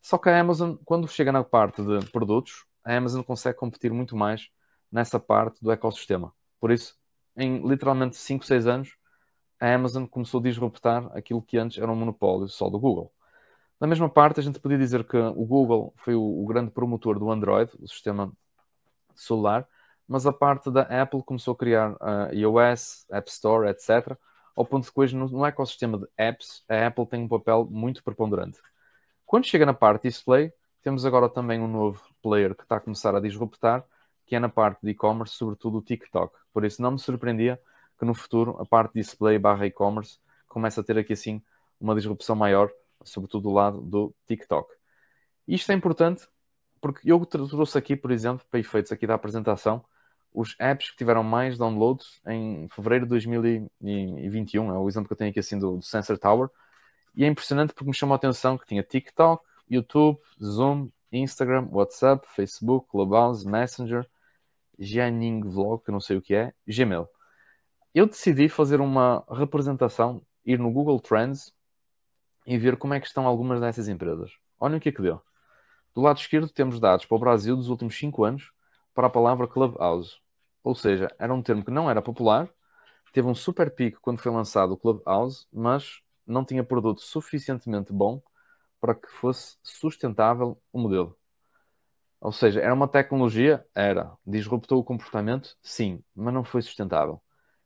Só 0.00 0.16
que 0.16 0.28
a 0.28 0.38
Amazon, 0.38 0.76
quando 0.84 1.08
chega 1.08 1.32
na 1.32 1.42
parte 1.42 1.82
de 1.82 2.08
produtos, 2.12 2.66
a 2.84 2.94
Amazon 2.96 3.22
consegue 3.22 3.58
competir 3.58 3.92
muito 3.92 4.14
mais 4.14 4.48
nessa 4.92 5.18
parte 5.18 5.60
do 5.60 5.72
ecossistema. 5.72 6.32
Por 6.60 6.70
isso, 6.70 6.96
em 7.36 7.66
literalmente 7.66 8.14
5, 8.14 8.46
6 8.46 8.68
anos, 8.68 8.96
a 9.58 9.74
Amazon 9.74 10.06
começou 10.06 10.38
a 10.38 10.44
disruptar 10.44 11.10
aquilo 11.16 11.42
que 11.42 11.58
antes 11.58 11.78
era 11.78 11.90
um 11.90 11.96
monopólio 11.96 12.46
só 12.46 12.70
do 12.70 12.78
Google. 12.78 13.12
Na 13.80 13.86
mesma 13.86 14.08
parte, 14.08 14.40
a 14.40 14.42
gente 14.42 14.58
podia 14.58 14.78
dizer 14.78 15.04
que 15.04 15.16
o 15.16 15.44
Google 15.44 15.92
foi 15.96 16.14
o, 16.14 16.22
o 16.22 16.46
grande 16.46 16.70
promotor 16.70 17.18
do 17.18 17.30
Android, 17.30 17.70
o 17.80 17.86
sistema 17.86 18.32
celular, 19.14 19.66
mas 20.06 20.26
a 20.26 20.32
parte 20.32 20.70
da 20.70 20.82
Apple 20.82 21.22
começou 21.22 21.52
a 21.52 21.56
criar 21.56 21.92
uh, 21.92 22.32
iOS, 22.32 23.06
App 23.10 23.30
Store, 23.30 23.68
etc., 23.68 24.16
ao 24.56 24.64
ponto 24.64 24.84
de 24.84 24.92
que 24.92 24.98
hoje 24.98 25.14
no, 25.14 25.28
no 25.28 25.46
ecossistema 25.46 25.98
de 25.98 26.08
apps, 26.16 26.64
a 26.68 26.88
Apple 26.88 27.06
tem 27.06 27.22
um 27.22 27.28
papel 27.28 27.68
muito 27.70 28.02
preponderante. 28.02 28.58
Quando 29.24 29.44
chega 29.44 29.64
na 29.64 29.74
parte 29.74 30.08
display, 30.08 30.52
temos 30.82 31.04
agora 31.04 31.28
também 31.28 31.60
um 31.60 31.68
novo 31.68 32.02
player 32.20 32.56
que 32.56 32.64
está 32.64 32.76
a 32.76 32.80
começar 32.80 33.14
a 33.14 33.20
disruptar, 33.20 33.84
que 34.26 34.34
é 34.34 34.40
na 34.40 34.48
parte 34.48 34.80
de 34.82 34.90
e-commerce, 34.90 35.34
sobretudo 35.34 35.78
o 35.78 35.82
TikTok. 35.82 36.36
Por 36.52 36.64
isso 36.64 36.82
não 36.82 36.92
me 36.92 36.98
surpreendia 36.98 37.60
que 37.98 38.04
no 38.04 38.14
futuro 38.14 38.56
a 38.60 38.66
parte 38.66 38.94
display 38.94 39.38
barra 39.38 39.66
e-commerce 39.66 40.18
começa 40.48 40.80
a 40.80 40.84
ter 40.84 40.98
aqui 40.98 41.12
assim 41.12 41.40
uma 41.80 41.94
disrupção 41.94 42.34
maior, 42.34 42.70
sobretudo 43.04 43.44
do 43.44 43.50
lado 43.52 43.80
do 43.80 44.14
TikTok. 44.26 44.72
Isto 45.46 45.72
é 45.72 45.74
importante 45.74 46.26
porque 46.80 47.10
eu 47.10 47.24
trouxe 47.26 47.76
aqui, 47.76 47.96
por 47.96 48.10
exemplo, 48.10 48.46
para 48.50 48.60
efeitos 48.60 48.92
aqui 48.92 49.06
da 49.06 49.14
apresentação, 49.14 49.84
os 50.32 50.54
apps 50.60 50.90
que 50.90 50.96
tiveram 50.96 51.24
mais 51.24 51.58
downloads 51.58 52.20
em 52.26 52.68
fevereiro 52.68 53.06
de 53.06 53.10
2021, 53.10 54.72
é 54.72 54.78
o 54.78 54.88
exemplo 54.88 55.08
que 55.08 55.12
eu 55.14 55.16
tenho 55.16 55.30
aqui 55.30 55.40
assim 55.40 55.58
do, 55.58 55.78
do 55.78 55.84
Sensor 55.84 56.18
Tower, 56.18 56.48
e 57.16 57.24
é 57.24 57.26
impressionante 57.26 57.72
porque 57.72 57.88
me 57.88 57.94
chamou 57.94 58.12
a 58.12 58.16
atenção 58.16 58.56
que 58.56 58.66
tinha 58.66 58.82
TikTok, 58.82 59.44
YouTube, 59.68 60.20
Zoom, 60.42 60.88
Instagram, 61.10 61.68
WhatsApp, 61.72 62.26
Facebook, 62.28 62.88
Clubhouse, 62.90 63.46
Messenger, 63.46 64.06
Jianing 64.78 65.40
Vlog, 65.40 65.82
que 65.84 65.90
não 65.90 66.00
sei 66.00 66.16
o 66.16 66.22
que 66.22 66.34
é, 66.34 66.52
Gmail 66.66 67.08
eu 67.94 68.06
decidi 68.06 68.48
fazer 68.48 68.80
uma 68.80 69.24
representação, 69.30 70.22
ir 70.44 70.58
no 70.58 70.70
Google 70.70 71.00
Trends 71.00 71.52
e 72.48 72.56
ver 72.56 72.78
como 72.78 72.94
é 72.94 73.00
que 73.00 73.06
estão 73.06 73.26
algumas 73.26 73.60
dessas 73.60 73.88
empresas. 73.88 74.32
Olhem 74.58 74.78
o 74.78 74.80
que 74.80 74.88
é 74.88 74.92
que 74.92 75.02
deu. 75.02 75.20
Do 75.94 76.00
lado 76.00 76.18
esquerdo 76.18 76.48
temos 76.48 76.80
dados 76.80 77.04
para 77.04 77.14
o 77.14 77.20
Brasil 77.20 77.54
dos 77.54 77.68
últimos 77.68 77.96
5 77.98 78.24
anos 78.24 78.50
para 78.94 79.06
a 79.06 79.10
palavra 79.10 79.46
Clubhouse. 79.46 80.16
Ou 80.64 80.74
seja, 80.74 81.14
era 81.18 81.32
um 81.32 81.42
termo 81.42 81.62
que 81.62 81.70
não 81.70 81.90
era 81.90 82.00
popular, 82.00 82.48
teve 83.12 83.28
um 83.28 83.34
super 83.34 83.70
pico 83.70 84.00
quando 84.00 84.18
foi 84.18 84.32
lançado 84.32 84.72
o 84.72 84.78
Clubhouse, 84.78 85.46
mas 85.52 86.00
não 86.26 86.42
tinha 86.42 86.64
produto 86.64 87.02
suficientemente 87.02 87.92
bom 87.92 88.22
para 88.80 88.94
que 88.94 89.08
fosse 89.08 89.58
sustentável 89.62 90.58
o 90.72 90.78
modelo. 90.78 91.18
Ou 92.18 92.32
seja, 92.32 92.60
era 92.60 92.72
uma 92.72 92.88
tecnologia? 92.88 93.66
Era. 93.74 94.10
Disruptou 94.26 94.80
o 94.80 94.84
comportamento? 94.84 95.54
Sim, 95.60 96.02
mas 96.14 96.32
não 96.32 96.44
foi 96.44 96.62
sustentável. 96.62 97.20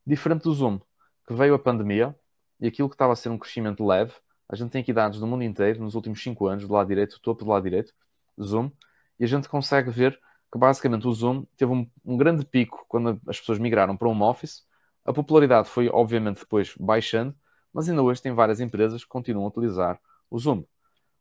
Diferente 0.05 0.42
do 0.42 0.53
Zoom, 0.53 0.81
que 1.25 1.33
veio 1.35 1.55
a 1.55 1.59
pandemia 1.59 2.16
e 2.59 2.66
aquilo 2.66 2.88
que 2.88 2.97
estava 2.97 3.12
a 3.12 3.16
ser 3.16 3.29
um 3.29 3.38
crescimento 3.38 3.87
leve, 3.87 4.12
a 4.53 4.55
gente 4.55 4.71
tem 4.71 4.83
aqui 4.83 4.93
dados 4.93 5.19
do 5.19 5.27
mundo 5.27 5.43
inteiro, 5.43 5.81
nos 5.81 5.95
últimos 5.95 6.23
5 6.23 6.47
anos, 6.47 6.69
do 6.69 6.75
lado 6.75 6.87
direito, 6.87 7.19
topo 7.23 7.43
do 7.43 7.51
lado 7.51 7.62
direito, 7.62 7.95
Zoom, 8.41 8.71
e 9.19 9.25
a 9.25 9.27
gente 9.27 9.49
consegue 9.49 9.91
ver 9.91 10.21
que 10.53 10.59
basicamente 10.59 11.07
o 11.09 11.12
Zoom 11.12 11.47
teve 11.57 11.73
um, 11.73 11.91
um 12.05 12.19
grande 12.19 12.45
pico 12.45 12.85
quando 12.87 13.19
as 13.27 13.41
pessoas 13.41 13.59
migraram 13.59 13.97
para 13.97 14.07
um 14.09 14.23
Office. 14.23 14.67
A 15.07 15.12
popularidade 15.12 15.71
foi, 15.71 15.88
obviamente, 15.88 16.41
depois 16.41 16.75
baixando, 16.79 17.35
mas 17.73 17.88
ainda 17.88 18.03
hoje 18.03 18.21
tem 18.21 18.35
várias 18.35 18.61
empresas 18.61 19.03
que 19.03 19.09
continuam 19.09 19.47
a 19.47 19.49
utilizar 19.49 19.99
o 20.31 20.38
Zoom. 20.38 20.65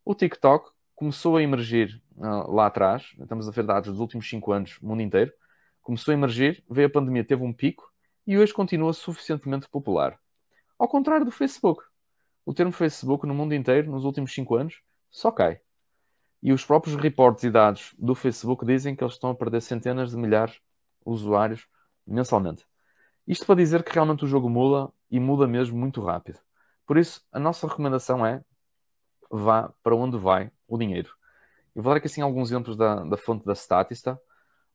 O 0.03 0.13
TikTok 0.13 0.69
começou 0.93 1.37
a 1.37 1.41
emergir 1.41 2.01
uh, 2.17 2.51
lá 2.51 2.65
atrás, 2.65 3.15
estamos 3.17 3.47
a 3.47 3.51
ver 3.51 3.63
dados 3.63 3.91
dos 3.91 3.99
últimos 4.01 4.29
5 4.29 4.51
anos, 4.51 4.77
mundo 4.81 5.01
inteiro, 5.01 5.31
começou 5.81 6.11
a 6.11 6.15
emergir, 6.15 6.61
veio 6.69 6.87
a 6.87 6.91
pandemia, 6.91 7.23
teve 7.23 7.43
um 7.43 7.53
pico, 7.53 7.89
e 8.27 8.37
hoje 8.37 8.53
continua 8.53 8.91
suficientemente 8.91 9.69
popular. 9.69 10.19
Ao 10.77 10.87
contrário 10.87 11.23
do 11.23 11.31
Facebook. 11.31 11.90
O 12.45 12.53
termo 12.53 12.71
Facebook 12.71 13.25
no 13.27 13.33
mundo 13.33 13.53
inteiro, 13.53 13.91
nos 13.91 14.03
últimos 14.03 14.33
5 14.33 14.55
anos, 14.55 14.81
só 15.09 15.31
cai. 15.31 15.59
E 16.41 16.51
os 16.51 16.65
próprios 16.65 16.95
reportes 16.95 17.43
e 17.43 17.51
dados 17.51 17.93
do 17.99 18.15
Facebook 18.15 18.65
dizem 18.65 18.95
que 18.95 19.03
eles 19.03 19.13
estão 19.13 19.29
a 19.29 19.35
perder 19.35 19.61
centenas 19.61 20.11
de 20.11 20.17
milhares 20.17 20.53
de 20.53 20.61
usuários 21.05 21.67
mensalmente. 22.05 22.65
Isto 23.27 23.45
para 23.45 23.55
dizer 23.55 23.83
que 23.83 23.93
realmente 23.93 24.25
o 24.25 24.27
jogo 24.27 24.49
muda 24.49 24.91
e 25.09 25.19
muda 25.19 25.47
mesmo 25.47 25.77
muito 25.77 26.01
rápido. 26.01 26.39
Por 26.87 26.97
isso, 26.97 27.23
a 27.31 27.39
nossa 27.39 27.67
recomendação 27.67 28.25
é 28.25 28.43
vá 29.29 29.71
para 29.83 29.95
onde 29.95 30.17
vai 30.17 30.51
o 30.67 30.77
dinheiro. 30.77 31.13
Eu 31.75 31.83
vou 31.83 31.93
dar 31.93 31.97
aqui 31.97 32.07
assim 32.07 32.21
alguns 32.21 32.49
exemplos 32.49 32.75
da, 32.75 33.03
da 33.03 33.17
fonte 33.17 33.45
da 33.45 33.53
Statista. 33.53 34.19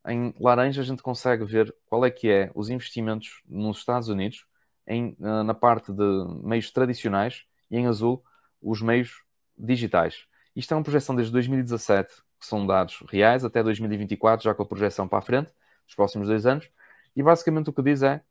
Em 0.07 0.33
laranja 0.39 0.81
a 0.81 0.85
gente 0.85 1.03
consegue 1.03 1.45
ver 1.45 1.75
qual 1.87 2.05
é 2.05 2.11
que 2.11 2.31
é 2.31 2.51
os 2.55 2.71
investimentos 2.71 3.43
nos 3.45 3.79
Estados 3.79 4.09
Unidos 4.09 4.47
em, 4.87 5.17
na 5.19 5.53
parte 5.53 5.93
de 5.93 6.05
meios 6.43 6.71
tradicionais 6.71 7.45
e 7.71 7.77
em 7.77 7.87
azul 7.87 8.23
os 8.61 8.81
meios 8.81 9.23
digitais. 9.57 10.27
Isto 10.55 10.75
é 10.75 10.77
uma 10.77 10.83
projeção 10.83 11.15
desde 11.15 11.33
2017, 11.33 12.15
que 12.39 12.47
são 12.47 12.67
dados 12.67 13.03
reais, 13.09 13.45
até 13.45 13.63
2024, 13.63 14.45
já 14.45 14.55
com 14.55 14.63
a 14.63 14.67
projeção 14.67 15.07
para 15.09 15.19
a 15.19 15.23
frente, 15.23 15.53
dos 15.87 15.95
próximos 15.95 16.29
dois 16.29 16.47
anos. 16.47 16.69
E 17.15 17.23
basicamente 17.23 17.71
o 17.71 17.73
que 17.73 17.83
diz 17.83 18.03
é, 18.03 18.23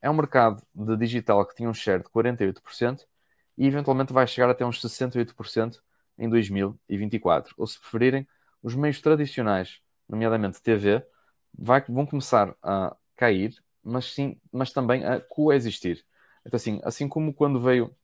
é 0.00 0.10
um 0.10 0.14
mercado 0.14 0.62
de 0.74 0.96
digital 0.96 1.46
que 1.46 1.54
tinha 1.54 1.68
um 1.68 1.74
share 1.74 2.02
de 2.02 2.08
48% 2.08 3.06
e 3.56 3.66
eventualmente 3.66 4.12
vai 4.12 4.26
chegar 4.26 4.50
até 4.50 4.64
uns 4.64 4.80
68% 4.80 5.80
em 6.18 6.28
2024. 6.28 7.54
Ou 7.56 7.66
se 7.66 7.78
preferirem, 7.78 8.26
os 8.62 8.74
meios 8.74 9.00
tradicionais, 9.00 9.80
nomeadamente 10.08 10.60
TV, 10.60 11.04
vai, 11.56 11.82
vão 11.88 12.06
começar 12.06 12.54
a 12.62 12.96
cair, 13.16 13.54
mas, 13.82 14.12
sim, 14.12 14.40
mas 14.50 14.72
também 14.72 15.04
a 15.04 15.20
coexistir. 15.20 16.04
Então, 16.44 16.56
assim, 16.56 16.80
assim 16.84 17.08
como 17.08 17.32
quando 17.32 17.60
veio 17.60 17.94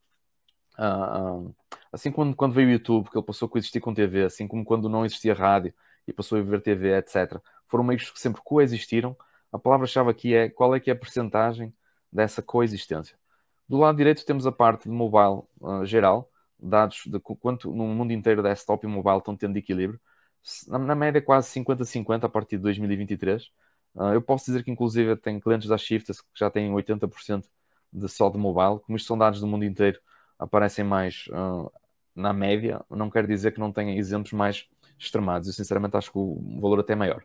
uh, 0.81 1.55
assim 1.93 2.11
como 2.11 2.35
quando 2.35 2.55
veio 2.55 2.69
o 2.69 2.73
YouTube, 2.73 3.11
que 3.11 3.17
ele 3.17 3.25
passou 3.25 3.47
a 3.47 3.49
coexistir 3.51 3.81
com 3.81 3.95
TV, 3.95 4.25
assim 4.25 4.49
como 4.49 4.65
quando 4.65 4.89
não 4.89 5.05
existia 5.05 5.35
rádio 5.35 5.75
e 6.07 6.13
passou 6.13 6.39
a 6.39 6.43
ver 6.43 6.61
TV, 6.63 6.97
etc. 6.97 7.41
Foram 7.69 7.85
meios 7.85 8.11
que 8.11 8.21
sempre 8.21 8.41
coexistiram. 8.43 9.17
A 9.53 9.59
palavra-chave 9.59 10.11
aqui 10.11 10.35
é 10.35 10.49
qual 10.49 10.75
é 10.75 10.81
que 10.81 10.91
é 10.91 10.93
a 10.93 10.97
percentagem 10.97 11.75
dessa 12.13 12.43
coexistência. 12.43 13.17
Do 13.69 13.79
lado 13.79 13.97
direito 13.97 14.25
temos 14.25 14.47
a 14.47 14.53
parte 14.53 14.85
de 14.85 14.91
mobile 14.91 15.43
uh, 15.61 15.85
geral, 15.85 16.31
dados 16.59 17.03
de 17.07 17.21
quanto 17.21 17.73
no 17.73 17.87
mundo 17.87 18.13
inteiro 18.13 18.43
desktop 18.43 18.85
e 18.87 18.89
mobile 18.89 19.19
estão 19.19 19.37
tendo 19.37 19.57
equilíbrio 19.57 20.01
na 20.67 20.95
média 20.95 21.21
quase 21.21 21.49
50-50 21.49 22.25
a 22.25 22.29
partir 22.29 22.57
de 22.57 22.63
2023. 22.63 23.51
Uh, 23.95 24.15
eu 24.15 24.23
posso 24.23 24.47
dizer 24.47 24.65
que 24.65 24.71
inclusive 24.71 25.17
tenho 25.17 25.41
clientes 25.41 25.69
da 25.69 25.77
Shifts 25.77 26.21
que 26.21 26.29
já 26.39 26.51
têm 26.51 26.71
80% 26.73 27.45
de 27.93 28.09
só 28.09 28.31
de 28.31 28.39
mobile, 28.39 28.81
como 28.81 28.97
isto 28.97 29.07
são 29.07 29.19
dados 29.19 29.41
do 29.41 29.47
mundo 29.47 29.65
inteiro, 29.65 30.01
aparecem 30.41 30.85
mais 30.85 31.27
uh, 31.29 31.71
na 32.15 32.33
média, 32.33 32.85
não 32.91 33.11
quer 33.11 33.27
dizer 33.27 33.53
que 33.53 33.61
não 33.61 33.71
tenha 33.71 33.97
exemplos 33.97 34.33
mais 34.33 34.67
extremados. 34.99 35.49
Eu 35.49 35.55
sinceramente 35.55 35.97
acho 35.97 36.11
que 36.11 36.19
o 36.19 36.59
valor 36.61 36.81
até 36.81 36.95
é 36.95 36.97
maior. 36.97 37.23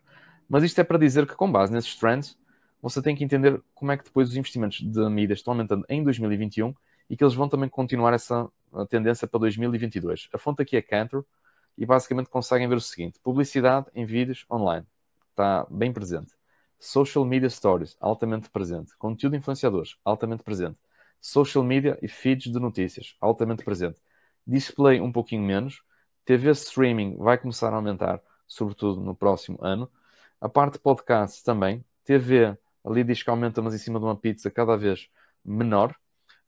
Mas 0.48 0.64
isto 0.64 0.80
é 0.80 0.84
para 0.84 0.98
dizer 0.98 1.26
que 1.26 1.36
com 1.36 1.52
base 1.52 1.74
nesses 1.74 1.96
trends, 1.96 2.38
você 2.82 3.02
tem 3.02 3.16
que 3.16 3.24
entender 3.24 3.62
como 3.74 3.92
é 3.92 3.98
que 3.98 4.04
depois 4.04 4.30
os 4.30 4.36
investimentos 4.36 4.82
de 4.82 5.10
mídias 5.10 5.40
estão 5.40 5.54
aumentando 5.54 5.86
em 5.90 6.04
2021 6.04 6.74
e 7.10 7.18
que 7.18 7.24
eles 7.24 7.34
vão 7.34 7.50
também 7.50 7.70
continuar 7.70 8.14
essa 8.14 8.48
tendência 8.90 9.28
para 9.28 9.40
2022. 9.40 10.30
A 10.34 10.38
fonte 10.38 10.62
aqui 10.62 10.78
é 10.78 10.82
Cantor 10.82 11.26
e 11.78 11.86
basicamente 11.86 12.30
conseguem 12.30 12.68
ver 12.68 12.76
o 12.76 12.82
seguinte: 12.82 13.20
publicidade 13.24 13.88
em 13.96 14.06
vídeos 14.06 14.46
online 14.52 14.86
está 15.32 15.66
bem 15.70 15.92
presente. 15.92 16.34
Social 16.80 17.26
Media 17.26 17.50
Stories, 17.50 17.98
altamente 18.00 18.50
presente. 18.50 18.96
Conteúdo 18.98 19.32
de 19.32 19.40
influenciadores, 19.40 19.98
altamente 20.04 20.44
presente. 20.44 20.78
Social 21.26 21.64
Media 21.64 21.98
e 22.04 22.08
feeds 22.08 22.52
de 22.52 22.60
notícias, 22.60 23.16
altamente 23.20 23.66
presente. 23.66 24.00
Display, 24.46 25.02
um 25.02 25.12
pouquinho 25.12 25.42
menos. 25.42 25.82
TV 26.24 26.52
Streaming 26.52 27.18
vai 27.18 27.36
começar 27.36 27.74
a 27.74 27.76
aumentar, 27.76 28.22
sobretudo 28.48 29.02
no 29.02 29.16
próximo 29.16 29.58
ano. 29.60 29.92
A 30.40 30.48
parte 30.48 30.78
podcast 30.78 31.44
também. 31.44 31.84
TV, 32.04 32.56
ali 32.86 33.04
diz 33.04 33.24
que 33.24 33.30
aumenta, 33.32 33.60
mas 33.60 33.74
em 33.74 33.80
cima 33.80 33.98
de 33.98 34.06
uma 34.06 34.16
pizza, 34.16 34.52
cada 34.52 34.78
vez 34.78 35.10
menor. 35.44 35.96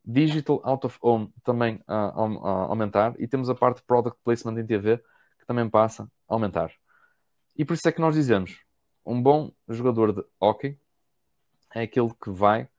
Digital 0.05 0.61
Out 0.63 0.85
of 0.85 0.99
Home 1.01 1.33
também 1.43 1.81
a, 1.87 2.09
a, 2.09 2.25
a 2.25 2.51
aumentar. 2.67 3.15
E 3.17 3.27
temos 3.27 3.49
a 3.49 3.55
parte 3.55 3.81
Product 3.81 4.19
Placement 4.23 4.61
em 4.61 4.65
TV, 4.65 4.97
que 5.39 5.45
também 5.47 5.67
passa 5.67 6.03
a 6.03 6.35
aumentar. 6.35 6.71
E 7.55 7.65
por 7.65 7.73
isso 7.73 7.89
é 7.89 7.91
que 7.91 7.99
nós 7.99 8.13
dizemos, 8.13 8.59
um 9.03 9.19
bom 9.19 9.51
jogador 9.67 10.13
de 10.13 10.23
hockey 10.39 10.79
é 11.73 11.81
aquele 11.81 12.13
que 12.13 12.29
vai 12.29 12.69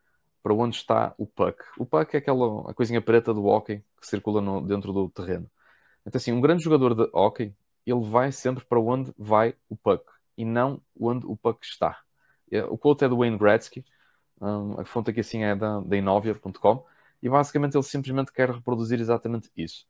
para 0.42 0.54
onde 0.54 0.76
está 0.76 1.14
o 1.18 1.26
puck. 1.26 1.62
O 1.78 1.84
puck 1.84 2.14
é 2.14 2.18
aquela 2.18 2.70
a 2.70 2.74
coisinha 2.74 3.00
preta 3.00 3.34
do 3.34 3.44
hockey 3.46 3.82
que 4.00 4.06
circula 4.06 4.40
no, 4.40 4.60
dentro 4.60 4.92
do 4.92 5.08
terreno. 5.08 5.50
Então, 6.06 6.18
assim, 6.18 6.32
um 6.32 6.40
grande 6.40 6.62
jogador 6.62 6.94
de 6.94 7.08
hockey, 7.12 7.54
ele 7.84 8.08
vai 8.08 8.32
sempre 8.32 8.64
para 8.64 8.80
onde 8.80 9.12
vai 9.18 9.54
o 9.68 9.76
puck 9.76 10.04
e 10.36 10.44
não 10.44 10.80
onde 10.98 11.26
o 11.26 11.36
puck 11.36 11.64
está. 11.64 12.00
É, 12.50 12.64
o 12.64 12.78
quote 12.78 13.04
é 13.04 13.08
do 13.08 13.18
Wayne 13.18 13.36
Gretzky, 13.36 13.84
um, 14.40 14.80
a 14.80 14.84
fonte 14.84 15.10
aqui 15.10 15.20
assim 15.20 15.42
é 15.42 15.54
da, 15.54 15.80
da 15.80 15.96
Innovia.com, 15.96 16.86
e 17.22 17.28
basicamente 17.28 17.76
ele 17.76 17.82
simplesmente 17.82 18.32
quer 18.32 18.50
reproduzir 18.50 19.00
exatamente 19.00 19.50
isso. 19.56 19.86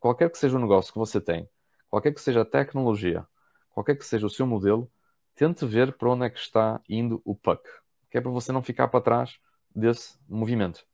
Qualquer 0.00 0.30
que 0.30 0.38
seja 0.38 0.56
o 0.56 0.60
negócio 0.60 0.92
que 0.92 0.98
você 0.98 1.20
tem, 1.20 1.48
qualquer 1.90 2.14
que 2.14 2.20
seja 2.20 2.42
a 2.42 2.44
tecnologia, 2.44 3.26
qualquer 3.70 3.96
que 3.96 4.04
seja 4.04 4.26
o 4.26 4.30
seu 4.30 4.46
modelo, 4.46 4.90
tente 5.34 5.66
ver 5.66 5.92
para 5.96 6.10
onde 6.10 6.26
é 6.26 6.30
que 6.30 6.38
está 6.38 6.80
indo 6.88 7.20
o 7.24 7.34
puck, 7.34 7.62
que 8.10 8.18
é 8.18 8.20
para 8.20 8.30
você 8.30 8.52
não 8.52 8.62
ficar 8.62 8.88
para 8.88 9.00
trás 9.00 9.38
desse 9.74 10.18
movimento. 10.28 10.84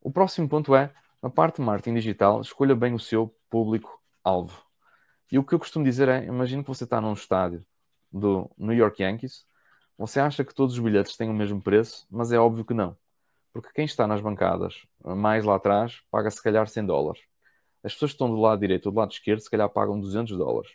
O 0.00 0.10
próximo 0.10 0.48
ponto 0.48 0.74
é, 0.74 0.92
na 1.22 1.30
parte 1.30 1.56
de 1.56 1.62
marketing 1.62 1.94
digital, 1.94 2.40
escolha 2.40 2.74
bem 2.74 2.94
o 2.94 2.98
seu 2.98 3.34
público-alvo. 3.50 4.62
E 5.30 5.38
o 5.38 5.44
que 5.44 5.54
eu 5.54 5.58
costumo 5.58 5.84
dizer 5.84 6.08
é, 6.08 6.24
imagine 6.24 6.62
que 6.62 6.68
você 6.68 6.84
está 6.84 7.00
num 7.00 7.12
estádio 7.12 7.64
do 8.12 8.50
New 8.56 8.76
York 8.76 9.02
Yankees, 9.02 9.44
você 9.98 10.20
acha 10.20 10.44
que 10.44 10.54
todos 10.54 10.74
os 10.74 10.80
bilhetes 10.80 11.16
têm 11.16 11.30
o 11.30 11.34
mesmo 11.34 11.60
preço, 11.60 12.06
mas 12.10 12.30
é 12.30 12.38
óbvio 12.38 12.64
que 12.64 12.74
não. 12.74 12.96
Porque 13.52 13.72
quem 13.72 13.86
está 13.86 14.06
nas 14.06 14.20
bancadas 14.20 14.86
mais 15.02 15.44
lá 15.44 15.56
atrás 15.56 16.02
paga 16.10 16.30
se 16.30 16.42
calhar 16.42 16.68
100 16.68 16.86
dólares. 16.86 17.22
As 17.82 17.94
pessoas 17.94 18.10
que 18.10 18.16
estão 18.16 18.28
do 18.28 18.36
lado 18.36 18.60
direito 18.60 18.86
ou 18.86 18.92
do 18.92 18.98
lado 18.98 19.12
esquerdo 19.12 19.40
se 19.40 19.50
calhar 19.50 19.68
pagam 19.70 19.98
200 19.98 20.36
dólares. 20.36 20.70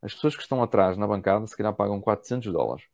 As 0.00 0.14
pessoas 0.14 0.34
que 0.34 0.42
estão 0.42 0.62
atrás 0.62 0.96
na 0.96 1.06
bancada 1.06 1.46
se 1.46 1.56
calhar 1.56 1.74
pagam 1.74 2.00
400 2.00 2.52
dólares. 2.52 2.86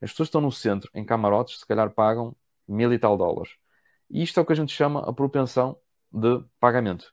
As 0.00 0.10
pessoas 0.10 0.26
que 0.26 0.30
estão 0.30 0.40
no 0.40 0.50
centro, 0.50 0.90
em 0.94 1.04
camarotes, 1.04 1.60
se 1.60 1.66
calhar 1.66 1.88
pagam 1.90 2.34
mil 2.68 2.92
e 2.92 2.98
tal 2.98 3.16
dólares. 3.16 3.56
E 4.10 4.22
isto 4.22 4.38
é 4.38 4.42
o 4.42 4.46
que 4.46 4.52
a 4.52 4.56
gente 4.56 4.72
chama 4.72 5.00
a 5.08 5.12
propensão 5.12 5.78
de 6.12 6.44
pagamento. 6.60 7.12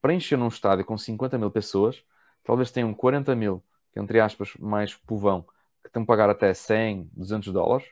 Para 0.00 0.14
encher 0.14 0.38
num 0.38 0.48
estádio 0.48 0.84
com 0.84 0.96
50 0.96 1.36
mil 1.38 1.50
pessoas, 1.50 2.02
talvez 2.42 2.70
tenham 2.70 2.94
40 2.94 3.34
mil, 3.36 3.62
que 3.92 4.00
entre 4.00 4.20
aspas, 4.20 4.54
mais 4.58 4.94
povão, 4.94 5.42
que 5.82 5.88
estão 5.88 6.02
a 6.02 6.06
pagar 6.06 6.30
até 6.30 6.54
100, 6.54 7.10
200 7.12 7.52
dólares. 7.52 7.86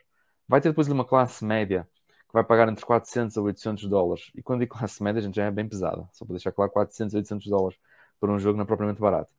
Vai 0.47 0.59
ter 0.59 0.69
depois 0.69 0.87
uma 0.87 1.05
classe 1.05 1.45
média 1.45 1.87
que 2.27 2.33
vai 2.33 2.43
pagar 2.43 2.67
entre 2.69 2.83
400 2.83 3.37
a 3.37 3.41
800 3.41 3.85
dólares. 3.87 4.31
E 4.35 4.41
quando 4.41 4.61
digo 4.61 4.75
classe 4.77 5.01
média, 5.03 5.19
a 5.19 5.21
gente 5.23 5.35
já 5.35 5.45
é 5.45 5.51
bem 5.51 5.67
pesada. 5.67 6.07
Só 6.11 6.25
para 6.25 6.33
deixar 6.33 6.51
claro, 6.51 6.71
400 6.71 7.13
a 7.13 7.17
800 7.19 7.47
dólares 7.47 7.77
por 8.19 8.29
um 8.29 8.39
jogo 8.39 8.57
não 8.57 8.63
é 8.63 8.67
propriamente 8.67 8.99
barato. 8.99 9.31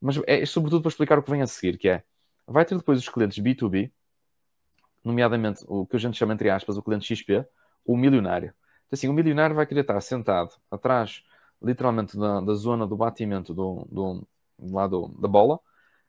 Mas 0.00 0.20
é 0.26 0.44
sobretudo 0.46 0.82
para 0.82 0.90
explicar 0.90 1.18
o 1.18 1.22
que 1.22 1.30
vem 1.30 1.42
a 1.42 1.46
seguir, 1.46 1.78
que 1.78 1.88
é, 1.88 2.04
vai 2.46 2.64
ter 2.64 2.76
depois 2.76 2.98
os 2.98 3.08
clientes 3.08 3.38
B2B, 3.38 3.90
nomeadamente 5.06 5.64
o 5.68 5.86
que 5.86 5.96
a 5.96 5.98
gente 5.98 6.16
chama, 6.16 6.34
entre 6.34 6.50
aspas, 6.50 6.76
o 6.76 6.82
cliente 6.82 7.14
XP, 7.14 7.46
o 7.84 7.96
milionário. 7.96 8.52
Então, 8.86 8.96
assim, 8.96 9.08
o 9.08 9.12
milionário 9.12 9.54
vai 9.54 9.66
querer 9.66 9.82
estar 9.82 10.00
sentado 10.00 10.50
atrás, 10.70 11.22
literalmente, 11.62 12.18
da, 12.18 12.40
da 12.40 12.54
zona 12.54 12.86
do 12.86 12.96
batimento 12.96 13.54
do, 13.54 13.86
do, 13.90 14.26
do 14.58 14.74
lado 14.74 15.08
da 15.20 15.28
bola, 15.28 15.60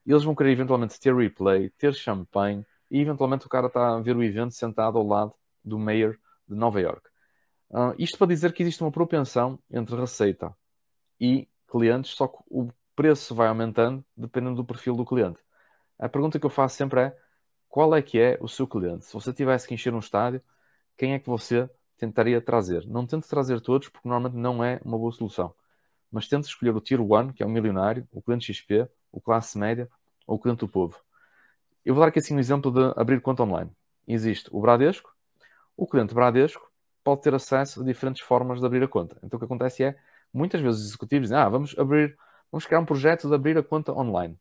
e 0.06 0.12
eles 0.12 0.24
vão 0.24 0.34
querer 0.34 0.52
eventualmente 0.52 1.00
ter 1.00 1.16
replay, 1.16 1.70
ter 1.72 1.93
champanhe, 1.93 2.66
e 2.89 3.00
eventualmente 3.00 3.45
o 3.45 3.50
cara 3.50 3.68
está 3.68 3.95
a 3.95 4.00
ver 4.00 4.16
o 4.16 4.24
evento 4.24 4.54
sentado 4.54 4.98
ao 4.98 5.06
lado 5.06 5.34
do 5.64 5.78
mayor 5.78 6.20
de 6.48 6.56
Nova 6.56 6.82
York. 6.82 7.08
Uh, 7.70 7.93
isto 8.00 8.18
para 8.18 8.28
dizer 8.28 8.54
que 8.54 8.64
existe 8.64 8.82
uma 8.82 8.91
propensão 8.91 9.60
entre 9.70 9.95
receita 9.95 10.56
e 11.20 11.48
clientes, 11.68 12.12
só 12.12 12.28
que 12.28 12.38
o 12.50 12.72
preço 12.95 13.36
vai 13.36 13.48
aumentando 13.48 14.04
dependendo 14.16 14.56
do 14.56 14.66
perfil 14.66 14.95
do 14.95 15.06
cliente. 15.06 15.39
A 16.00 16.08
pergunta 16.08 16.39
que 16.39 16.45
eu 16.45 16.50
faço 16.50 16.78
sempre 16.78 17.02
é: 17.02 17.18
qual 17.70 17.95
é 17.95 18.01
que 18.01 18.20
é 18.20 18.38
o 18.41 18.47
seu 18.47 18.68
cliente? 18.68 19.05
Se 19.05 19.13
você 19.13 19.34
tivesse 19.34 19.68
que 19.68 19.74
encher 19.74 19.93
um 19.93 19.99
estádio, 19.99 20.41
quem 20.97 21.13
é 21.13 21.20
que 21.20 21.28
você 21.28 21.70
tentaria 21.97 22.41
trazer? 22.41 22.86
Não 22.88 23.05
tente 23.05 23.28
trazer 23.28 23.61
todos, 23.61 23.89
porque 23.89 24.07
normalmente 24.07 24.38
não 24.38 24.63
é 24.63 24.80
uma 24.84 24.97
boa 24.97 25.11
solução. 25.11 25.53
Mas 26.11 26.28
tente 26.28 26.47
escolher 26.47 26.76
o 26.76 26.82
Tier 26.82 27.01
1, 27.01 27.34
que 27.34 27.43
é 27.43 27.45
o 27.45 27.49
milionário, 27.49 28.07
o 28.11 28.22
cliente 28.22 28.53
XP, 28.53 28.88
o 29.11 29.20
classe 29.20 29.57
média 29.57 29.89
ou 30.26 30.38
o 30.38 30.39
cliente 30.39 30.59
do 30.59 30.68
povo. 30.68 30.99
Eu 31.86 31.93
vou 31.93 32.01
dar 32.01 32.09
aqui 32.09 32.20
assim 32.20 32.36
um 32.36 32.39
exemplo 32.39 32.72
de 32.72 32.99
abrir 32.99 33.22
conta 33.22 33.43
online. 33.43 33.72
Existe 34.07 34.49
o 34.51 34.59
Bradesco, 34.61 35.13
o 35.76 35.86
cliente 35.86 36.13
Bradesco 36.13 36.72
pode 37.03 37.22
ter 37.22 37.34
acesso 37.34 37.82
a 37.82 37.86
diferentes 37.86 38.22
formas 38.22 38.59
de 38.59 38.65
abrir 38.65 38.84
a 38.84 38.88
conta. 38.88 39.18
Então 39.24 39.38
o 39.38 39.39
que 39.39 39.45
acontece 39.45 39.84
é, 39.84 39.97
muitas 40.34 40.59
vezes 40.59 40.82
os 40.82 40.88
executivos 40.88 41.30
dizem, 41.30 41.38
ah, 41.38 41.47
vamos 41.47 41.78
abrir 41.78 42.18
vamos 42.51 42.65
criar 42.65 42.80
um 42.80 42.86
projeto 42.86 43.28
de 43.28 43.36
abrir 43.36 43.57
a 43.57 43.63
conta 43.63 43.93
online. 43.93 44.38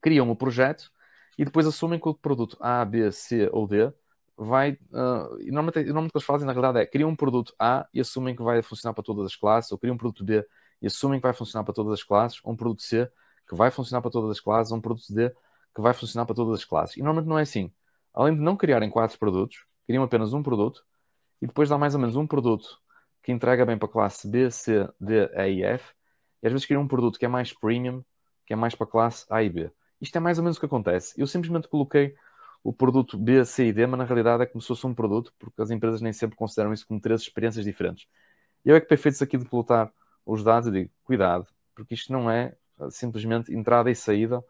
Criam 0.00 0.30
o 0.30 0.36
projeto 0.36 0.92
e 1.38 1.44
depois 1.44 1.66
assumem 1.66 1.98
que 2.00 2.08
o 2.08 2.14
produto 2.14 2.56
A, 2.60 2.84
B, 2.84 3.10
C 3.12 3.48
ou 3.52 3.66
D 3.66 3.92
vai. 4.36 4.72
Uh, 4.92 5.40
e 5.40 5.50
normalmente, 5.50 5.84
normalmente 5.84 6.10
o 6.10 6.12
que 6.12 6.18
eles 6.18 6.26
fazem 6.26 6.46
na 6.46 6.52
realidade 6.52 6.78
é 6.80 6.86
criam 6.86 7.10
um 7.10 7.16
produto 7.16 7.54
A 7.58 7.86
e 7.92 8.00
assumem 8.00 8.34
que 8.36 8.42
vai 8.42 8.62
funcionar 8.62 8.94
para 8.94 9.04
todas 9.04 9.26
as 9.26 9.36
classes, 9.36 9.70
ou 9.72 9.78
criam 9.78 9.94
um 9.94 9.98
produto 9.98 10.24
B 10.24 10.46
e 10.80 10.86
assumem 10.86 11.18
que 11.20 11.24
vai 11.26 11.32
funcionar 11.32 11.64
para 11.64 11.74
todas 11.74 11.92
as 11.94 12.02
classes, 12.02 12.40
ou 12.44 12.52
um 12.52 12.56
produto 12.56 12.82
C 12.82 13.10
que 13.48 13.54
vai 13.54 13.70
funcionar 13.70 14.02
para 14.02 14.10
todas 14.10 14.30
as 14.30 14.40
classes, 14.40 14.72
ou 14.72 14.78
um 14.78 14.80
produto 14.80 15.06
D 15.12 15.30
que 15.74 15.80
vai 15.82 15.92
funcionar 15.94 16.26
para 16.26 16.34
todas 16.34 16.60
as 16.60 16.64
classes. 16.64 16.96
E 16.96 17.00
normalmente 17.00 17.28
não 17.28 17.38
é 17.38 17.42
assim. 17.42 17.72
Além 18.14 18.34
de 18.34 18.40
não 18.40 18.56
criarem 18.56 18.90
quatro 18.90 19.18
produtos, 19.18 19.64
criam 19.86 20.02
apenas 20.02 20.32
um 20.32 20.42
produto 20.42 20.84
e 21.40 21.46
depois 21.46 21.68
dá 21.68 21.78
mais 21.78 21.94
ou 21.94 22.00
menos 22.00 22.16
um 22.16 22.26
produto 22.26 22.80
que 23.22 23.32
entrega 23.32 23.64
bem 23.66 23.78
para 23.78 23.88
a 23.88 23.92
classe 23.92 24.28
B, 24.28 24.50
C, 24.50 24.88
D, 25.00 25.28
E 25.34 25.48
e 25.58 25.62
F 25.64 25.92
e 26.42 26.46
às 26.46 26.52
vezes 26.52 26.66
criam 26.66 26.82
um 26.82 26.88
produto 26.88 27.18
que 27.18 27.24
é 27.24 27.28
mais 27.28 27.52
premium, 27.52 28.04
que 28.46 28.52
é 28.52 28.56
mais 28.56 28.74
para 28.74 28.86
a 28.86 28.90
classe 28.90 29.26
A 29.30 29.42
e 29.42 29.50
B. 29.50 29.70
Isto 30.00 30.16
é 30.16 30.20
mais 30.20 30.38
ou 30.38 30.44
menos 30.44 30.56
o 30.56 30.60
que 30.60 30.66
acontece. 30.66 31.14
Eu 31.20 31.26
simplesmente 31.26 31.68
coloquei 31.68 32.14
o 32.62 32.72
produto 32.72 33.16
B, 33.16 33.44
C 33.44 33.66
e 33.66 33.72
D, 33.72 33.86
mas 33.86 33.98
na 33.98 34.04
realidade 34.04 34.42
é 34.42 34.46
como 34.46 34.60
se 34.60 34.68
fosse 34.68 34.86
um 34.86 34.94
produto, 34.94 35.32
porque 35.38 35.62
as 35.62 35.70
empresas 35.70 36.00
nem 36.00 36.12
sempre 36.12 36.36
consideram 36.36 36.72
isso 36.72 36.86
como 36.86 37.00
três 37.00 37.22
experiências 37.22 37.64
diferentes. 37.64 38.06
Eu 38.64 38.74
é 38.74 38.80
que 38.80 38.86
para 38.86 38.94
efeitos 38.94 39.22
aqui 39.22 39.38
de 39.38 39.44
pilotar 39.44 39.92
os 40.24 40.42
dados, 40.42 40.66
eu 40.66 40.72
digo, 40.72 40.90
cuidado, 41.04 41.46
porque 41.74 41.94
isto 41.94 42.12
não 42.12 42.30
é 42.30 42.56
ah, 42.78 42.90
simplesmente 42.90 43.54
entrada 43.54 43.90
e 43.90 43.94
saída. 43.94 44.42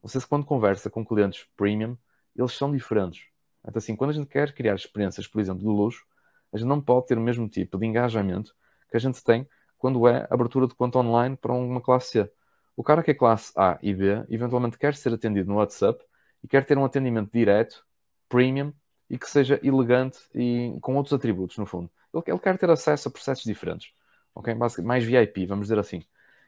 Vocês, 0.00 0.24
quando 0.24 0.44
conversa 0.44 0.88
com 0.88 1.04
clientes 1.04 1.46
premium, 1.56 1.96
eles 2.36 2.52
são 2.52 2.70
diferentes. 2.70 3.26
Então, 3.66 3.78
assim, 3.78 3.96
quando 3.96 4.10
a 4.10 4.12
gente 4.12 4.26
quer 4.28 4.54
criar 4.54 4.74
experiências, 4.74 5.26
por 5.26 5.40
exemplo, 5.40 5.60
de 5.60 5.66
luxo, 5.66 6.04
a 6.52 6.56
gente 6.56 6.68
não 6.68 6.80
pode 6.80 7.06
ter 7.06 7.18
o 7.18 7.20
mesmo 7.20 7.48
tipo 7.48 7.78
de 7.78 7.86
engajamento 7.86 8.54
que 8.90 8.96
a 8.96 9.00
gente 9.00 9.22
tem 9.24 9.48
quando 9.76 10.06
é 10.06 10.26
abertura 10.30 10.66
de 10.68 10.74
conta 10.74 10.98
online 10.98 11.36
para 11.36 11.52
uma 11.52 11.80
classe 11.80 12.12
C. 12.12 12.32
O 12.76 12.82
cara 12.82 13.02
que 13.02 13.10
é 13.10 13.14
classe 13.14 13.52
A 13.56 13.78
e 13.82 13.94
B, 13.94 14.24
eventualmente 14.28 14.78
quer 14.78 14.94
ser 14.94 15.12
atendido 15.12 15.48
no 15.48 15.56
WhatsApp 15.56 16.04
e 16.42 16.48
quer 16.48 16.64
ter 16.64 16.76
um 16.76 16.84
atendimento 16.84 17.30
direto, 17.32 17.84
premium, 18.28 18.72
e 19.08 19.18
que 19.18 19.28
seja 19.28 19.60
elegante 19.62 20.18
e 20.34 20.76
com 20.80 20.96
outros 20.96 21.12
atributos, 21.12 21.56
no 21.58 21.66
fundo. 21.66 21.90
Ele, 22.12 22.38
quer 22.38 22.58
ter 22.58 22.70
acesso 22.70 23.08
a 23.08 23.10
processos 23.10 23.44
diferentes, 23.44 23.92
ok? 24.34 24.54
mais 24.54 25.04
VIP, 25.04 25.46
vamos 25.46 25.66
dizer 25.66 25.78
assim. 25.78 26.02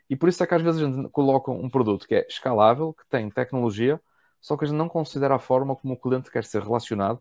E 0.09 0.17
por 0.17 0.29
isso 0.29 0.43
é 0.43 0.47
que 0.47 0.55
às 0.55 0.63
vezes 0.63 0.83
a 0.83 0.87
gente 0.87 1.09
coloca 1.11 1.51
um 1.51 1.69
produto 1.69 2.07
que 2.07 2.15
é 2.15 2.27
escalável, 2.29 2.95
que 2.95 3.07
tem 3.09 3.29
tecnologia, 3.31 4.01
só 4.41 4.57
que 4.57 4.65
a 4.65 4.69
gente 4.69 4.77
não 4.77 4.89
considera 4.89 5.35
a 5.35 5.39
forma 5.39 5.75
como 5.75 5.95
o 5.95 5.97
cliente 5.97 6.31
quer 6.31 6.45
ser 6.45 6.63
relacionado 6.63 7.21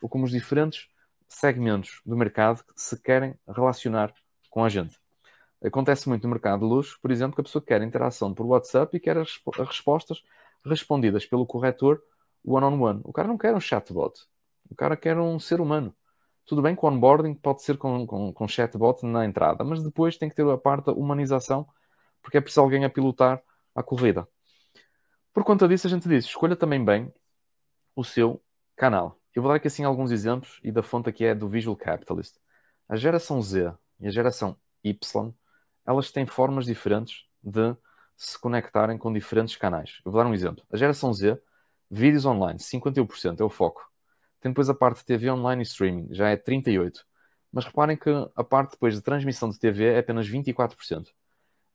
ou 0.00 0.08
como 0.08 0.24
os 0.24 0.30
diferentes 0.30 0.88
segmentos 1.28 2.00
do 2.04 2.16
mercado 2.16 2.64
se 2.76 3.00
querem 3.00 3.34
relacionar 3.46 4.14
com 4.50 4.64
a 4.64 4.68
gente. 4.68 5.01
Acontece 5.64 6.08
muito 6.08 6.24
no 6.24 6.30
mercado 6.30 6.60
de 6.60 6.66
luxo, 6.66 6.98
por 7.00 7.10
exemplo, 7.10 7.34
que 7.34 7.40
a 7.40 7.44
pessoa 7.44 7.62
quer 7.62 7.82
interação 7.82 8.34
por 8.34 8.44
WhatsApp 8.46 8.96
e 8.96 9.00
quer 9.00 9.16
as, 9.16 9.40
as 9.58 9.68
respostas 9.68 10.22
respondidas 10.64 11.24
pelo 11.26 11.46
corretor 11.46 12.02
one-on-one. 12.44 12.78
-on 12.78 12.96
-one. 12.98 13.00
O 13.04 13.12
cara 13.12 13.28
não 13.28 13.38
quer 13.38 13.54
um 13.54 13.60
chatbot. 13.60 14.20
O 14.68 14.74
cara 14.74 14.96
quer 14.96 15.18
um 15.18 15.38
ser 15.38 15.60
humano. 15.60 15.94
Tudo 16.44 16.62
bem 16.62 16.74
que 16.74 16.84
o 16.84 16.88
onboarding 16.88 17.34
pode 17.34 17.62
ser 17.62 17.76
com, 17.78 18.06
com, 18.06 18.32
com 18.32 18.48
chatbot 18.48 19.06
na 19.06 19.24
entrada, 19.24 19.62
mas 19.62 19.82
depois 19.82 20.16
tem 20.16 20.28
que 20.28 20.34
ter 20.34 20.48
a 20.48 20.58
parte 20.58 20.86
da 20.86 20.92
humanização, 20.92 21.66
porque 22.20 22.38
é 22.38 22.40
preciso 22.40 22.60
alguém 22.60 22.84
a 22.84 22.90
pilotar 22.90 23.40
a 23.74 23.82
corrida. 23.82 24.26
Por 25.32 25.44
conta 25.44 25.68
disso, 25.68 25.86
a 25.86 25.90
gente 25.90 26.08
diz: 26.08 26.24
escolha 26.24 26.56
também 26.56 26.84
bem 26.84 27.12
o 27.94 28.02
seu 28.02 28.42
canal. 28.76 29.18
Eu 29.34 29.42
vou 29.42 29.50
dar 29.50 29.56
aqui 29.56 29.68
assim 29.68 29.84
alguns 29.84 30.10
exemplos 30.10 30.60
e 30.62 30.72
da 30.72 30.82
fonte 30.82 31.08
aqui 31.08 31.24
é 31.24 31.34
do 31.34 31.48
Visual 31.48 31.76
Capitalist. 31.76 32.36
A 32.88 32.96
geração 32.96 33.40
Z 33.40 33.72
e 34.00 34.06
a 34.06 34.10
geração 34.10 34.56
Y, 34.84 35.32
elas 35.86 36.10
têm 36.10 36.26
formas 36.26 36.66
diferentes 36.66 37.24
de 37.42 37.74
se 38.16 38.38
conectarem 38.38 38.96
com 38.96 39.12
diferentes 39.12 39.56
canais. 39.56 40.00
Eu 40.04 40.12
vou 40.12 40.22
dar 40.22 40.28
um 40.28 40.34
exemplo. 40.34 40.64
A 40.72 40.76
geração 40.76 41.12
Z, 41.12 41.40
vídeos 41.90 42.24
online, 42.24 42.58
51% 42.58 43.40
é 43.40 43.44
o 43.44 43.50
foco. 43.50 43.90
Tem 44.40 44.50
depois 44.50 44.68
a 44.68 44.74
parte 44.74 44.98
de 44.98 45.04
TV 45.04 45.30
online 45.30 45.62
e 45.62 45.64
streaming, 45.64 46.08
já 46.10 46.28
é 46.28 46.36
38%. 46.36 47.00
Mas 47.52 47.66
reparem 47.66 47.96
que 47.96 48.10
a 48.34 48.42
parte 48.42 48.72
depois 48.72 48.94
de 48.94 49.02
transmissão 49.02 49.50
de 49.50 49.58
TV 49.58 49.84
é 49.84 49.98
apenas 49.98 50.26
24%. 50.26 51.08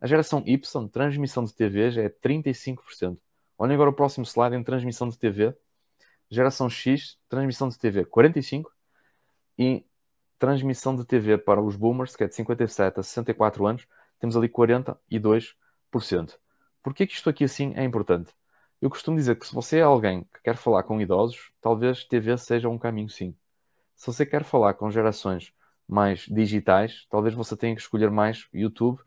A 0.01 0.07
geração 0.07 0.43
Y, 0.45 0.87
transmissão 0.89 1.43
de 1.43 1.53
TV, 1.53 1.91
já 1.91 2.01
é 2.01 2.09
35%. 2.09 3.17
Olhem 3.57 3.75
agora 3.75 3.89
o 3.89 3.93
próximo 3.93 4.25
slide 4.25 4.55
em 4.55 4.63
transmissão 4.63 5.07
de 5.07 5.17
TV. 5.17 5.55
Geração 6.29 6.69
X, 6.69 7.17
transmissão 7.29 7.69
de 7.69 7.77
TV 7.77 8.05
45% 8.05 8.65
e 9.57 9.85
transmissão 10.37 10.95
de 10.95 11.05
TV 11.05 11.37
para 11.37 11.61
os 11.61 11.75
boomers, 11.75 12.15
que 12.15 12.23
é 12.23 12.27
de 12.27 12.35
57 12.35 12.99
a 12.99 13.03
64 13.03 13.65
anos, 13.65 13.87
temos 14.19 14.35
ali 14.35 14.49
42%. 14.49 15.53
Por 16.83 16.93
que 16.93 17.03
isto 17.03 17.29
aqui 17.29 17.43
assim 17.43 17.73
é 17.75 17.83
importante? 17.83 18.33
Eu 18.81 18.89
costumo 18.89 19.17
dizer 19.17 19.37
que 19.37 19.47
se 19.47 19.53
você 19.53 19.79
é 19.79 19.81
alguém 19.81 20.23
que 20.23 20.41
quer 20.43 20.55
falar 20.55 20.83
com 20.83 21.01
idosos, 21.01 21.51
talvez 21.61 22.03
TV 22.03 22.37
seja 22.37 22.69
um 22.69 22.77
caminho 22.77 23.09
sim. 23.09 23.35
Se 23.95 24.05
você 24.07 24.25
quer 24.25 24.43
falar 24.43 24.75
com 24.75 24.91
gerações 24.91 25.51
mais 25.87 26.21
digitais, 26.27 27.07
talvez 27.09 27.33
você 27.33 27.57
tenha 27.57 27.75
que 27.75 27.81
escolher 27.81 28.11
mais 28.11 28.47
YouTube, 28.53 29.01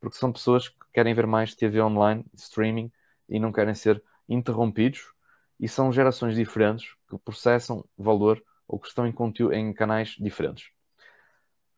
porque 0.00 0.16
são 0.16 0.32
pessoas 0.32 0.68
que 0.68 0.76
querem 0.92 1.14
ver 1.14 1.26
mais 1.26 1.54
TV 1.54 1.80
online, 1.80 2.24
streaming 2.34 2.92
e 3.28 3.40
não 3.40 3.50
querem 3.50 3.74
ser 3.74 4.02
interrompidos, 4.28 5.12
e 5.58 5.68
são 5.68 5.92
gerações 5.92 6.34
diferentes 6.36 6.94
que 7.08 7.18
processam 7.18 7.84
valor 7.98 8.42
ou 8.68 8.78
que 8.78 8.88
estão 8.88 9.06
em, 9.06 9.14
em 9.52 9.72
canais 9.72 10.10
diferentes. 10.18 10.70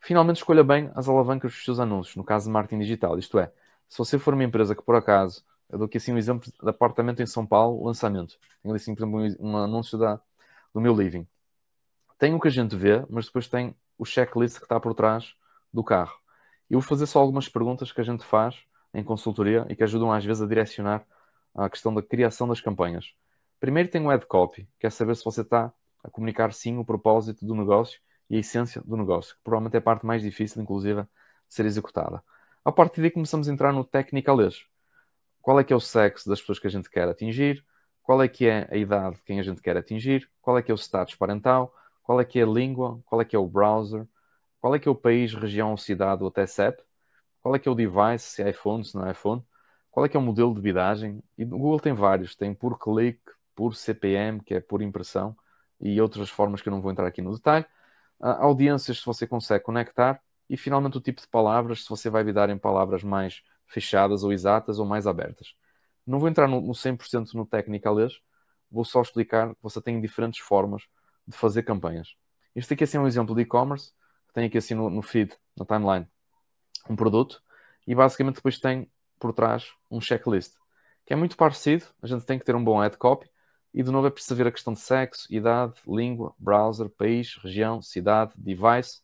Finalmente, 0.00 0.36
escolha 0.36 0.62
bem 0.62 0.90
as 0.94 1.08
alavancas 1.08 1.52
dos 1.52 1.64
seus 1.64 1.78
anúncios, 1.80 2.16
no 2.16 2.24
caso 2.24 2.46
de 2.46 2.52
marketing 2.52 2.80
digital. 2.80 3.18
Isto 3.18 3.38
é, 3.38 3.52
se 3.88 3.98
você 3.98 4.18
for 4.18 4.34
uma 4.34 4.44
empresa 4.44 4.74
que 4.74 4.82
por 4.82 4.94
acaso, 4.94 5.44
eu 5.68 5.78
dou 5.78 5.86
aqui 5.86 5.98
assim 5.98 6.12
um 6.12 6.18
exemplo 6.18 6.50
de 6.50 6.68
apartamento 6.68 7.20
em 7.22 7.26
São 7.26 7.46
Paulo, 7.46 7.84
lançamento. 7.84 8.38
Tenho 8.62 8.72
ali 8.72 8.80
assim, 8.80 8.94
por 8.94 9.02
exemplo, 9.20 9.46
um, 9.46 9.56
anúncio 9.56 9.98
da, 9.98 10.20
do 10.72 10.80
meu 10.80 10.94
living. 10.94 11.26
Tem 12.18 12.34
o 12.34 12.40
que 12.40 12.48
a 12.48 12.50
gente 12.50 12.76
vê, 12.76 13.04
mas 13.08 13.26
depois 13.26 13.48
tem 13.48 13.74
o 13.98 14.04
checklist 14.04 14.58
que 14.58 14.64
está 14.64 14.78
por 14.80 14.94
trás 14.94 15.34
do 15.72 15.82
carro. 15.82 16.18
Eu 16.70 16.80
vou 16.80 16.88
fazer 16.88 17.06
só 17.06 17.20
algumas 17.20 17.48
perguntas 17.48 17.92
que 17.92 18.00
a 18.00 18.04
gente 18.04 18.24
faz 18.24 18.56
em 18.94 19.02
consultoria 19.02 19.66
e 19.68 19.76
que 19.76 19.82
ajudam 19.82 20.12
às 20.12 20.24
vezes 20.24 20.42
a 20.42 20.46
direcionar 20.46 21.04
a 21.54 21.68
questão 21.68 21.92
da 21.92 22.02
criação 22.02 22.48
das 22.48 22.60
campanhas. 22.60 23.14
Primeiro 23.60 23.88
tem 23.88 24.04
o 24.04 24.10
ad 24.10 24.24
copy, 24.26 24.68
que 24.78 24.86
é 24.86 24.90
saber 24.90 25.16
se 25.16 25.24
você 25.24 25.40
está 25.40 25.72
a 26.02 26.10
comunicar 26.10 26.52
sim 26.52 26.78
o 26.78 26.84
propósito 26.84 27.44
do 27.44 27.54
negócio 27.54 28.00
e 28.30 28.36
a 28.36 28.40
essência 28.40 28.82
do 28.84 28.96
negócio, 28.96 29.34
que 29.36 29.42
provavelmente 29.42 29.74
é 29.74 29.78
a 29.78 29.82
parte 29.82 30.04
mais 30.06 30.22
difícil, 30.22 30.62
inclusive, 30.62 31.02
de 31.02 31.08
ser 31.54 31.66
executada. 31.66 32.22
A 32.64 32.72
partir 32.72 33.00
daí 33.00 33.10
começamos 33.10 33.48
a 33.48 33.52
entrar 33.52 33.72
no 33.72 33.84
technicalês. 33.84 34.66
Qual 35.40 35.58
é 35.58 35.64
que 35.64 35.72
é 35.72 35.76
o 35.76 35.80
sexo 35.80 36.28
das 36.28 36.40
pessoas 36.40 36.58
que 36.58 36.66
a 36.66 36.70
gente 36.70 36.90
quer 36.90 37.08
atingir? 37.08 37.64
Qual 38.02 38.22
é 38.22 38.28
que 38.28 38.46
é 38.46 38.68
a 38.70 38.76
idade 38.76 39.16
de 39.16 39.22
quem 39.22 39.40
a 39.40 39.42
gente 39.42 39.62
quer 39.62 39.76
atingir? 39.76 40.30
Qual 40.42 40.58
é 40.58 40.62
que 40.62 40.70
é 40.70 40.74
o 40.74 40.78
status 40.78 41.14
parental? 41.14 41.74
Qual 42.02 42.20
é 42.20 42.24
que 42.24 42.38
é 42.38 42.42
a 42.42 42.46
língua? 42.46 43.00
Qual 43.06 43.20
é 43.20 43.24
que 43.24 43.36
é 43.36 43.38
o 43.38 43.46
browser? 43.46 44.06
Qual 44.60 44.74
é 44.74 44.78
que 44.78 44.88
é 44.88 44.90
o 44.90 44.94
país, 44.94 45.34
região, 45.34 45.76
cidade 45.76 46.22
ou 46.22 46.28
até 46.28 46.46
CEP? 46.46 46.82
Qual 47.40 47.54
é 47.54 47.58
que 47.58 47.68
é 47.68 47.72
o 47.72 47.74
device, 47.74 48.26
se 48.26 48.42
é 48.42 48.50
iPhone, 48.50 48.84
se 48.84 48.94
não 48.94 49.06
é 49.06 49.12
iPhone? 49.12 49.42
Qual 49.90 50.04
é 50.04 50.08
que 50.08 50.16
é 50.16 50.20
o 50.20 50.22
modelo 50.22 50.54
de 50.54 50.60
bidagem? 50.60 51.22
E 51.36 51.44
no 51.44 51.58
Google 51.58 51.80
tem 51.80 51.92
vários. 51.92 52.34
Tem 52.36 52.54
por 52.54 52.78
clique, 52.78 53.20
por 53.54 53.74
CPM, 53.74 54.40
que 54.40 54.54
é 54.54 54.60
por 54.60 54.82
impressão, 54.82 55.36
e 55.80 56.00
outras 56.00 56.28
formas 56.30 56.60
que 56.60 56.68
eu 56.68 56.70
não 56.70 56.80
vou 56.82 56.90
entrar 56.92 57.06
aqui 57.06 57.22
no 57.22 57.34
detalhe 57.34 57.64
audiências 58.20 58.98
se 58.98 59.06
você 59.06 59.26
consegue 59.26 59.64
conectar 59.64 60.20
e 60.48 60.56
finalmente 60.56 60.96
o 60.96 61.00
tipo 61.00 61.20
de 61.20 61.28
palavras, 61.28 61.82
se 61.84 61.88
você 61.88 62.08
vai 62.08 62.22
lidar 62.22 62.50
em 62.50 62.58
palavras 62.58 63.02
mais 63.02 63.42
fechadas 63.66 64.24
ou 64.24 64.32
exatas 64.32 64.78
ou 64.78 64.86
mais 64.86 65.06
abertas. 65.06 65.54
Não 66.06 66.18
vou 66.18 66.28
entrar 66.28 66.48
no, 66.48 66.60
no 66.60 66.74
100% 66.74 67.34
no 67.34 67.46
technicalês, 67.46 68.14
vou 68.70 68.84
só 68.84 69.02
explicar 69.02 69.50
que 69.50 69.62
você 69.62 69.80
tem 69.80 70.00
diferentes 70.00 70.40
formas 70.40 70.82
de 71.26 71.36
fazer 71.36 71.62
campanhas. 71.62 72.14
Este 72.54 72.74
aqui 72.74 72.84
assim, 72.84 72.96
é 72.96 73.00
um 73.00 73.06
exemplo 73.06 73.34
de 73.34 73.42
e-commerce, 73.42 73.92
que 74.26 74.32
tem 74.32 74.46
aqui 74.46 74.58
assim 74.58 74.74
no, 74.74 74.88
no 74.88 75.02
feed, 75.02 75.36
na 75.56 75.64
timeline, 75.64 76.08
um 76.88 76.96
produto 76.96 77.42
e 77.86 77.94
basicamente 77.94 78.36
depois 78.36 78.58
tem 78.58 78.90
por 79.18 79.32
trás 79.32 79.72
um 79.90 80.00
checklist, 80.00 80.54
que 81.04 81.12
é 81.12 81.16
muito 81.16 81.36
parecido, 81.36 81.84
a 82.02 82.06
gente 82.06 82.24
tem 82.24 82.38
que 82.38 82.44
ter 82.44 82.54
um 82.54 82.62
bom 82.62 82.80
ad 82.80 82.96
copy, 82.96 83.28
e 83.72 83.82
de 83.82 83.90
novo 83.90 84.06
é 84.06 84.10
preciso 84.10 84.34
ver 84.34 84.46
a 84.46 84.52
questão 84.52 84.72
de 84.72 84.80
sexo, 84.80 85.26
idade, 85.30 85.74
língua, 85.86 86.34
browser, 86.38 86.88
país, 86.88 87.36
região, 87.42 87.82
cidade, 87.82 88.32
device. 88.36 89.00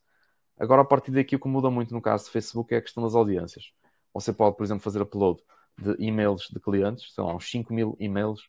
Agora, 0.59 0.83
a 0.83 0.85
partir 0.85 1.11
daqui, 1.11 1.37
o 1.37 1.41
que 1.41 1.49
muda 1.49 1.71
muito 1.71 1.93
no 1.93 2.01
caso 2.01 2.25
do 2.25 2.31
Facebook 2.31 2.75
é 2.75 2.79
a 2.79 2.83
questão 2.83 3.03
das 3.03 3.15
audiências. 3.15 3.73
Você 4.13 4.33
pode, 4.33 4.57
por 4.57 4.65
exemplo, 4.65 4.83
fazer 4.83 5.03
upload 5.03 5.43
de 5.77 5.97
e-mails 5.99 6.49
de 6.51 6.61
clientes, 6.61 7.13
sei 7.13 7.25
lá, 7.25 7.35
uns 7.35 7.51
5 7.51 7.73
mil 7.73 7.97
e-mails, 7.99 8.49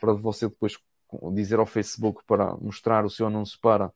para 0.00 0.12
você 0.12 0.48
depois 0.48 0.78
dizer 1.32 1.58
ao 1.58 1.66
Facebook 1.66 2.22
para 2.26 2.56
mostrar 2.56 3.04
o 3.04 3.10
seu 3.10 3.26
anúncio 3.26 3.58
para 3.60 3.92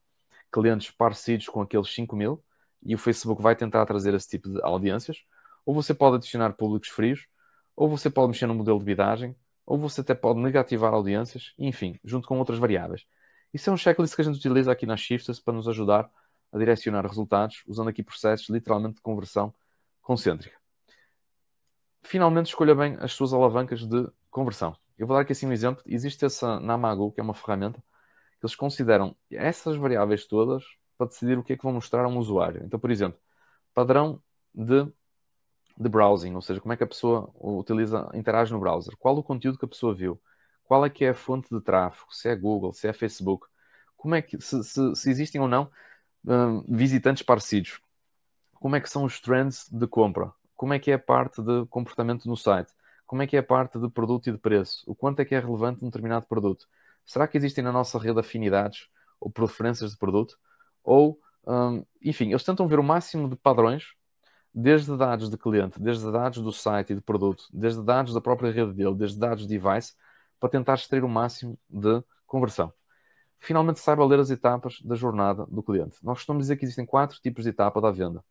clientes 0.51 0.91
parecidos 0.91 1.49
com 1.49 1.61
aqueles 1.61 1.93
5 1.95 2.17
mil, 2.17 2.43
e 2.83 2.95
o 2.95 2.99
Facebook 2.99 3.43
vai 3.43 3.55
tentar 3.55 3.85
trazer 3.85 4.15
esse 4.15 4.29
tipo 4.29 4.49
de 4.49 4.61
audiências. 4.63 5.19
Ou 5.67 5.75
você 5.75 5.93
pode 5.93 6.17
adicionar 6.17 6.55
públicos 6.55 6.89
frios, 6.89 7.27
ou 7.77 7.89
você 7.89 8.09
pode 8.09 8.29
mexer 8.29 8.47
no 8.47 8.55
modelo 8.55 8.79
de 8.79 8.85
bidagem, 8.85 9.37
ou 9.71 9.79
você 9.79 10.01
até 10.01 10.15
pode 10.15 10.41
negativar 10.41 10.93
audiências, 10.93 11.55
enfim, 11.57 11.97
junto 12.03 12.27
com 12.27 12.37
outras 12.41 12.59
variáveis. 12.59 13.07
Isso 13.55 13.71
é 13.71 13.73
um 13.73 13.77
checklist 13.77 14.17
que 14.17 14.21
a 14.21 14.25
gente 14.25 14.37
utiliza 14.37 14.73
aqui 14.73 14.85
na 14.85 14.97
Shifters 14.97 15.39
para 15.39 15.55
nos 15.55 15.69
ajudar 15.69 16.11
a 16.51 16.59
direcionar 16.59 17.07
resultados, 17.07 17.63
usando 17.69 17.87
aqui 17.87 18.03
processos 18.03 18.49
literalmente 18.49 18.97
de 18.97 19.01
conversão 19.01 19.55
concêntrica. 20.03 20.59
Finalmente, 22.03 22.47
escolha 22.47 22.75
bem 22.75 22.97
as 22.99 23.13
suas 23.13 23.33
alavancas 23.33 23.87
de 23.87 24.09
conversão. 24.29 24.77
Eu 24.99 25.07
vou 25.07 25.15
dar 25.15 25.23
aqui 25.23 25.31
assim 25.31 25.47
um 25.47 25.53
exemplo. 25.53 25.85
Existe 25.87 26.25
essa 26.25 26.59
Namago, 26.59 27.13
que 27.13 27.21
é 27.21 27.23
uma 27.23 27.33
ferramenta, 27.33 27.79
que 28.41 28.47
eles 28.47 28.57
consideram 28.57 29.15
essas 29.31 29.77
variáveis 29.77 30.27
todas 30.27 30.65
para 30.99 31.07
decidir 31.07 31.39
o 31.39 31.45
que 31.45 31.53
é 31.53 31.57
que 31.57 31.63
vão 31.63 31.75
mostrar 31.75 32.05
a 32.05 32.09
um 32.09 32.19
usuário. 32.19 32.61
Então, 32.65 32.81
por 32.81 32.91
exemplo, 32.91 33.21
padrão 33.73 34.21
de 34.53 34.93
de 35.81 35.89
browsing, 35.89 36.35
ou 36.35 36.43
seja, 36.43 36.61
como 36.61 36.75
é 36.75 36.77
que 36.77 36.85
a 36.85 36.87
pessoa 36.87 37.33
utiliza, 37.41 38.07
interage 38.13 38.53
no 38.53 38.61
browser, 38.61 38.95
qual 38.99 39.17
o 39.17 39.23
conteúdo 39.23 39.59
que 39.59 39.65
a 39.65 39.69
pessoa 39.69 39.95
viu, 39.95 40.21
qual 40.65 40.85
é 40.85 40.91
que 40.91 41.07
é 41.07 41.09
a 41.09 41.15
fonte 41.15 41.49
de 41.49 41.61
tráfego, 41.63 42.13
se 42.13 42.29
é 42.29 42.37
Google, 42.37 42.75
se 42.75 42.87
é 42.87 42.93
Facebook, 42.93 43.47
como 43.97 44.15
é 44.15 44.21
que, 44.21 44.39
se, 44.41 44.63
se, 44.63 44.95
se 44.95 45.11
existem 45.11 45.41
ou 45.41 45.49
não 45.49 45.71
um, 46.27 46.63
visitantes 46.69 47.23
parecidos, 47.23 47.81
como 48.55 48.77
é 48.77 48.81
que 48.81 48.91
são 48.91 49.05
os 49.05 49.21
trends 49.21 49.69
de 49.71 49.87
compra, 49.87 50.31
como 50.55 50.75
é 50.75 50.79
que 50.79 50.91
é 50.91 50.95
a 50.95 50.99
parte 50.99 51.41
de 51.41 51.65
comportamento 51.71 52.29
no 52.29 52.37
site, 52.37 52.71
como 53.07 53.23
é 53.23 53.27
que 53.27 53.35
é 53.35 53.41
a 53.41 53.43
parte 53.43 53.79
de 53.79 53.89
produto 53.89 54.29
e 54.29 54.33
de 54.33 54.39
preço, 54.39 54.85
o 54.87 54.95
quanto 54.95 55.21
é 55.21 55.25
que 55.25 55.35
é 55.35 55.41
relevante 55.41 55.83
um 55.83 55.89
determinado 55.89 56.27
produto, 56.27 56.69
será 57.07 57.27
que 57.27 57.39
existem 57.39 57.65
na 57.65 57.73
nossa 57.73 57.99
rede 57.99 58.21
afinidades 58.21 58.89
ou 59.19 59.31
preferências 59.31 59.93
de 59.93 59.97
produto, 59.97 60.39
ou, 60.85 61.19
um, 61.47 61.85
enfim, 62.03 62.29
eles 62.29 62.45
tentam 62.45 62.69
ver 62.69 62.79
o 62.79 62.83
máximo 62.83 63.31
de 63.31 63.37
padrões 63.37 63.95
desde 64.53 64.97
dados 64.97 65.31
de 65.31 65.37
cliente, 65.39 65.81
desde 65.81 66.11
dados 66.11 66.43
do 66.43 66.53
site 66.53 66.91
e 66.91 66.95
do 66.97 67.03
produto, 67.03 67.45
desde 67.53 67.83
dados 67.83 68.13
da 68.13 68.21
própria 68.21 68.51
rede 68.51 68.73
dele, 68.73 68.95
desde 68.95 69.19
dados 69.19 69.47
de 69.47 69.59
device, 69.59 69.95
para 70.39 70.49
tentar 70.49 70.75
extrair 70.75 71.05
o 71.05 71.09
máximo 71.09 71.59
de 71.69 72.03
conversão. 72.27 72.73
Finalmente, 73.39 73.81
saiba 73.81 74.05
ler 74.05 74.21
as 74.21 74.31
etapas 74.31 74.81
da 74.83 74.95
jornada 74.95 75.47
do 75.47 75.63
cliente. 75.63 75.97
Nós 76.03 76.19
costumamos 76.19 76.45
dizer 76.45 76.57
que 76.57 76.65
existem 76.65 76.85
quatro 76.85 77.19
tipos 77.21 77.45
de 77.45 77.51
etapa 77.51 77.81
da 77.81 77.91
venda. 77.91 78.25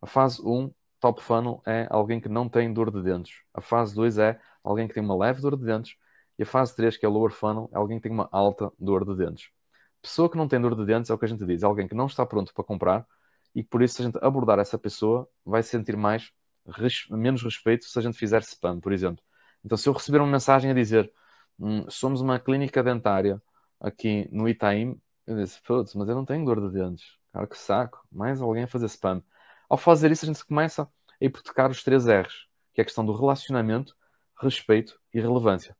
A 0.00 0.06
fase 0.06 0.42
1, 0.42 0.72
top 1.00 1.22
funnel, 1.22 1.62
é 1.66 1.86
alguém 1.90 2.20
que 2.20 2.28
não 2.28 2.48
tem 2.48 2.72
dor 2.72 2.90
de 2.90 3.02
dentes. 3.02 3.40
A 3.54 3.60
fase 3.60 3.94
2 3.94 4.18
é 4.18 4.38
alguém 4.62 4.86
que 4.86 4.94
tem 4.94 5.02
uma 5.02 5.16
leve 5.16 5.40
dor 5.40 5.56
de 5.56 5.64
dentes. 5.64 5.96
E 6.38 6.42
a 6.42 6.46
fase 6.46 6.74
3, 6.76 6.96
que 6.96 7.06
é 7.06 7.08
lower 7.08 7.30
funnel, 7.30 7.70
é 7.72 7.76
alguém 7.76 7.98
que 7.98 8.02
tem 8.04 8.12
uma 8.12 8.28
alta 8.30 8.70
dor 8.78 9.04
de 9.04 9.14
dentes. 9.16 9.50
Pessoa 10.02 10.28
que 10.28 10.36
não 10.36 10.48
tem 10.48 10.60
dor 10.60 10.74
de 10.74 10.84
dentes 10.84 11.10
é 11.10 11.14
o 11.14 11.18
que 11.18 11.24
a 11.24 11.28
gente 11.28 11.46
diz, 11.46 11.62
é 11.62 11.66
alguém 11.66 11.86
que 11.86 11.94
não 11.94 12.06
está 12.06 12.26
pronto 12.26 12.52
para 12.52 12.64
comprar, 12.64 13.06
e 13.54 13.62
por 13.62 13.82
isso, 13.82 13.96
se 13.96 14.02
a 14.02 14.04
gente 14.06 14.18
abordar 14.22 14.58
essa 14.58 14.78
pessoa, 14.78 15.28
vai 15.44 15.62
sentir 15.62 15.96
mais 15.96 16.32
menos 17.10 17.42
respeito 17.42 17.84
se 17.84 17.98
a 17.98 18.02
gente 18.02 18.16
fizer 18.16 18.40
spam, 18.42 18.80
por 18.80 18.92
exemplo. 18.92 19.22
Então, 19.64 19.76
se 19.76 19.88
eu 19.88 19.92
receber 19.92 20.18
uma 20.18 20.30
mensagem 20.30 20.70
a 20.70 20.74
dizer 20.74 21.12
hum, 21.58 21.84
somos 21.88 22.20
uma 22.20 22.38
clínica 22.38 22.82
dentária 22.82 23.40
aqui 23.80 24.28
no 24.32 24.48
Itaim, 24.48 25.00
eu 25.26 25.36
disse, 25.36 25.60
putz, 25.62 25.94
mas 25.94 26.08
eu 26.08 26.14
não 26.14 26.24
tenho 26.24 26.44
dor 26.44 26.60
de 26.60 26.72
dentes. 26.78 27.16
Cara, 27.32 27.46
que 27.46 27.56
saco. 27.56 28.06
Mais 28.10 28.40
alguém 28.40 28.64
a 28.64 28.66
fazer 28.66 28.86
spam. 28.86 29.22
Ao 29.68 29.78
fazer 29.78 30.10
isso, 30.10 30.24
a 30.24 30.28
gente 30.28 30.44
começa 30.44 30.82
a 30.82 30.88
hipotecar 31.24 31.70
os 31.70 31.82
três 31.82 32.06
R's, 32.06 32.46
que 32.74 32.80
é 32.80 32.82
a 32.82 32.84
questão 32.84 33.04
do 33.06 33.14
relacionamento, 33.14 33.96
respeito 34.40 35.00
e 35.14 35.20
relevância. 35.20 35.76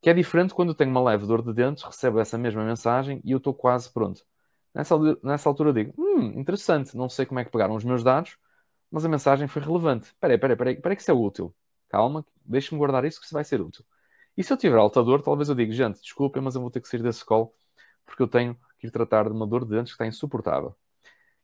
Que 0.00 0.10
é 0.10 0.14
diferente 0.14 0.54
quando 0.54 0.70
eu 0.70 0.74
tenho 0.74 0.90
uma 0.90 1.02
leve 1.02 1.26
dor 1.26 1.42
de 1.42 1.52
dentes, 1.52 1.84
recebo 1.84 2.18
essa 2.18 2.38
mesma 2.38 2.64
mensagem 2.64 3.20
e 3.24 3.32
eu 3.32 3.38
estou 3.38 3.54
quase 3.54 3.92
pronto. 3.92 4.24
Nessa, 4.74 4.96
nessa 5.22 5.48
altura 5.48 5.72
digo, 5.72 5.92
hum, 5.98 6.38
interessante, 6.38 6.96
não 6.96 7.08
sei 7.08 7.26
como 7.26 7.40
é 7.40 7.44
que 7.44 7.50
pegaram 7.50 7.74
os 7.74 7.84
meus 7.84 8.04
dados, 8.04 8.36
mas 8.90 9.04
a 9.04 9.08
mensagem 9.08 9.48
foi 9.48 9.62
relevante. 9.62 10.06
Espera 10.06 10.32
aí, 10.34 10.36
espera 10.36 10.70
aí, 10.70 10.74
espera 10.76 10.96
que 10.96 11.02
isso 11.02 11.10
é 11.10 11.14
útil. 11.14 11.54
Calma, 11.88 12.24
deixe-me 12.44 12.78
guardar 12.78 13.04
isso 13.04 13.18
que 13.20 13.26
isso 13.26 13.34
vai 13.34 13.44
ser 13.44 13.60
útil. 13.60 13.84
E 14.36 14.44
se 14.44 14.52
eu 14.52 14.56
tiver 14.56 14.78
alta 14.78 15.02
dor, 15.02 15.22
talvez 15.22 15.48
eu 15.48 15.54
diga, 15.54 15.72
gente, 15.72 16.00
desculpem, 16.00 16.42
mas 16.42 16.54
eu 16.54 16.60
vou 16.60 16.70
ter 16.70 16.80
que 16.80 16.88
sair 16.88 17.02
desse 17.02 17.24
call 17.24 17.54
porque 18.06 18.22
eu 18.22 18.28
tenho 18.28 18.58
que 18.78 18.86
ir 18.88 18.90
tratar 18.90 19.24
de 19.24 19.30
uma 19.30 19.46
dor 19.46 19.64
de 19.64 19.70
dentes 19.70 19.92
que 19.92 19.94
está 19.94 20.06
insuportável. 20.06 20.74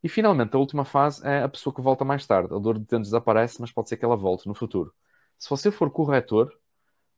E 0.03 0.09
finalmente, 0.09 0.55
a 0.55 0.59
última 0.59 0.85
fase 0.85 1.27
é 1.27 1.43
a 1.43 1.49
pessoa 1.49 1.75
que 1.75 1.81
volta 1.81 2.05
mais 2.05 2.27
tarde. 2.27 2.55
A 2.55 2.59
dor 2.59 2.79
de 2.79 2.85
dentes 2.87 3.11
desaparece, 3.11 3.61
mas 3.61 3.73
pode 3.73 3.89
ser 3.89 3.97
que 3.97 4.05
ela 4.05 4.17
volte 4.17 4.47
no 4.49 4.55
futuro. 4.55 4.95
Se 5.39 5.49
você 5.51 5.71
for 5.71 5.91
corretor, 5.91 6.53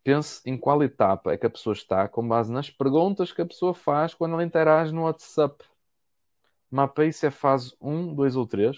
pense 0.05 0.41
em 0.49 0.59
qual 0.59 0.83
etapa 0.83 1.33
é 1.33 1.39
que 1.39 1.47
a 1.47 1.51
pessoa 1.51 1.75
está 1.75 2.09
com 2.09 2.27
base 2.27 2.53
nas 2.53 2.71
perguntas 2.71 3.33
que 3.33 3.43
a 3.43 3.47
pessoa 3.47 3.75
faz 3.75 4.15
quando 4.15 4.35
ela 4.35 4.45
interage 4.45 4.93
no 4.93 5.03
WhatsApp. 5.05 5.65
Mapeie 6.71 7.13
se 7.13 7.27
é 7.27 7.31
fase 7.31 7.75
1, 7.81 8.15
2 8.15 8.37
ou 8.37 8.47
3 8.47 8.77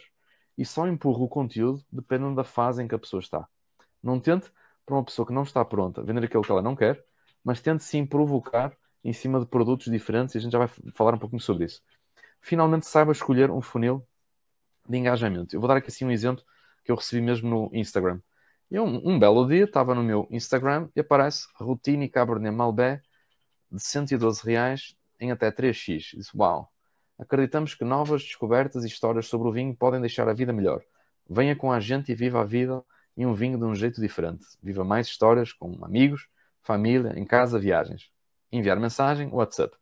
e 0.57 0.65
só 0.65 0.87
empurra 0.87 1.21
o 1.21 1.29
conteúdo 1.29 1.85
dependendo 1.91 2.35
da 2.35 2.45
fase 2.45 2.83
em 2.83 2.89
que 2.89 2.95
a 2.95 2.99
pessoa 2.99 3.21
está. 3.21 3.49
Não 4.03 4.21
tente 4.21 4.51
para 4.87 4.95
uma 4.95 5.05
pessoa 5.05 5.27
que 5.27 5.33
não 5.33 5.43
está 5.43 5.65
pronta 5.65 6.03
vender 6.03 6.25
aquilo 6.25 6.43
que 6.43 6.51
ela 6.51 6.63
não 6.63 6.77
quer, 6.77 7.05
mas 7.45 7.61
tente 7.61 7.83
sim 7.83 8.05
provocar 8.05 8.77
em 9.03 9.13
cima 9.13 9.41
de 9.41 9.47
produtos 9.47 9.91
diferentes 9.91 10.35
e 10.35 10.39
a 10.39 10.41
gente 10.41 10.53
já 10.53 10.59
vai 10.59 10.69
falar 10.93 11.15
um 11.15 11.19
pouquinho 11.19 11.41
sobre 11.41 11.65
isso. 11.65 11.83
Finalmente 12.41 12.87
saiba 12.87 13.13
escolher 13.13 13.51
um 13.51 13.61
funil 13.61 14.07
de 14.89 14.99
engajamento. 14.99 15.55
Eu 15.55 15.61
vou 15.61 15.69
dar 15.69 15.77
aqui 15.77 15.89
assim 15.89 16.05
um 16.05 16.11
exemplo 16.11 16.45
que 16.85 16.91
eu 16.91 16.97
recebi 16.97 17.23
mesmo 17.23 17.49
no 17.49 17.71
Instagram. 17.73 18.21
Eu, 18.71 18.85
um, 18.85 19.11
um 19.15 19.19
belo 19.19 19.47
dia, 19.49 19.65
estava 19.65 19.95
no 19.95 20.03
meu 20.03 20.29
Instagram 20.31 20.89
e 20.95 21.01
aparece 21.01 21.47
Routine 21.57 22.09
Cabernet 22.09 22.55
Malbec 22.55 23.03
de 23.71 23.81
112 23.81 24.45
reais 24.45 24.97
em 25.19 25.31
até 25.31 25.51
3x. 25.51 26.17
Disse, 26.17 26.31
uau, 26.37 26.73
acreditamos 27.21 27.75
que 27.75 27.85
novas 27.85 28.23
descobertas 28.23 28.83
e 28.83 28.87
histórias 28.87 29.27
sobre 29.27 29.49
o 29.49 29.53
vinho 29.53 29.77
podem 29.77 30.01
deixar 30.01 30.29
a 30.29 30.33
vida 30.33 30.53
melhor. 30.53 30.83
Venha 31.29 31.55
com 31.55 31.71
a 31.71 31.79
gente 31.79 32.11
e 32.11 32.15
viva 32.15 32.41
a 32.41 32.45
vida 32.45 32.83
e 33.17 33.27
um 33.27 33.35
vinho 33.35 33.59
de 33.59 33.65
um 33.65 33.75
jeito 33.75 34.01
diferente. 34.01 34.47
Viva 34.63 34.83
mais 34.83 35.07
histórias 35.07 35.53
com 35.53 35.85
amigos, 35.85 36.27
família, 36.63 37.13
em 37.17 37.25
casa, 37.25 37.59
viagens. 37.59 38.11
Enviar 38.51 38.81
mensagem, 38.81 39.29
WhatsApp. 39.31 39.77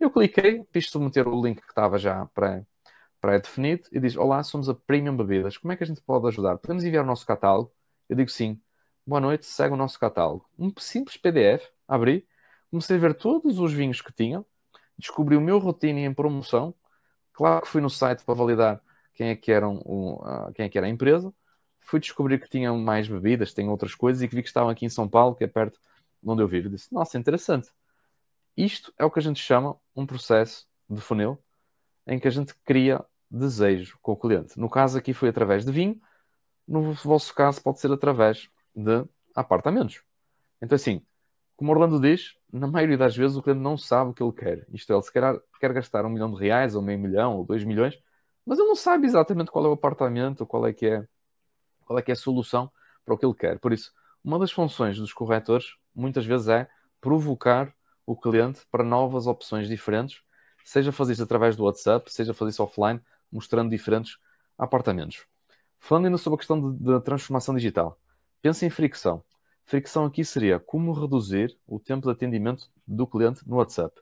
Eu 0.00 0.10
cliquei, 0.10 0.64
fiz 0.72 0.88
submeter 0.88 1.28
o 1.28 1.44
link 1.44 1.60
que 1.60 1.68
estava 1.68 1.98
já 1.98 2.28
pré-definido 3.20 3.82
e 3.92 4.00
diz: 4.00 4.16
Olá, 4.16 4.42
somos 4.42 4.68
a 4.68 4.74
Premium 4.74 5.16
Bebidas. 5.16 5.58
Como 5.58 5.72
é 5.72 5.76
que 5.76 5.84
a 5.84 5.86
gente 5.86 6.00
pode 6.00 6.26
ajudar? 6.28 6.56
Podemos 6.56 6.82
enviar 6.82 7.04
o 7.04 7.06
nosso 7.06 7.26
catálogo? 7.26 7.70
Eu 8.08 8.16
digo 8.16 8.30
sim. 8.30 8.60
Boa 9.06 9.20
noite, 9.20 9.44
segue 9.44 9.74
o 9.74 9.76
nosso 9.76 9.98
catálogo. 9.98 10.48
Um 10.58 10.72
simples 10.78 11.16
PDF, 11.16 11.68
abri, 11.86 12.26
comecei 12.70 12.96
a 12.96 12.98
ver 12.98 13.14
todos 13.14 13.58
os 13.58 13.72
vinhos 13.72 14.00
que 14.00 14.12
tinham, 14.12 14.44
descobri 15.00 15.36
o 15.36 15.40
meu 15.40 15.58
routine 15.58 16.04
em 16.04 16.14
promoção. 16.14 16.74
Claro 17.32 17.62
que 17.62 17.68
fui 17.68 17.80
no 17.80 17.90
site 17.90 18.24
para 18.24 18.34
validar 18.34 18.80
quem 19.14 19.30
é 19.30 19.36
que, 19.36 19.50
eram 19.50 19.82
o, 19.84 20.14
uh, 20.22 20.52
quem 20.54 20.66
é 20.66 20.68
que 20.68 20.78
era 20.78 20.86
a 20.86 20.90
empresa. 20.90 21.32
Fui 21.80 21.98
descobrir 21.98 22.40
que 22.40 22.48
tinham 22.48 22.78
mais 22.78 23.08
bebidas, 23.08 23.52
tem 23.52 23.68
outras 23.68 23.94
coisas, 23.94 24.22
e 24.22 24.28
que 24.28 24.36
vi 24.36 24.42
que 24.42 24.48
estavam 24.48 24.70
aqui 24.70 24.84
em 24.84 24.90
São 24.90 25.08
Paulo, 25.08 25.34
que 25.34 25.42
é 25.42 25.46
perto 25.48 25.80
de 26.22 26.30
onde 26.30 26.42
eu 26.42 26.46
vivo. 26.46 26.68
Disse, 26.68 26.92
nossa, 26.92 27.18
interessante. 27.18 27.68
Isto 28.56 28.92
é 28.98 29.04
o 29.04 29.10
que 29.10 29.18
a 29.18 29.22
gente 29.22 29.40
chama 29.40 29.76
um 29.96 30.06
processo 30.06 30.68
de 30.88 31.00
funil, 31.00 31.38
em 32.06 32.18
que 32.18 32.28
a 32.28 32.30
gente 32.30 32.54
cria 32.64 33.04
desejo 33.30 33.98
com 34.02 34.12
o 34.12 34.16
cliente. 34.16 34.58
No 34.58 34.68
caso 34.68 34.98
aqui 34.98 35.12
foi 35.12 35.28
através 35.28 35.64
de 35.64 35.72
vinho, 35.72 36.00
no 36.66 36.92
vosso 36.92 37.34
caso, 37.34 37.60
pode 37.62 37.80
ser 37.80 37.90
através 37.90 38.48
de 38.74 39.04
apartamentos. 39.34 40.02
Então, 40.62 40.76
assim, 40.76 41.04
como 41.56 41.72
Orlando 41.72 42.00
diz, 42.00 42.36
na 42.52 42.66
maioria 42.66 42.98
das 42.98 43.16
vezes 43.16 43.36
o 43.36 43.42
cliente 43.42 43.60
não 43.60 43.76
sabe 43.76 44.10
o 44.10 44.14
que 44.14 44.22
ele 44.22 44.32
quer. 44.32 44.66
Isto 44.72 44.92
é, 44.92 44.96
ele 44.96 45.02
se 45.02 45.12
quer, 45.12 45.72
gastar 45.72 46.04
um 46.04 46.10
milhão 46.10 46.32
de 46.32 46.40
reais, 46.40 46.74
ou 46.74 46.82
meio 46.82 46.98
milhão, 46.98 47.36
ou 47.36 47.44
dois 47.44 47.64
milhões, 47.64 47.98
mas 48.44 48.58
ele 48.58 48.68
não 48.68 48.76
sabe 48.76 49.06
exatamente 49.06 49.50
qual 49.50 49.64
é 49.64 49.68
o 49.68 49.72
apartamento, 49.72 50.46
qual 50.46 50.66
é 50.66 50.72
que 50.72 50.86
é, 50.86 51.06
qual 51.84 51.98
é, 51.98 52.02
que 52.02 52.10
é 52.10 52.14
a 52.14 52.16
solução 52.16 52.70
para 53.04 53.14
o 53.14 53.18
que 53.18 53.26
ele 53.26 53.34
quer. 53.34 53.58
Por 53.58 53.72
isso, 53.72 53.92
uma 54.24 54.38
das 54.38 54.50
funções 54.52 54.98
dos 54.98 55.12
corretores, 55.12 55.76
muitas 55.94 56.26
vezes, 56.26 56.48
é 56.48 56.68
provocar 57.00 57.72
o 58.04 58.16
cliente 58.16 58.60
para 58.70 58.82
novas 58.82 59.26
opções 59.26 59.68
diferentes, 59.68 60.20
seja 60.64 60.92
fazer 60.92 61.12
isso 61.12 61.22
através 61.22 61.56
do 61.56 61.64
WhatsApp, 61.64 62.12
seja 62.12 62.34
fazer 62.34 62.50
isso 62.50 62.62
offline, 62.62 63.00
mostrando 63.30 63.70
diferentes 63.70 64.18
apartamentos. 64.58 65.24
Falando 65.78 66.06
ainda 66.06 66.18
sobre 66.18 66.36
a 66.36 66.38
questão 66.38 66.76
da 66.76 67.00
transformação 67.00 67.54
digital, 67.54 67.98
pense 68.42 68.66
em 68.66 68.70
fricção. 68.70 69.22
Fricção 69.70 70.04
aqui 70.04 70.24
seria 70.24 70.58
como 70.58 70.92
reduzir 70.92 71.56
o 71.64 71.78
tempo 71.78 72.04
de 72.08 72.12
atendimento 72.12 72.68
do 72.84 73.06
cliente 73.06 73.48
no 73.48 73.54
WhatsApp. 73.54 73.94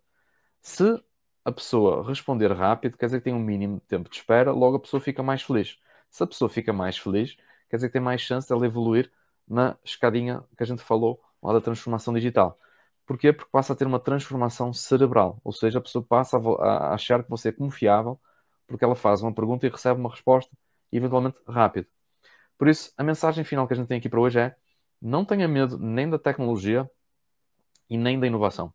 Se 0.62 0.98
a 1.44 1.52
pessoa 1.52 2.08
responder 2.08 2.50
rápido, 2.52 2.96
quer 2.96 3.04
dizer 3.04 3.18
que 3.18 3.24
tem 3.24 3.34
um 3.34 3.38
mínimo 3.38 3.74
de 3.74 3.82
tempo 3.82 4.08
de 4.08 4.16
espera, 4.16 4.50
logo 4.50 4.78
a 4.78 4.80
pessoa 4.80 4.98
fica 4.98 5.22
mais 5.22 5.42
feliz. 5.42 5.78
Se 6.08 6.22
a 6.22 6.26
pessoa 6.26 6.48
fica 6.48 6.72
mais 6.72 6.96
feliz, 6.96 7.36
quer 7.68 7.76
dizer 7.76 7.88
que 7.88 7.92
tem 7.92 8.00
mais 8.00 8.22
chance 8.22 8.46
de 8.48 8.54
ela 8.54 8.64
evoluir 8.64 9.12
na 9.46 9.76
escadinha 9.84 10.42
que 10.56 10.62
a 10.62 10.66
gente 10.66 10.82
falou 10.82 11.20
lá 11.42 11.52
da 11.52 11.60
transformação 11.60 12.14
digital. 12.14 12.58
Porquê? 13.04 13.30
Porque 13.30 13.50
passa 13.52 13.74
a 13.74 13.76
ter 13.76 13.86
uma 13.86 14.00
transformação 14.00 14.72
cerebral, 14.72 15.38
ou 15.44 15.52
seja, 15.52 15.80
a 15.80 15.82
pessoa 15.82 16.02
passa 16.02 16.38
a 16.38 16.94
achar 16.94 17.22
que 17.22 17.28
você 17.28 17.50
é 17.50 17.52
confiável 17.52 18.18
porque 18.66 18.86
ela 18.86 18.94
faz 18.94 19.20
uma 19.20 19.34
pergunta 19.34 19.66
e 19.66 19.70
recebe 19.70 20.00
uma 20.00 20.08
resposta 20.08 20.50
eventualmente 20.90 21.38
rápido. 21.46 21.86
Por 22.56 22.68
isso, 22.68 22.90
a 22.96 23.04
mensagem 23.04 23.44
final 23.44 23.66
que 23.68 23.74
a 23.74 23.76
gente 23.76 23.88
tem 23.88 23.98
aqui 23.98 24.08
para 24.08 24.20
hoje 24.20 24.38
é: 24.40 24.56
não 25.00 25.24
tenha 25.24 25.48
medo 25.48 25.78
nem 25.78 26.08
da 26.08 26.18
tecnologia 26.18 26.90
e 27.88 27.96
nem 27.96 28.18
da 28.18 28.26
inovação. 28.26 28.72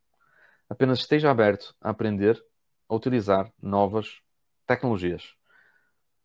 Apenas 0.70 1.00
esteja 1.00 1.30
aberto 1.30 1.76
a 1.82 1.90
aprender 1.90 2.44
a 2.88 2.96
utilizar 2.96 3.52
novas 3.62 4.22
tecnologias. 4.66 5.36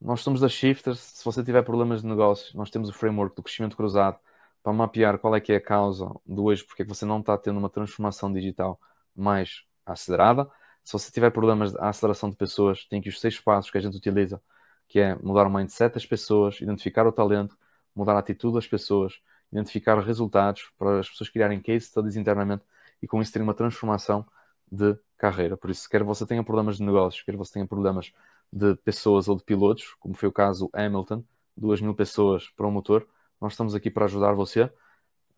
Nós 0.00 0.20
somos 0.20 0.40
da 0.40 0.48
Shifters. 0.48 1.00
Se 1.00 1.24
você 1.24 1.42
tiver 1.42 1.62
problemas 1.62 2.02
de 2.02 2.08
negócio, 2.08 2.56
nós 2.56 2.70
temos 2.70 2.88
o 2.88 2.92
framework 2.92 3.34
do 3.34 3.42
crescimento 3.42 3.76
cruzado 3.76 4.18
para 4.62 4.72
mapear 4.72 5.18
qual 5.18 5.34
é 5.34 5.40
que 5.40 5.52
é 5.52 5.56
a 5.56 5.60
causa 5.60 6.08
do 6.24 6.44
hoje, 6.44 6.64
porque 6.64 6.82
é 6.82 6.84
que 6.84 6.88
você 6.88 7.04
não 7.04 7.20
está 7.20 7.36
tendo 7.36 7.58
uma 7.58 7.70
transformação 7.70 8.32
digital 8.32 8.80
mais 9.14 9.64
acelerada. 9.84 10.48
Se 10.84 10.92
você 10.92 11.10
tiver 11.10 11.30
problemas 11.30 11.72
de 11.72 11.78
aceleração 11.80 12.30
de 12.30 12.36
pessoas, 12.36 12.84
tem 12.86 13.00
aqui 13.00 13.08
os 13.08 13.20
seis 13.20 13.40
passos 13.40 13.70
que 13.70 13.78
a 13.78 13.80
gente 13.80 13.96
utiliza 13.96 14.40
que 14.88 14.98
é 14.98 15.14
mudar 15.16 15.46
o 15.46 15.50
mindset 15.50 15.94
das 15.94 16.06
pessoas, 16.06 16.60
identificar 16.60 17.06
o 17.06 17.12
talento, 17.12 17.56
mudar 17.94 18.14
a 18.16 18.18
atitude 18.20 18.54
das 18.54 18.66
pessoas, 18.66 19.20
identificar 19.52 19.98
resultados 20.00 20.70
para 20.78 21.00
as 21.00 21.08
pessoas 21.08 21.30
criarem 21.30 21.60
case 21.60 21.86
studies 21.86 22.16
internamente 22.16 22.62
e 23.02 23.06
com 23.06 23.20
isso 23.20 23.32
terem 23.32 23.46
uma 23.46 23.54
transformação 23.54 24.26
de 24.70 24.96
carreira. 25.16 25.56
Por 25.56 25.70
isso, 25.70 25.88
quer 25.88 26.02
você 26.02 26.26
tenha 26.26 26.42
problemas 26.44 26.76
de 26.76 26.82
negócios, 26.82 27.22
quer 27.22 27.36
você 27.36 27.54
tenha 27.54 27.66
problemas 27.66 28.12
de 28.52 28.74
pessoas 28.76 29.28
ou 29.28 29.36
de 29.36 29.42
pilotos, 29.42 29.94
como 29.98 30.14
foi 30.14 30.28
o 30.28 30.32
caso 30.32 30.70
Hamilton, 30.72 31.24
duas 31.56 31.80
mil 31.80 31.94
pessoas 31.94 32.48
para 32.56 32.66
um 32.66 32.70
motor, 32.70 33.06
nós 33.40 33.52
estamos 33.52 33.74
aqui 33.74 33.90
para 33.90 34.04
ajudar 34.04 34.32
você. 34.32 34.64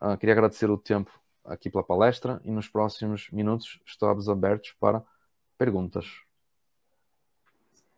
Uh, 0.00 0.16
queria 0.18 0.34
agradecer 0.34 0.70
o 0.70 0.78
tempo 0.78 1.10
aqui 1.44 1.70
pela 1.70 1.84
palestra 1.84 2.40
e 2.44 2.50
nos 2.50 2.68
próximos 2.68 3.28
minutos 3.30 3.80
estamos 3.84 4.28
abertos 4.28 4.74
para 4.78 5.02
perguntas. 5.58 6.06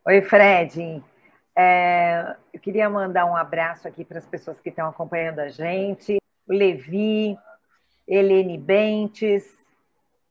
Oi, 0.05 0.21
Fred. 0.21 1.01
É, 1.55 2.35
eu 2.51 2.59
queria 2.59 2.89
mandar 2.89 3.25
um 3.25 3.35
abraço 3.35 3.87
aqui 3.87 4.03
para 4.03 4.17
as 4.17 4.25
pessoas 4.25 4.59
que 4.59 4.69
estão 4.69 4.89
acompanhando 4.89 5.39
a 5.39 5.49
gente: 5.49 6.17
Levi, 6.47 7.37
Helene 8.07 8.57
Bentes, 8.57 9.45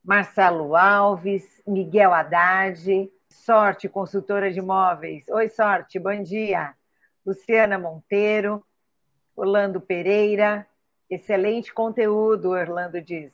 Marcelo 0.05 0.75
Alves, 0.75 1.62
Miguel 1.66 2.12
Haddad, 2.12 3.11
Sorte, 3.29 3.89
consultora 3.89 4.53
de 4.53 4.59
imóveis. 4.59 5.27
Oi, 5.29 5.49
Sorte, 5.49 5.99
bom 5.99 6.23
dia. 6.23 6.75
Luciana 7.25 7.79
Monteiro, 7.79 8.64
Orlando 9.35 9.81
Pereira, 9.81 10.66
excelente 11.09 11.73
conteúdo, 11.73 12.51
Orlando 12.51 13.01
diz. 13.01 13.33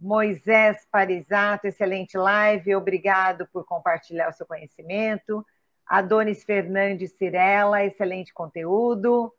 Moisés 0.00 0.84
Parisato, 0.90 1.66
excelente 1.66 2.16
live, 2.16 2.74
obrigado 2.74 3.46
por 3.52 3.64
compartilhar 3.64 4.28
o 4.28 4.32
seu 4.32 4.46
conhecimento. 4.46 5.46
Adonis 5.86 6.44
Fernandes 6.44 7.12
Cirela, 7.12 7.84
excelente 7.84 8.32
conteúdo. 8.32 9.32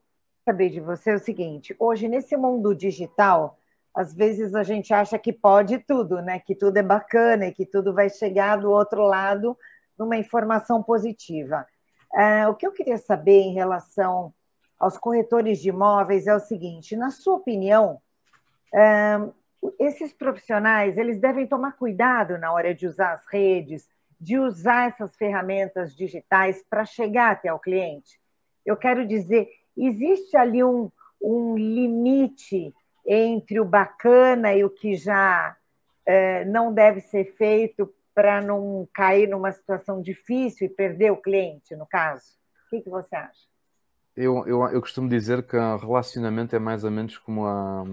Saber 0.45 0.69
de 0.69 0.79
você 0.79 1.13
o 1.13 1.19
seguinte: 1.19 1.75
hoje, 1.79 2.07
nesse 2.07 2.35
mundo 2.35 2.75
digital, 2.75 3.57
às 3.93 4.13
vezes 4.13 4.55
a 4.55 4.63
gente 4.63 4.93
acha 4.93 5.17
que 5.19 5.31
pode 5.31 5.77
tudo, 5.79 6.21
né? 6.21 6.39
Que 6.39 6.55
tudo 6.55 6.77
é 6.77 6.83
bacana 6.83 7.47
e 7.47 7.53
que 7.53 7.65
tudo 7.65 7.93
vai 7.93 8.09
chegar 8.09 8.57
do 8.57 8.71
outro 8.71 9.03
lado 9.03 9.57
numa 9.97 10.17
informação 10.17 10.81
positiva. 10.81 11.65
Uh, 12.13 12.49
o 12.49 12.55
que 12.55 12.65
eu 12.65 12.71
queria 12.71 12.97
saber 12.97 13.39
em 13.39 13.53
relação 13.53 14.33
aos 14.79 14.97
corretores 14.97 15.59
de 15.59 15.69
imóveis 15.69 16.27
é 16.27 16.35
o 16.35 16.39
seguinte: 16.39 16.95
na 16.95 17.11
sua 17.11 17.35
opinião, 17.35 18.01
uh, 18.73 19.33
esses 19.79 20.13
profissionais 20.13 20.97
eles 20.97 21.19
devem 21.19 21.47
tomar 21.47 21.73
cuidado 21.73 22.37
na 22.37 22.51
hora 22.51 22.73
de 22.73 22.87
usar 22.87 23.13
as 23.13 23.25
redes, 23.27 23.87
de 24.23 24.39
usar 24.39 24.87
essas 24.87 25.15
ferramentas 25.17 25.93
digitais 25.93 26.63
para 26.69 26.85
chegar 26.85 27.31
até 27.31 27.51
o 27.51 27.59
cliente? 27.59 28.21
Eu 28.65 28.77
quero 28.77 29.05
dizer, 29.05 29.49
existe 29.75 30.37
ali 30.37 30.63
um, 30.63 30.89
um 31.21 31.57
limite 31.57 32.73
entre 33.05 33.59
o 33.59 33.65
bacana 33.65 34.53
e 34.53 34.63
o 34.63 34.69
que 34.69 34.95
já 34.95 35.57
é, 36.05 36.45
não 36.45 36.73
deve 36.73 37.01
ser 37.01 37.35
feito 37.35 37.93
para 38.15 38.39
não 38.39 38.87
cair 38.93 39.27
numa 39.27 39.51
situação 39.51 40.01
difícil 40.01 40.67
e 40.67 40.69
perder 40.69 41.11
o 41.11 41.17
cliente, 41.17 41.75
no 41.75 41.85
caso? 41.85 42.37
O 42.67 42.69
que, 42.69 42.81
que 42.81 42.89
você 42.89 43.15
acha? 43.17 43.45
Eu, 44.15 44.47
eu, 44.47 44.63
eu 44.69 44.79
costumo 44.79 45.09
dizer 45.09 45.45
que 45.45 45.57
relacionamento 45.57 46.55
é 46.55 46.59
mais 46.59 46.85
ou 46.85 46.91
menos 46.91 47.17
como 47.17 47.45
a, 47.45 47.83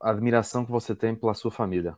a 0.00 0.10
admiração 0.10 0.64
que 0.64 0.72
você 0.72 0.92
tem 0.92 1.14
pela 1.14 1.34
sua 1.34 1.52
família. 1.52 1.96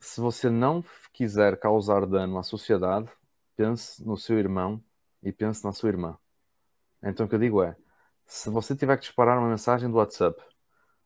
Se 0.00 0.20
você 0.20 0.48
não 0.48 0.82
quiser 1.12 1.58
causar 1.60 2.06
dano 2.06 2.38
à 2.38 2.42
sociedade, 2.42 3.08
pense 3.54 4.04
no 4.04 4.16
seu 4.16 4.38
irmão 4.38 4.82
e 5.22 5.30
pense 5.30 5.62
na 5.64 5.72
sua 5.72 5.90
irmã. 5.90 6.18
Então 7.02 7.26
o 7.26 7.28
que 7.28 7.34
eu 7.34 7.38
digo 7.38 7.62
é, 7.62 7.76
se 8.26 8.48
você 8.48 8.74
tiver 8.74 8.96
que 8.96 9.02
disparar 9.02 9.38
uma 9.38 9.48
mensagem 9.48 9.90
do 9.90 9.98
WhatsApp 9.98 10.42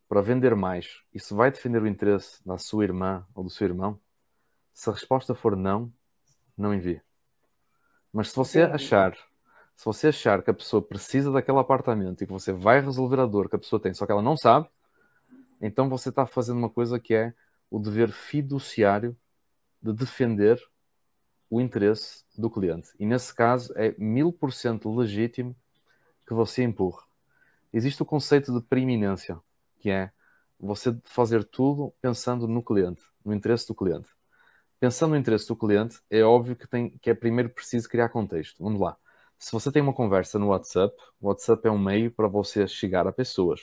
para 0.09 0.21
vender 0.21 0.55
mais, 0.55 1.03
isso 1.13 1.35
vai 1.35 1.51
defender 1.51 1.83
o 1.83 1.87
interesse 1.87 2.47
da 2.47 2.57
sua 2.57 2.85
irmã 2.85 3.27
ou 3.35 3.43
do 3.43 3.51
seu 3.51 3.67
irmão? 3.67 3.99
Se 4.73 4.89
a 4.89 4.93
resposta 4.93 5.35
for 5.35 5.57
não, 5.57 5.93
não 6.57 6.73
envie. 6.73 7.03
Mas 8.13 8.31
se 8.31 8.37
você 8.37 8.63
achar 8.63 9.17
se 9.77 9.85
você 9.85 10.09
achar 10.09 10.43
que 10.43 10.51
a 10.51 10.55
pessoa 10.55 10.81
precisa 10.81 11.33
daquele 11.33 11.59
apartamento 11.59 12.23
e 12.23 12.27
que 12.27 12.33
você 12.33 12.53
vai 12.53 12.81
resolver 12.81 13.19
a 13.19 13.27
dor 13.27 13.49
que 13.49 13.57
a 13.57 13.59
pessoa 13.59 13.81
tem, 13.81 13.93
só 13.93 14.07
que 14.07 14.13
ela 14.13 14.23
não 14.23 14.37
sabe, 14.37 14.69
então 15.61 15.89
você 15.89 16.11
está 16.11 16.25
fazendo 16.27 16.59
uma 16.59 16.71
coisa 16.71 16.99
que 17.01 17.13
é 17.15 17.35
o 17.71 17.79
dever 17.79 18.11
fiduciário 18.11 19.17
de 19.83 19.93
defender 19.93 20.61
o 21.51 21.61
interesse 21.61 22.25
do 22.37 22.51
cliente. 22.51 22.91
E 22.99 23.07
nesse 23.07 23.35
caso 23.35 23.73
é 23.77 23.95
mil 23.99 24.33
por 24.33 24.53
cento 24.53 24.95
legítimo 24.95 25.55
que 26.27 26.35
você 26.35 26.63
empurre. 26.63 27.03
Existe 27.73 28.03
o 28.03 28.07
conceito 28.07 28.53
de 28.53 28.65
preeminência, 28.65 29.39
que 29.79 29.91
é 29.91 30.11
você 30.59 30.97
fazer 31.05 31.45
tudo 31.45 31.93
pensando 32.01 32.47
no 32.47 32.63
cliente, 32.63 33.03
no 33.25 33.35
interesse 33.35 33.67
do 33.67 33.75
cliente. 33.75 34.09
Pensando 34.81 35.11
no 35.11 35.17
interesse 35.17 35.49
do 35.49 35.57
cliente, 35.57 36.01
é 36.11 36.23
óbvio 36.23 36.57
que, 36.57 36.67
tem, 36.67 36.91
que 36.99 37.11
é 37.11 37.15
primeiro 37.15 37.51
preciso 37.51 37.89
criar 37.89 38.09
contexto. 38.09 38.63
Vamos 38.63 38.81
lá 38.81 38.97
se 39.45 39.53
você 39.53 39.71
tem 39.71 39.83
uma 39.83 39.93
conversa 39.93 40.39
no 40.39 40.49
WhatsApp, 40.49 40.95
o 41.21 41.29
WhatsApp 41.29 41.69
é 41.69 41.71
um 41.71 41.79
meio 41.79 42.11
para 42.11 42.27
você 42.27 42.67
chegar 42.67 43.07
a 43.07 43.13
pessoas. 43.13 43.61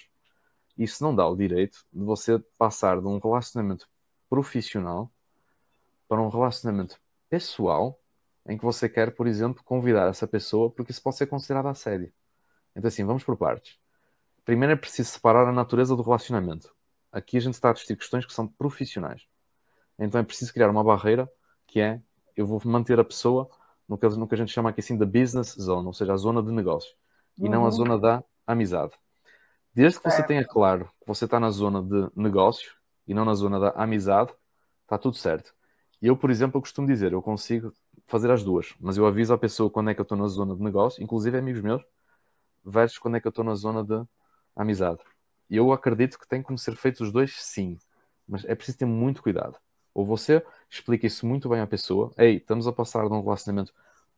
Isso 0.81 1.03
não 1.03 1.15
dá 1.15 1.27
o 1.27 1.35
direito 1.35 1.85
de 1.91 2.03
você 2.03 2.39
passar 2.57 2.99
de 2.99 3.07
um 3.07 3.19
relacionamento 3.19 3.87
profissional 4.29 5.11
para 6.07 6.21
um 6.21 6.29
relacionamento 6.29 6.99
pessoal 7.29 7.99
em 8.47 8.57
que 8.57 8.63
você 8.63 8.89
quer, 8.89 9.13
por 9.13 9.27
exemplo, 9.27 9.63
convidar 9.63 10.09
essa 10.09 10.27
pessoa, 10.27 10.71
porque 10.71 10.91
isso 10.91 11.01
pode 11.01 11.17
ser 11.17 11.27
considerado 11.27 11.67
assédio. 11.67 12.11
Então, 12.75 12.87
assim, 12.87 13.05
vamos 13.05 13.23
por 13.23 13.37
partes. 13.37 13.77
Primeiro 14.43 14.73
é 14.73 14.75
preciso 14.75 15.09
separar 15.09 15.47
a 15.47 15.51
natureza 15.51 15.95
do 15.95 16.01
relacionamento. 16.01 16.73
Aqui 17.11 17.37
a 17.37 17.41
gente 17.41 17.53
está 17.53 17.69
a 17.69 17.73
discutir 17.73 17.97
questões 17.97 18.25
que 18.25 18.33
são 18.33 18.47
profissionais. 18.47 19.27
Então 19.99 20.19
é 20.19 20.23
preciso 20.23 20.51
criar 20.51 20.69
uma 20.69 20.83
barreira 20.83 21.31
que 21.67 21.79
é 21.79 22.01
eu 22.35 22.47
vou 22.47 22.59
manter 22.65 22.99
a 22.99 23.03
pessoa 23.03 23.49
no 23.87 23.97
que, 23.97 24.07
no 24.07 24.27
que 24.27 24.33
a 24.33 24.37
gente 24.37 24.51
chama 24.51 24.69
aqui 24.69 24.79
assim 24.79 24.97
da 24.97 25.05
business 25.05 25.55
zone, 25.59 25.85
ou 25.85 25.93
seja, 25.93 26.13
a 26.13 26.17
zona 26.17 26.41
de 26.41 26.51
negócio, 26.51 26.95
uhum. 27.37 27.45
e 27.45 27.49
não 27.49 27.61
a 27.61 27.65
uhum. 27.65 27.71
zona 27.71 27.99
da 27.99 28.23
amizade. 28.47 28.93
Desde 29.73 29.99
que 29.99 30.09
você 30.09 30.21
tenha 30.23 30.45
claro 30.45 30.85
que 30.99 31.07
você 31.07 31.25
está 31.25 31.39
na 31.39 31.49
zona 31.49 31.81
de 31.81 32.11
negócio 32.15 32.71
e 33.07 33.13
não 33.13 33.23
na 33.23 33.33
zona 33.33 33.59
da 33.59 33.69
amizade, 33.69 34.33
está 34.83 34.97
tudo 34.97 35.15
certo. 35.15 35.53
E 36.01 36.07
eu, 36.07 36.17
por 36.17 36.29
exemplo, 36.29 36.57
eu 36.57 36.61
costumo 36.61 36.87
dizer, 36.87 37.13
eu 37.13 37.21
consigo 37.21 37.73
fazer 38.05 38.29
as 38.31 38.43
duas, 38.43 38.73
mas 38.79 38.97
eu 38.97 39.05
aviso 39.05 39.33
a 39.33 39.37
pessoa 39.37 39.69
quando 39.69 39.89
é 39.89 39.93
que 39.93 40.01
eu 40.01 40.03
estou 40.03 40.17
na 40.17 40.27
zona 40.27 40.55
de 40.55 40.61
negócio, 40.61 41.01
inclusive 41.01 41.37
amigos 41.37 41.61
meus, 41.61 41.81
versus 42.65 42.97
quando 42.97 43.17
é 43.17 43.21
que 43.21 43.27
eu 43.27 43.29
estou 43.29 43.45
na 43.45 43.55
zona 43.55 43.83
de 43.83 44.03
amizade. 44.55 44.99
E 45.49 45.55
eu 45.55 45.71
acredito 45.71 46.19
que 46.19 46.27
tem 46.27 46.41
como 46.41 46.57
ser 46.57 46.75
feitos 46.75 47.01
os 47.01 47.11
dois, 47.11 47.35
sim, 47.41 47.77
mas 48.27 48.43
é 48.45 48.55
preciso 48.55 48.79
ter 48.79 48.85
muito 48.85 49.21
cuidado. 49.21 49.57
Ou 49.93 50.05
você 50.05 50.43
explica 50.69 51.07
isso 51.07 51.25
muito 51.25 51.49
bem 51.49 51.61
à 51.61 51.67
pessoa, 51.67 52.11
ei, 52.17 52.37
estamos 52.37 52.67
a 52.67 52.71
passar 52.73 53.07
de 53.07 53.13
um 53.13 53.21
relacionamento 53.21 53.73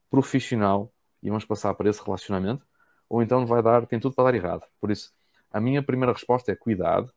profissional 0.10 0.92
e 1.22 1.30
vamos 1.30 1.46
passar 1.46 1.74
para 1.76 1.90
esse 1.90 2.04
relacionamento, 2.04 2.66
ou 3.10 3.22
então 3.22 3.46
vai 3.46 3.62
dar, 3.62 3.86
tem 3.86 4.00
tudo 4.00 4.16
para 4.16 4.32
dar 4.32 4.38
errado. 4.38 4.66
Por 4.80 4.92
isso, 4.92 5.12
a 5.54 5.62
minha 5.62 5.84
primeira 5.84 6.12
resposta 6.12 6.52
é 6.52 6.56
cuidado, 6.56 7.14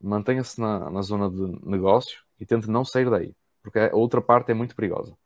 mantenha-se 0.00 0.60
na, 0.60 0.90
na 0.90 1.00
zona 1.02 1.30
de 1.30 1.66
negócio 1.66 2.22
e 2.38 2.44
tente 2.44 2.68
não 2.68 2.84
sair 2.84 3.08
daí, 3.08 3.34
porque 3.62 3.78
a 3.78 3.94
outra 3.94 4.20
parte 4.20 4.50
é 4.50 4.54
muito 4.54 4.74
perigosa. 4.74 5.16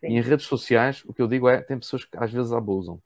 Sim. 0.00 0.08
E 0.08 0.18
em 0.18 0.20
redes 0.20 0.46
sociais, 0.46 1.02
o 1.06 1.14
que 1.14 1.22
eu 1.22 1.28
digo 1.28 1.48
é, 1.48 1.62
tem 1.62 1.78
pessoas 1.78 2.04
que 2.04 2.16
às 2.16 2.32
vezes 2.32 2.52
abusam. 2.52 3.00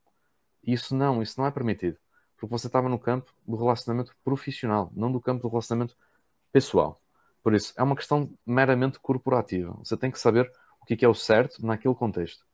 Isso 0.65 0.95
não, 0.95 1.23
isso 1.23 1.39
não 1.39 1.47
é 1.47 1.51
permitido. 1.51 1.97
Porque 2.37 2.51
você 2.51 2.67
estava 2.67 2.89
no 2.89 2.99
campo 2.99 3.33
do 3.47 3.57
relacionamento 3.57 4.13
profissional, 4.25 4.91
não 4.95 5.13
do 5.13 5.21
campo 5.21 5.43
do 5.43 5.49
relacionamento 5.49 5.97
pessoal. 6.53 7.01
Por 7.43 7.55
isso, 7.55 7.73
é 7.77 7.83
uma 7.83 7.97
questão 7.97 8.31
meramente 8.47 8.99
corporativa. 8.99 9.73
Você 9.79 9.97
tem 9.97 10.11
que 10.11 10.19
saber 10.19 10.51
o 10.81 10.85
que 10.85 11.05
é, 11.05 11.09
o 11.09 11.15
certo 11.15 11.65
naquele 11.65 11.95
contexto. 11.95 12.45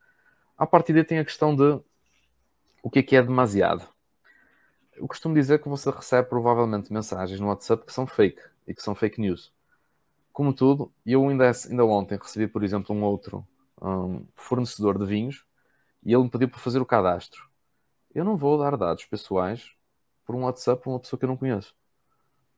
A 0.56 0.66
partir 0.66 0.92
daí 0.92 1.04
tem 1.04 1.18
a 1.18 1.24
questão 1.24 1.54
de 1.54 1.80
o 2.82 2.90
que 2.90 2.98
é 3.00 3.02
que 3.02 3.16
é 3.16 3.22
demasiado. 3.22 3.86
Eu 4.99 5.07
costumo 5.07 5.34
dizer 5.34 5.61
que 5.62 5.68
você 5.68 5.90
recebe 5.90 6.28
provavelmente 6.28 6.92
mensagens 6.92 7.38
no 7.38 7.46
WhatsApp 7.46 7.86
que 7.86 7.92
são 7.92 8.07
fake 8.07 8.40
e 8.66 8.74
que 8.74 8.82
são 8.82 8.94
fake 8.94 9.20
news. 9.20 9.53
Como 10.32 10.53
tudo, 10.53 10.92
eu 11.07 11.28
ainda, 11.28 11.51
ainda 11.68 11.84
ontem 11.84 12.18
recebi, 12.18 12.49
por 12.49 12.64
exemplo, 12.64 12.94
um 12.94 13.03
outro 13.03 13.46
um, 13.80 14.26
fornecedor 14.34 14.99
de 14.99 15.07
vinhos 15.07 15.44
e 16.05 16.12
ele 16.12 16.24
me 16.24 16.30
pediu 16.30 16.49
para 16.49 16.59
fazer 16.59 16.80
o 16.80 16.86
cadastro. 16.86 17.49
Eu 18.14 18.24
não 18.24 18.36
vou 18.36 18.59
dar 18.59 18.76
dados 18.76 19.05
pessoais 19.05 19.70
por 20.26 20.34
um 20.34 20.44
WhatsApp 20.44 20.82
para 20.82 20.90
uma 20.90 21.01
pessoa 21.01 21.18
que 21.18 21.24
eu 21.24 21.28
não 21.28 21.36
conheço. 21.36 21.74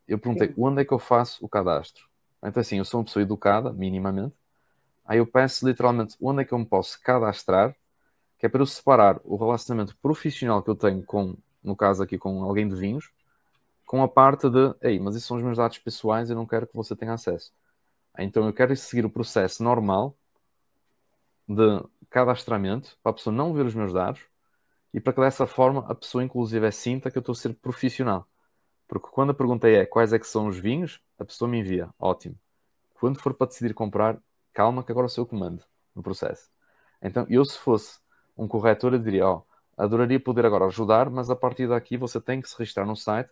Eu 0.09 0.19
perguntei 0.19 0.49
Sim. 0.49 0.55
onde 0.57 0.81
é 0.81 0.85
que 0.85 0.93
eu 0.93 0.99
faço 0.99 1.45
o 1.45 1.49
cadastro. 1.49 2.09
Então, 2.43 2.61
assim, 2.61 2.79
eu 2.79 2.85
sou 2.85 3.01
uma 3.01 3.05
pessoa 3.05 3.23
educada, 3.23 3.73
minimamente. 3.73 4.37
Aí 5.05 5.19
eu 5.19 5.27
peço 5.27 5.67
literalmente 5.67 6.17
onde 6.21 6.43
é 6.43 6.45
que 6.45 6.53
eu 6.53 6.59
me 6.59 6.65
posso 6.65 7.01
cadastrar, 7.03 7.77
que 8.39 8.47
é 8.47 8.49
para 8.49 8.63
eu 8.63 8.67
separar 8.67 9.21
o 9.25 9.37
relacionamento 9.37 9.95
profissional 10.01 10.63
que 10.63 10.71
eu 10.71 10.75
tenho 10.75 11.03
com, 11.05 11.37
no 11.63 11.77
caso 11.77 12.03
aqui, 12.03 12.19
com 12.19 12.43
alguém 12.43 12.69
de 12.69 12.75
vinhos, 12.75 13.11
com 13.87 14.03
a 14.03 14.09
parte 14.09 14.49
de, 14.49 14.75
ei, 14.83 14.99
mas 15.01 15.17
esses 15.17 15.27
são 15.27 15.37
os 15.37 15.43
meus 15.43 15.57
dados 15.57 15.79
pessoais, 15.79 16.31
eu 16.31 16.37
não 16.37 16.47
quero 16.47 16.67
que 16.67 16.77
você 16.77 16.95
tenha 16.95 17.13
acesso. 17.13 17.53
Então 18.19 18.47
eu 18.47 18.53
quero 18.53 18.75
seguir 18.77 19.05
o 19.05 19.11
processo 19.11 19.63
normal 19.63 20.17
de 21.49 21.83
cadastramento, 22.09 22.97
para 23.03 23.11
a 23.11 23.15
pessoa 23.15 23.35
não 23.35 23.53
ver 23.53 23.67
os 23.67 23.75
meus 23.75 23.93
dados, 23.93 24.21
e 24.93 25.01
para 25.01 25.13
que 25.13 25.21
dessa 25.21 25.47
forma 25.47 25.85
a 25.89 25.95
pessoa, 25.95 26.23
inclusive, 26.23 26.67
é 26.67 26.71
sinta 26.71 27.11
que 27.11 27.19
eu 27.19 27.21
estou 27.21 27.33
a 27.33 27.37
ser 27.37 27.55
profissional. 27.55 28.27
Porque 28.89 29.09
quando 29.09 29.31
a 29.31 29.35
pergunta 29.35 29.69
é 29.69 29.87
quais 29.87 30.13
é 30.13 30.19
que 30.19 30.27
são 30.27 30.49
os 30.49 30.59
vinhos, 30.59 31.01
a 31.19 31.25
pessoa 31.25 31.49
me 31.49 31.59
envia. 31.59 31.89
Ótimo. 31.99 32.37
Quando 32.95 33.21
for 33.21 33.33
para 33.35 33.47
decidir 33.47 33.73
comprar, 33.73 34.21
calma 34.53 34.83
que 34.83 34.91
agora 34.91 35.09
sou 35.09 35.23
eu 35.23 35.27
comando 35.27 35.65
no 35.95 36.03
processo. 36.03 36.51
Então, 37.01 37.25
eu 37.31 37.45
se 37.45 37.57
fosse 37.59 37.99
um 38.37 38.49
corretor, 38.49 38.93
eu 38.93 38.99
diria, 38.99 39.27
ó, 39.27 39.37
oh, 39.39 39.43
adoraria 39.85 40.21
poder 40.21 40.45
agora 40.45 40.67
ajudar, 40.67 41.11
mas 41.11 41.31
a 41.31 41.37
partir 41.37 41.69
daqui 41.69 41.97
você 41.97 42.21
tem 42.21 42.41
que 42.41 42.49
se 42.49 42.57
registrar 42.59 42.85
no 42.85 42.97
site, 42.97 43.31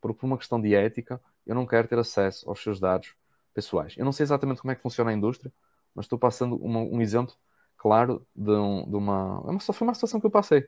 porque 0.00 0.18
por 0.18 0.26
uma 0.26 0.38
questão 0.38 0.60
de 0.60 0.74
ética, 0.74 1.20
eu 1.46 1.54
não 1.54 1.66
quero 1.66 1.86
ter 1.86 1.98
acesso 1.98 2.48
aos 2.48 2.62
seus 2.62 2.80
dados 2.80 3.14
pessoais. 3.52 3.94
Eu 3.96 4.04
não 4.04 4.12
sei 4.12 4.24
exatamente 4.24 4.60
como 4.60 4.72
é 4.72 4.74
que 4.74 4.82
funciona 4.82 5.10
a 5.10 5.14
indústria, 5.14 5.52
mas 5.94 6.06
estou 6.06 6.18
passando 6.18 6.56
uma, 6.56 6.80
um 6.80 7.00
exemplo 7.00 7.34
claro 7.76 8.26
de, 8.34 8.50
um, 8.52 8.88
de 8.88 8.96
uma... 8.96 9.44
É 9.54 9.58
só 9.58 9.72
foi 9.72 9.86
uma 9.86 9.94
situação 9.94 10.20
que 10.20 10.26
eu 10.26 10.30
passei. 10.30 10.66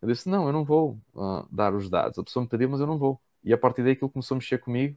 Eu 0.00 0.08
disse, 0.08 0.28
não, 0.28 0.46
eu 0.46 0.52
não 0.52 0.64
vou 0.64 1.00
uh, 1.14 1.46
dar 1.50 1.74
os 1.74 1.90
dados. 1.90 2.18
A 2.18 2.24
pessoa 2.24 2.42
me 2.42 2.48
pediu, 2.48 2.68
mas 2.68 2.80
eu 2.80 2.86
não 2.86 2.98
vou. 2.98 3.20
E 3.42 3.52
a 3.52 3.58
partir 3.58 3.82
daí 3.82 3.92
aquilo 3.92 4.10
começou 4.10 4.34
a 4.36 4.38
mexer 4.38 4.58
comigo, 4.58 4.96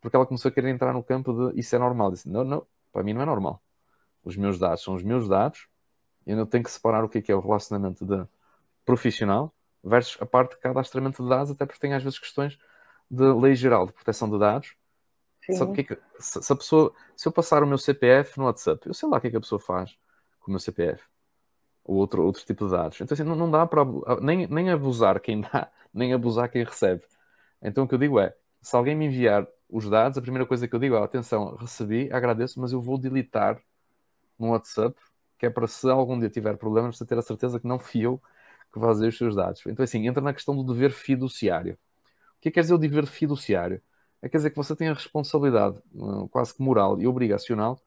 porque 0.00 0.16
ela 0.16 0.26
começou 0.26 0.48
a 0.48 0.52
querer 0.52 0.70
entrar 0.70 0.92
no 0.94 1.02
campo 1.02 1.52
de 1.52 1.60
isso 1.60 1.74
é 1.76 1.78
normal. 1.78 2.08
Eu 2.08 2.12
disse, 2.12 2.28
não, 2.28 2.44
não, 2.44 2.66
para 2.92 3.02
mim 3.02 3.12
não 3.12 3.22
é 3.22 3.26
normal. 3.26 3.62
Os 4.24 4.36
meus 4.36 4.58
dados 4.58 4.82
são 4.82 4.94
os 4.94 5.02
meus 5.02 5.28
dados, 5.28 5.66
e 6.26 6.32
eu 6.32 6.46
tenho 6.46 6.64
que 6.64 6.70
separar 6.70 7.04
o 7.04 7.08
que 7.08 7.18
é, 7.18 7.22
que 7.22 7.32
é 7.32 7.34
o 7.34 7.40
relacionamento 7.40 8.04
de 8.04 8.26
profissional 8.90 9.54
versus 9.82 10.16
a 10.20 10.26
parte 10.26 10.54
de 10.54 10.60
cadastramento 10.60 11.22
de 11.22 11.28
dados, 11.28 11.50
até 11.50 11.64
porque 11.64 11.80
tem 11.80 11.94
às 11.94 12.02
vezes 12.02 12.18
questões 12.18 12.58
de 13.10 13.32
lei 13.32 13.54
geral 13.54 13.86
de 13.86 13.92
proteção 13.92 14.30
de 14.30 14.38
dados. 14.38 14.74
Sabe 15.52 15.72
que 15.74 15.80
é 15.80 15.84
que, 15.84 16.02
se, 16.18 16.42
se, 16.42 16.52
a 16.52 16.56
pessoa, 16.56 16.92
se 17.16 17.26
eu 17.26 17.32
passar 17.32 17.62
o 17.62 17.66
meu 17.66 17.78
CPF 17.78 18.38
no 18.38 18.44
WhatsApp, 18.44 18.86
eu 18.86 18.94
sei 18.94 19.08
lá 19.08 19.18
o 19.18 19.20
que 19.20 19.26
é 19.26 19.30
que 19.30 19.36
a 19.36 19.40
pessoa 19.40 19.58
faz 19.58 19.96
com 20.38 20.48
o 20.48 20.50
meu 20.50 20.60
CPF 20.60 21.02
ou 21.84 21.96
outro, 21.96 22.22
outro 22.22 22.44
tipo 22.44 22.66
de 22.66 22.70
dados. 22.70 23.00
Então 23.00 23.14
assim, 23.14 23.24
não, 23.24 23.34
não 23.34 23.50
dá 23.50 23.66
para 23.66 23.84
nem, 24.20 24.46
nem 24.46 24.70
abusar 24.70 25.18
quem 25.20 25.40
dá, 25.40 25.70
nem 25.92 26.12
abusar 26.12 26.48
quem 26.50 26.62
recebe. 26.64 27.02
Então 27.60 27.84
o 27.84 27.88
que 27.88 27.94
eu 27.94 27.98
digo 27.98 28.20
é: 28.20 28.34
se 28.60 28.76
alguém 28.76 28.94
me 28.94 29.06
enviar 29.06 29.46
os 29.68 29.88
dados, 29.88 30.18
a 30.18 30.22
primeira 30.22 30.46
coisa 30.46 30.68
que 30.68 30.74
eu 30.74 30.78
digo 30.78 30.94
é: 30.94 31.02
atenção, 31.02 31.56
recebi, 31.56 32.12
agradeço, 32.12 32.60
mas 32.60 32.72
eu 32.72 32.80
vou 32.80 32.98
deletar 32.98 33.60
no 34.38 34.50
WhatsApp, 34.50 34.94
que 35.38 35.46
é 35.46 35.50
para 35.50 35.66
se 35.66 35.88
algum 35.90 36.18
dia 36.18 36.30
tiver 36.30 36.56
problemas, 36.56 36.96
você 36.96 37.04
ter 37.04 37.18
a 37.18 37.22
certeza 37.22 37.58
que 37.58 37.66
não 37.66 37.78
fui 37.78 38.02
eu 38.02 38.20
que 38.72 38.78
vazei 38.78 39.08
os 39.08 39.18
seus 39.18 39.34
dados. 39.36 39.62
Então, 39.66 39.84
assim, 39.84 40.06
entra 40.06 40.22
na 40.22 40.32
questão 40.32 40.56
do 40.56 40.72
dever 40.72 40.92
fiduciário. 40.92 41.74
O 41.74 42.40
que 42.40 42.48
é 42.48 42.50
que 42.50 42.54
quer 42.54 42.62
dizer 42.62 42.74
o 42.74 42.78
dever 42.78 43.06
fiduciário? 43.06 43.82
É 44.22 44.28
quer 44.28 44.38
dizer 44.38 44.50
que 44.50 44.56
você 44.56 44.76
tem 44.76 44.88
a 44.88 44.94
responsabilidade, 44.94 45.80
hum, 45.94 46.28
quase 46.28 46.54
que 46.54 46.62
moral 46.62 47.00
e 47.00 47.06
obrigacional, 47.06 47.80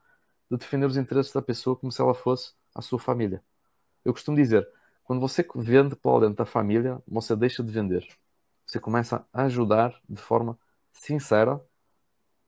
de 0.50 0.58
defender 0.58 0.86
os 0.86 0.98
interesses 0.98 1.32
da 1.34 1.42
pessoa 1.42 1.76
como 1.76 1.92
se 1.92 2.02
ela 2.02 2.14
fosse 2.14 2.54
a 2.76 2.82
sua 2.82 3.00
família. 3.00 3.44
Eu 4.06 4.14
costumo 4.14 4.38
dizer, 4.38 4.68
quando 5.04 5.20
você 5.20 5.48
vende 5.56 5.96
para 5.96 6.22
dentro 6.22 6.38
da 6.38 6.46
família, 6.46 7.02
você 7.08 7.36
deixa 7.36 7.64
de 7.64 7.72
vender 7.72 8.08
você 8.74 8.80
começa 8.80 9.26
a 9.32 9.44
ajudar 9.44 10.00
de 10.10 10.22
forma 10.22 10.58
sincera, 10.92 11.62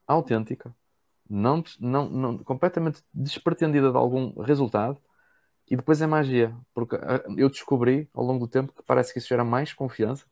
autêntica, 0.08 0.76
não, 1.30 1.64
não, 1.80 2.10
não, 2.10 2.38
completamente 2.40 3.04
despretendida 3.14 3.92
de 3.92 3.98
algum 3.98 4.40
resultado, 4.42 5.00
e 5.70 5.76
depois 5.76 6.02
é 6.02 6.08
magia, 6.08 6.56
porque 6.74 6.96
ah, 6.96 7.24
eu 7.38 7.50
descobri 7.50 8.08
ao 8.14 8.24
longo 8.24 8.46
do 8.46 8.52
tempo 8.52 8.72
que 8.72 8.84
parece 8.84 9.12
que 9.12 9.20
isso 9.20 9.28
gera 9.28 9.44
mais 9.44 9.74
confiança 9.74 10.26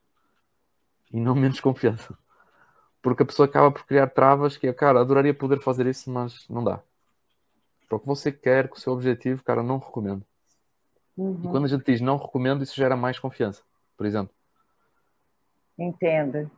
e 1.11 1.19
não 1.19 1.34
menos 1.36 1.59
confiança. 1.59 2.17
Porque 3.01 3.23
a 3.23 3.25
pessoa 3.25 3.47
acaba 3.47 3.71
por 3.71 3.86
criar 3.86 4.07
travas 4.07 4.55
que 4.55 4.67
é, 4.67 4.73
cara, 4.73 5.01
adoraria 5.01 5.34
poder 5.34 5.59
fazer 5.59 5.88
isso, 5.88 6.09
mas 6.09 6.47
não 6.47 6.63
dá. 6.63 6.81
Para 7.88 7.97
o 7.97 7.99
que 7.99 8.07
você 8.07 8.31
quer, 8.31 8.69
com 8.69 8.77
o 8.77 8.79
seu 8.79 8.93
objetivo, 8.93 9.43
cara, 9.43 9.61
não 9.61 9.77
recomendo. 9.77 10.23
Uhum. 11.17 11.41
E 11.43 11.47
quando 11.47 11.65
a 11.65 11.67
gente 11.67 11.86
diz 11.86 11.99
não 11.99 12.17
recomendo, 12.17 12.63
isso 12.63 12.75
gera 12.75 12.95
mais 12.95 13.19
confiança, 13.19 13.61
por 13.97 14.05
exemplo. 14.05 14.34
Entendo. 15.77 16.49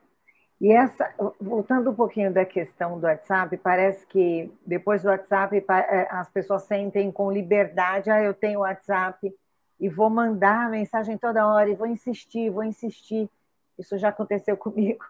E 0.59 0.71
essa, 0.71 1.13
voltando 1.39 1.91
um 1.91 1.95
pouquinho 1.95 2.31
da 2.31 2.45
questão 2.45 2.97
do 2.97 3.05
WhatsApp, 3.05 3.57
parece 3.57 4.05
que 4.07 4.51
depois 4.65 5.03
do 5.03 5.09
WhatsApp 5.09 5.63
é, 5.69 6.07
as 6.09 6.29
pessoas 6.29 6.63
sentem 6.63 7.11
com 7.11 7.31
liberdade, 7.31 8.09
ah, 8.09 8.23
eu 8.23 8.33
tenho 8.33 8.61
WhatsApp 8.61 9.33
e 9.79 9.89
vou 9.89 10.09
mandar 10.09 10.69
mensagem 10.69 11.17
toda 11.17 11.45
hora 11.45 11.69
e 11.69 11.75
vou 11.75 11.87
insistir, 11.87 12.49
vou 12.49 12.63
insistir. 12.63 13.29
Isso 13.77 13.97
já 13.97 14.09
aconteceu 14.09 14.55
comigo. 14.57 15.03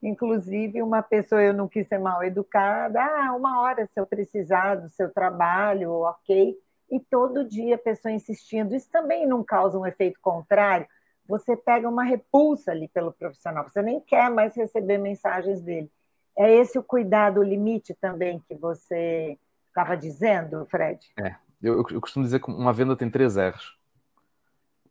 Inclusive, 0.00 0.80
uma 0.82 1.02
pessoa, 1.02 1.42
eu 1.42 1.52
não 1.52 1.66
quis 1.66 1.88
ser 1.88 1.98
mal 1.98 2.22
educada, 2.22 3.02
ah, 3.02 3.34
uma 3.34 3.60
hora 3.60 3.86
se 3.86 3.98
eu 3.98 4.06
precisar 4.06 4.76
do 4.76 4.88
seu 4.88 5.10
trabalho, 5.10 5.90
ok. 5.90 6.56
E 6.90 7.00
todo 7.00 7.48
dia 7.48 7.74
a 7.74 7.78
pessoa 7.78 8.12
insistindo. 8.12 8.74
Isso 8.74 8.88
também 8.90 9.26
não 9.26 9.42
causa 9.42 9.78
um 9.78 9.86
efeito 9.86 10.20
contrário? 10.20 10.86
Você 11.26 11.56
pega 11.56 11.88
uma 11.88 12.04
repulsa 12.04 12.72
ali 12.72 12.88
pelo 12.88 13.12
profissional, 13.12 13.68
você 13.68 13.82
nem 13.82 14.00
quer 14.00 14.30
mais 14.30 14.54
receber 14.54 14.98
mensagens 14.98 15.60
dele. 15.60 15.90
É 16.36 16.52
esse 16.54 16.78
o 16.78 16.82
cuidado, 16.82 17.40
o 17.40 17.44
limite 17.44 17.94
também 17.94 18.42
que 18.48 18.54
você 18.54 19.38
estava 19.68 19.96
dizendo, 19.96 20.66
Fred? 20.70 21.12
É, 21.18 21.36
eu, 21.62 21.84
eu, 21.90 22.00
costumo 22.00 22.24
dizer 22.24 22.40
que 22.40 22.50
uma 22.50 22.72
venda 22.72 22.96
tem 22.96 23.10
três 23.10 23.36
R's: 23.36 23.76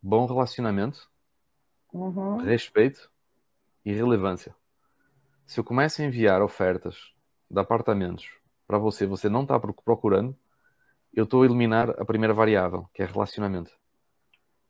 bom 0.02 0.26
relacionamento, 0.26 1.10
uhum. 1.92 2.38
respeito 2.38 3.10
e 3.84 3.92
relevância. 3.92 4.54
Se 5.46 5.58
eu 5.58 5.64
começo 5.64 6.00
a 6.00 6.04
enviar 6.04 6.40
ofertas 6.40 7.12
de 7.50 7.60
apartamentos 7.60 8.30
para 8.66 8.78
você, 8.78 9.04
você 9.04 9.28
não 9.28 9.42
está 9.42 9.58
procurando, 9.58 10.36
eu 11.12 11.24
estou 11.24 11.42
a 11.42 11.44
eliminar 11.44 11.90
a 11.90 12.04
primeira 12.04 12.32
variável, 12.32 12.88
que 12.94 13.02
é 13.02 13.06
relacionamento. 13.06 13.70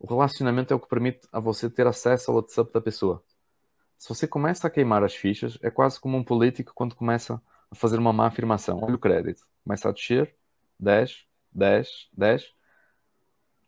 O 0.03 0.07
relacionamento 0.09 0.75
é 0.75 0.77
o 0.77 0.81
que 0.81 0.89
permite 0.89 1.29
a 1.31 1.39
você 1.39 1.71
ter 1.71 1.87
acesso 1.87 2.29
ao 2.29 2.39
WhatsApp 2.39 2.73
da 2.73 2.81
pessoa. 2.81 3.23
Se 3.97 4.09
você 4.09 4.27
começa 4.27 4.67
a 4.67 4.71
queimar 4.71 5.05
as 5.05 5.15
fichas, 5.15 5.57
é 5.63 5.71
quase 5.71 6.01
como 6.01 6.19
um 6.19 6.25
político 6.25 6.73
quando 6.75 6.97
começa 6.97 7.41
a 7.71 7.75
fazer 7.77 8.01
uma 8.01 8.13
má 8.13 8.27
afirmação. 8.27 8.81
Olha 8.83 8.97
o 8.97 8.99
crédito. 8.99 9.47
Começa 9.63 9.89
a 9.89 9.93
descer, 9.93 10.35
10, 10.81 11.25
10, 11.53 12.09
10. 12.13 12.53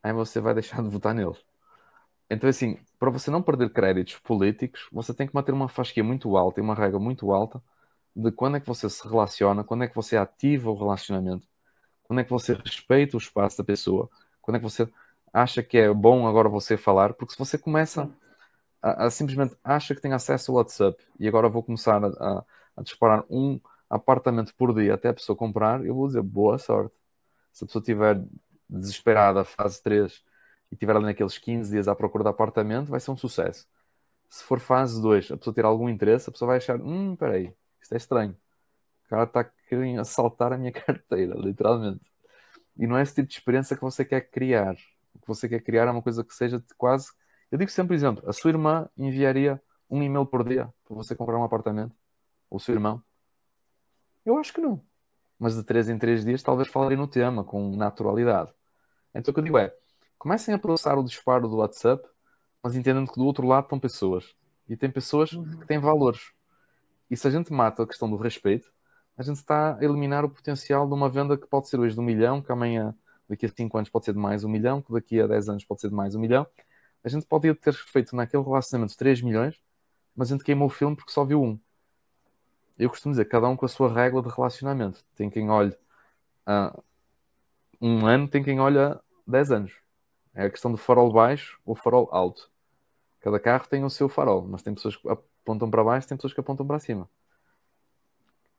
Aí 0.03 0.11
você 0.11 0.41
vai 0.41 0.53
deixar 0.53 0.83
de 0.83 0.89
votar 0.89 1.13
nele. 1.15 1.37
Então, 2.29 2.49
assim, 2.49 2.79
para 2.99 3.09
você 3.09 3.31
não 3.31 3.41
perder 3.41 3.71
créditos 3.71 4.19
políticos, 4.19 4.89
você 4.91 5.13
tem 5.13 5.25
que 5.25 5.33
manter 5.33 5.53
uma 5.53 5.69
fasquia 5.69 6.03
muito 6.03 6.35
alta 6.35 6.59
e 6.59 6.63
uma 6.63 6.75
regra 6.75 6.99
muito 6.99 7.31
alta 7.31 7.63
de 8.13 8.29
quando 8.29 8.57
é 8.57 8.59
que 8.59 8.67
você 8.67 8.89
se 8.89 9.07
relaciona, 9.07 9.63
quando 9.63 9.85
é 9.85 9.87
que 9.87 9.95
você 9.95 10.17
ativa 10.17 10.69
o 10.69 10.77
relacionamento, 10.77 11.47
quando 12.03 12.19
é 12.19 12.25
que 12.25 12.29
você 12.29 12.55
respeita 12.55 13.15
o 13.15 13.19
espaço 13.19 13.57
da 13.57 13.63
pessoa, 13.63 14.09
quando 14.41 14.57
é 14.57 14.59
que 14.59 14.65
você 14.65 14.85
acha 15.35 15.61
que 15.61 15.77
é 15.77 15.93
bom 15.93 16.27
agora 16.27 16.47
você 16.47 16.77
falar, 16.77 17.13
porque 17.13 17.33
se 17.33 17.39
você 17.39 17.57
começa 17.57 18.09
a, 18.81 19.05
a 19.05 19.09
simplesmente 19.11 19.55
acha 19.63 19.93
que 19.93 20.01
tem 20.01 20.13
acesso 20.13 20.51
ao 20.51 20.57
WhatsApp 20.57 21.03
e 21.19 21.27
agora 21.27 21.49
vou 21.49 21.61
começar 21.61 22.03
a, 22.03 22.07
a, 22.07 22.45
a, 22.77 22.81
disparar 22.83 23.25
um 23.29 23.59
apartamento 23.89 24.55
por 24.55 24.73
dia 24.73 24.93
até 24.93 25.09
a 25.09 25.13
pessoa 25.13 25.35
comprar, 25.35 25.85
eu 25.85 25.93
vou 25.93 26.07
dizer 26.07 26.21
boa 26.21 26.57
sorte. 26.57 26.95
Se 27.53 27.65
a 27.65 27.67
pessoa 27.67 27.81
estiver 27.81 28.23
desesperada, 28.69 29.43
fase 29.43 29.81
3, 29.83 30.23
e 30.71 30.75
estiver 30.75 30.95
ali 30.95 31.05
naqueles 31.05 31.37
15 31.37 31.71
dias 31.71 31.87
à 31.87 31.95
procura 31.95 32.23
de 32.23 32.29
apartamento, 32.29 32.89
vai 32.89 32.99
ser 32.99 33.11
um 33.11 33.17
sucesso. 33.17 33.67
Se 34.29 34.43
for 34.43 34.59
fase 34.59 35.01
2, 35.01 35.31
a 35.31 35.37
pessoa 35.37 35.53
ter 35.53 35.65
algum 35.65 35.89
interesse, 35.89 36.29
a 36.29 36.31
pessoa 36.33 36.49
vai 36.49 36.57
achar, 36.57 36.79
hum, 36.81 37.15
peraí, 37.15 37.53
isto 37.81 37.93
é 37.93 37.97
estranho. 37.97 38.37
O 39.05 39.09
cara 39.09 39.23
está 39.25 39.43
querendo 39.43 40.01
assaltar 40.01 40.53
a 40.53 40.57
minha 40.57 40.71
carteira, 40.73 41.35
literalmente. 41.35 42.01
E 42.77 42.87
não 42.87 42.97
é 42.97 43.03
esse 43.03 43.15
tipo 43.15 43.27
de 43.27 43.33
experiência 43.35 43.75
que 43.75 43.83
você 43.83 44.05
quer 44.05 44.21
criar 44.21 44.75
o 45.15 45.19
que 45.19 45.27
você 45.27 45.49
quer 45.49 45.61
criar 45.61 45.87
é 45.87 45.91
uma 45.91 46.01
coisa 46.01 46.23
que 46.23 46.33
seja 46.33 46.63
quase. 46.77 47.07
Eu 47.51 47.57
digo 47.57 47.71
sempre, 47.71 47.89
por 47.89 47.93
exemplo, 47.95 48.29
a 48.29 48.33
sua 48.33 48.51
irmã 48.51 48.89
enviaria 48.97 49.61
um 49.89 50.01
e-mail 50.03 50.25
por 50.25 50.47
dia 50.47 50.71
para 50.85 50.95
você 50.95 51.15
comprar 51.15 51.37
um 51.37 51.43
apartamento? 51.43 51.95
Ou 52.49 52.57
o 52.57 52.59
seu 52.59 52.73
irmão? 52.73 53.01
Eu 54.25 54.37
acho 54.37 54.53
que 54.53 54.61
não. 54.61 54.81
Mas 55.37 55.55
de 55.55 55.63
três 55.63 55.89
em 55.89 55.97
três 55.97 56.23
dias 56.23 56.41
talvez 56.41 56.67
falarem 56.67 56.97
no 56.97 57.07
tema 57.07 57.43
com 57.43 57.75
naturalidade. 57.75 58.51
Então 59.13 59.31
o 59.31 59.33
que 59.33 59.39
eu 59.39 59.43
digo 59.43 59.57
é, 59.57 59.73
comecem 60.17 60.53
a 60.53 60.59
processar 60.59 60.97
o 60.97 61.03
disparo 61.03 61.47
do 61.47 61.57
WhatsApp, 61.57 62.03
mas 62.63 62.75
entendendo 62.75 63.11
que 63.11 63.19
do 63.19 63.25
outro 63.25 63.47
lado 63.47 63.65
estão 63.65 63.79
pessoas. 63.79 64.35
E 64.67 64.75
tem 64.75 64.89
pessoas 64.89 65.31
uhum. 65.33 65.59
que 65.59 65.67
têm 65.67 65.79
valores. 65.79 66.33
E 67.09 67.15
se 67.15 67.27
a 67.27 67.31
gente 67.31 67.53
mata 67.53 67.83
a 67.83 67.87
questão 67.87 68.09
do 68.09 68.17
respeito, 68.17 68.71
a 69.17 69.23
gente 69.23 69.37
está 69.37 69.77
a 69.77 69.83
eliminar 69.83 70.25
o 70.25 70.29
potencial 70.29 70.87
de 70.87 70.93
uma 70.93 71.09
venda 71.09 71.37
que 71.37 71.47
pode 71.47 71.69
ser 71.69 71.79
hoje 71.79 71.93
de 71.93 71.99
um 71.99 72.03
milhão, 72.03 72.41
que 72.41 72.51
amanhã 72.51 72.95
daqui 73.27 73.45
a 73.45 73.49
5 73.49 73.77
anos 73.77 73.89
pode 73.89 74.05
ser 74.05 74.13
de 74.13 74.19
mais 74.19 74.43
um 74.43 74.49
milhão, 74.49 74.81
que 74.81 74.91
daqui 74.91 75.19
a 75.19 75.27
10 75.27 75.49
anos 75.49 75.65
pode 75.65 75.81
ser 75.81 75.89
de 75.89 75.95
mais 75.95 76.15
um 76.15 76.19
milhão. 76.19 76.45
A 77.03 77.09
gente 77.09 77.25
pode 77.25 77.53
ter 77.55 77.73
feito 77.73 78.15
naquele 78.15 78.43
relacionamento 78.43 78.97
3 78.97 79.21
milhões, 79.21 79.59
mas 80.15 80.31
a 80.31 80.35
gente 80.35 80.43
queimou 80.43 80.67
o 80.67 80.71
filme 80.71 80.95
porque 80.95 81.11
só 81.11 81.23
viu 81.23 81.41
um. 81.41 81.59
Eu 82.77 82.89
costumo 82.89 83.13
dizer, 83.13 83.25
cada 83.25 83.47
um 83.47 83.55
com 83.55 83.65
a 83.65 83.69
sua 83.69 83.93
regra 83.93 84.21
de 84.21 84.29
relacionamento. 84.29 85.03
Tem 85.15 85.29
quem 85.29 85.49
olhe 85.49 85.75
uh, 86.47 86.83
um 87.81 88.05
ano, 88.05 88.27
tem 88.27 88.43
quem 88.43 88.59
olha 88.59 88.99
10 89.27 89.51
anos. 89.51 89.73
É 90.33 90.45
a 90.45 90.49
questão 90.49 90.71
do 90.71 90.77
farol 90.77 91.11
baixo 91.11 91.59
ou 91.65 91.75
farol 91.75 92.09
alto. 92.11 92.51
Cada 93.21 93.39
carro 93.39 93.65
tem 93.67 93.83
o 93.83 93.89
seu 93.89 94.09
farol, 94.09 94.45
mas 94.47 94.61
tem 94.61 94.73
pessoas 94.73 94.95
que 94.95 95.07
apontam 95.07 95.69
para 95.69 95.83
baixo, 95.83 96.07
tem 96.07 96.17
pessoas 96.17 96.33
que 96.33 96.39
apontam 96.39 96.65
para 96.67 96.79
cima. 96.79 97.09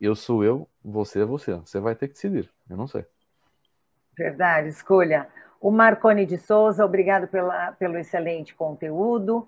Eu 0.00 0.14
sou 0.14 0.44
eu, 0.44 0.68
você 0.82 1.20
é 1.20 1.24
você. 1.24 1.54
Você 1.54 1.80
vai 1.80 1.94
ter 1.94 2.08
que 2.08 2.14
decidir. 2.14 2.50
Eu 2.68 2.76
não 2.76 2.86
sei. 2.86 3.04
Verdade, 4.16 4.68
escolha. 4.68 5.28
O 5.60 5.70
Marconi 5.70 6.24
de 6.24 6.38
Souza, 6.38 6.84
obrigado 6.84 7.28
pela, 7.28 7.72
pelo 7.72 7.98
excelente 7.98 8.54
conteúdo. 8.54 9.46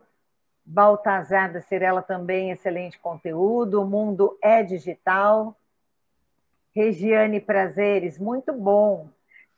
Baltazar 0.65 1.51
da 1.51 1.61
Cirela 1.63 2.03
também, 2.03 2.51
excelente 2.51 2.99
conteúdo. 2.99 3.81
O 3.81 3.87
mundo 3.87 4.37
é 4.43 4.63
digital. 4.63 5.57
Regiane 6.75 7.41
Prazeres, 7.41 8.19
muito 8.19 8.53
bom. 8.53 9.09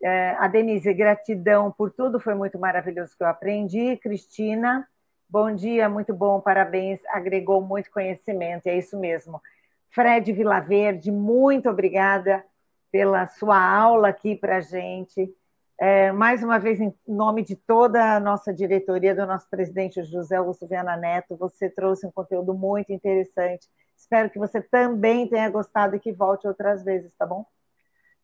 É, 0.02 0.36
a 0.38 0.46
Denise, 0.46 0.94
gratidão 0.94 1.72
por 1.72 1.90
tudo, 1.90 2.20
foi 2.20 2.34
muito 2.34 2.58
maravilhoso 2.58 3.16
que 3.16 3.22
eu 3.22 3.26
aprendi. 3.26 3.96
Cristina, 3.96 4.88
bom 5.28 5.52
dia, 5.52 5.88
muito 5.88 6.14
bom, 6.14 6.40
parabéns, 6.40 7.00
agregou 7.08 7.60
muito 7.60 7.90
conhecimento, 7.90 8.66
é 8.66 8.78
isso 8.78 8.98
mesmo. 8.98 9.42
Fred 9.90 10.32
Vilaverde, 10.32 11.10
muito 11.10 11.68
obrigada 11.68 12.42
pela 12.90 13.26
sua 13.26 13.58
aula 13.58 14.08
aqui 14.08 14.36
para 14.36 14.56
a 14.56 14.60
gente. 14.60 15.32
É, 15.78 16.12
mais 16.12 16.42
uma 16.42 16.58
vez, 16.58 16.78
em 16.78 16.94
nome 17.08 17.42
de 17.42 17.56
toda 17.56 18.16
a 18.16 18.20
nossa 18.20 18.52
diretoria, 18.52 19.14
do 19.14 19.26
nosso 19.26 19.48
presidente 19.48 20.02
José 20.04 20.36
Augusto 20.36 20.66
Viana 20.66 20.96
Neto, 20.96 21.36
você 21.36 21.70
trouxe 21.70 22.06
um 22.06 22.10
conteúdo 22.10 22.52
muito 22.52 22.92
interessante. 22.92 23.66
Espero 23.96 24.28
que 24.28 24.38
você 24.38 24.60
também 24.60 25.26
tenha 25.26 25.48
gostado 25.48 25.96
e 25.96 26.00
que 26.00 26.12
volte 26.12 26.46
outras 26.46 26.84
vezes, 26.84 27.14
tá 27.14 27.24
bom? 27.24 27.46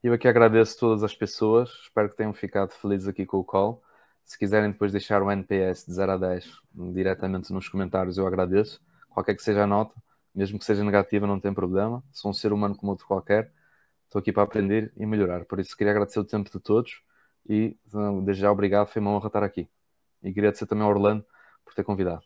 Eu 0.02 0.12
aqui 0.12 0.28
agradeço 0.28 0.78
todas 0.78 1.02
as 1.02 1.14
pessoas, 1.14 1.70
espero 1.82 2.10
que 2.10 2.16
tenham 2.16 2.34
ficado 2.34 2.72
felizes 2.72 3.08
aqui 3.08 3.24
com 3.24 3.38
o 3.38 3.44
call. 3.44 3.82
Se 4.24 4.38
quiserem 4.38 4.70
depois 4.70 4.92
deixar 4.92 5.22
o 5.22 5.30
NPS 5.30 5.86
de 5.86 5.94
0 5.94 6.12
a 6.12 6.16
10 6.16 6.50
diretamente 6.92 7.52
nos 7.52 7.68
comentários, 7.68 8.18
eu 8.18 8.26
agradeço. 8.26 8.82
Qualquer 9.08 9.34
que 9.34 9.42
seja 9.42 9.62
a 9.62 9.66
nota, 9.66 9.94
mesmo 10.34 10.58
que 10.58 10.64
seja 10.64 10.84
negativa, 10.84 11.26
não 11.26 11.40
tem 11.40 11.54
problema. 11.54 12.04
Sou 12.12 12.30
um 12.30 12.34
ser 12.34 12.52
humano 12.52 12.76
como 12.76 12.92
outro 12.92 13.06
qualquer 13.06 13.50
estou 14.16 14.20
aqui 14.20 14.32
para 14.32 14.42
aprender 14.42 14.92
e 14.96 15.04
melhorar. 15.04 15.44
Por 15.44 15.60
isso, 15.60 15.76
queria 15.76 15.92
agradecer 15.92 16.18
o 16.18 16.24
tempo 16.24 16.50
de 16.50 16.58
todos 16.58 17.02
e, 17.48 17.76
desde 18.24 18.42
já, 18.42 18.50
obrigado. 18.50 18.86
Foi 18.86 19.00
uma 19.00 19.10
honra 19.10 19.26
estar 19.26 19.42
aqui. 19.42 19.68
E 20.22 20.28
queria 20.32 20.48
agradecer 20.48 20.66
também 20.66 20.84
ao 20.84 20.90
Orlando 20.90 21.24
por 21.64 21.74
ter 21.74 21.84
convidado. 21.84 22.22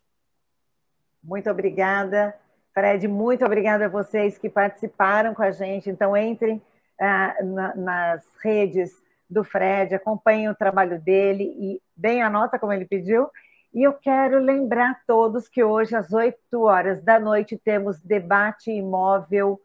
Muito 1.23 1.51
obrigada. 1.51 2.35
Fred, 2.73 3.07
muito 3.09 3.45
obrigada 3.45 3.87
a 3.87 3.89
vocês 3.89 4.39
que 4.39 4.49
participaram 4.49 5.35
com 5.35 5.43
a 5.43 5.51
gente. 5.51 5.91
Então, 5.91 6.17
entrem 6.17 6.63
ah, 7.01 7.35
na, 7.43 7.75
nas 7.75 8.25
redes 8.43 8.93
do 9.29 9.43
Fred, 9.43 9.95
acompanhem 9.95 10.49
o 10.49 10.55
trabalho 10.55 11.01
dele 11.01 11.45
e 11.59 11.83
deem 11.97 12.23
a 12.23 12.31
nota 12.31 12.59
como 12.59 12.73
ele 12.73 12.85
pediu. 12.85 13.29
E 13.75 13.83
eu 13.83 13.93
quero 13.93 14.39
lembrar 14.39 14.91
a 14.91 15.01
todos 15.07 15.49
que 15.49 15.63
hoje, 15.63 15.95
às 15.95 16.13
8 16.13 16.39
horas 16.63 17.03
da 17.03 17.19
noite, 17.19 17.57
temos 17.57 18.01
debate 18.01 18.71
imóvel 18.71 19.61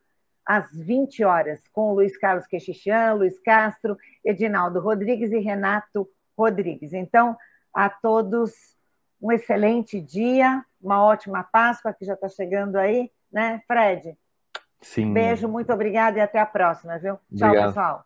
às 0.46 0.72
20 0.72 1.24
horas, 1.24 1.62
com 1.72 1.94
Luiz 1.94 2.18
Carlos 2.18 2.46
Queixichan, 2.46 3.14
Luiz 3.14 3.40
Castro, 3.40 3.98
Edinaldo 4.24 4.80
Rodrigues 4.80 5.32
e 5.32 5.40
Renato 5.40 6.08
Rodrigues. 6.38 6.94
Então, 6.94 7.36
a 7.74 7.90
todos 7.90 8.54
um 9.22 9.32
excelente 9.32 10.00
dia, 10.00 10.64
uma 10.82 11.04
ótima 11.04 11.44
Páscoa 11.44 11.94
que 11.94 12.06
já 12.06 12.14
está 12.14 12.30
chegando 12.30 12.76
aí, 12.76 13.12
né, 13.32 13.62
Fred? 13.68 14.16
Sim. 14.82 15.14
Beijo, 15.14 15.48
muito 15.48 15.74
obrigada 15.74 16.20
e 16.20 16.22
até 16.22 16.40
a 16.40 16.46
próxima, 16.46 17.00
viu? 17.00 17.18
Obrigado. 17.32 17.54
Tchau, 17.54 17.66
pessoal. 17.68 18.06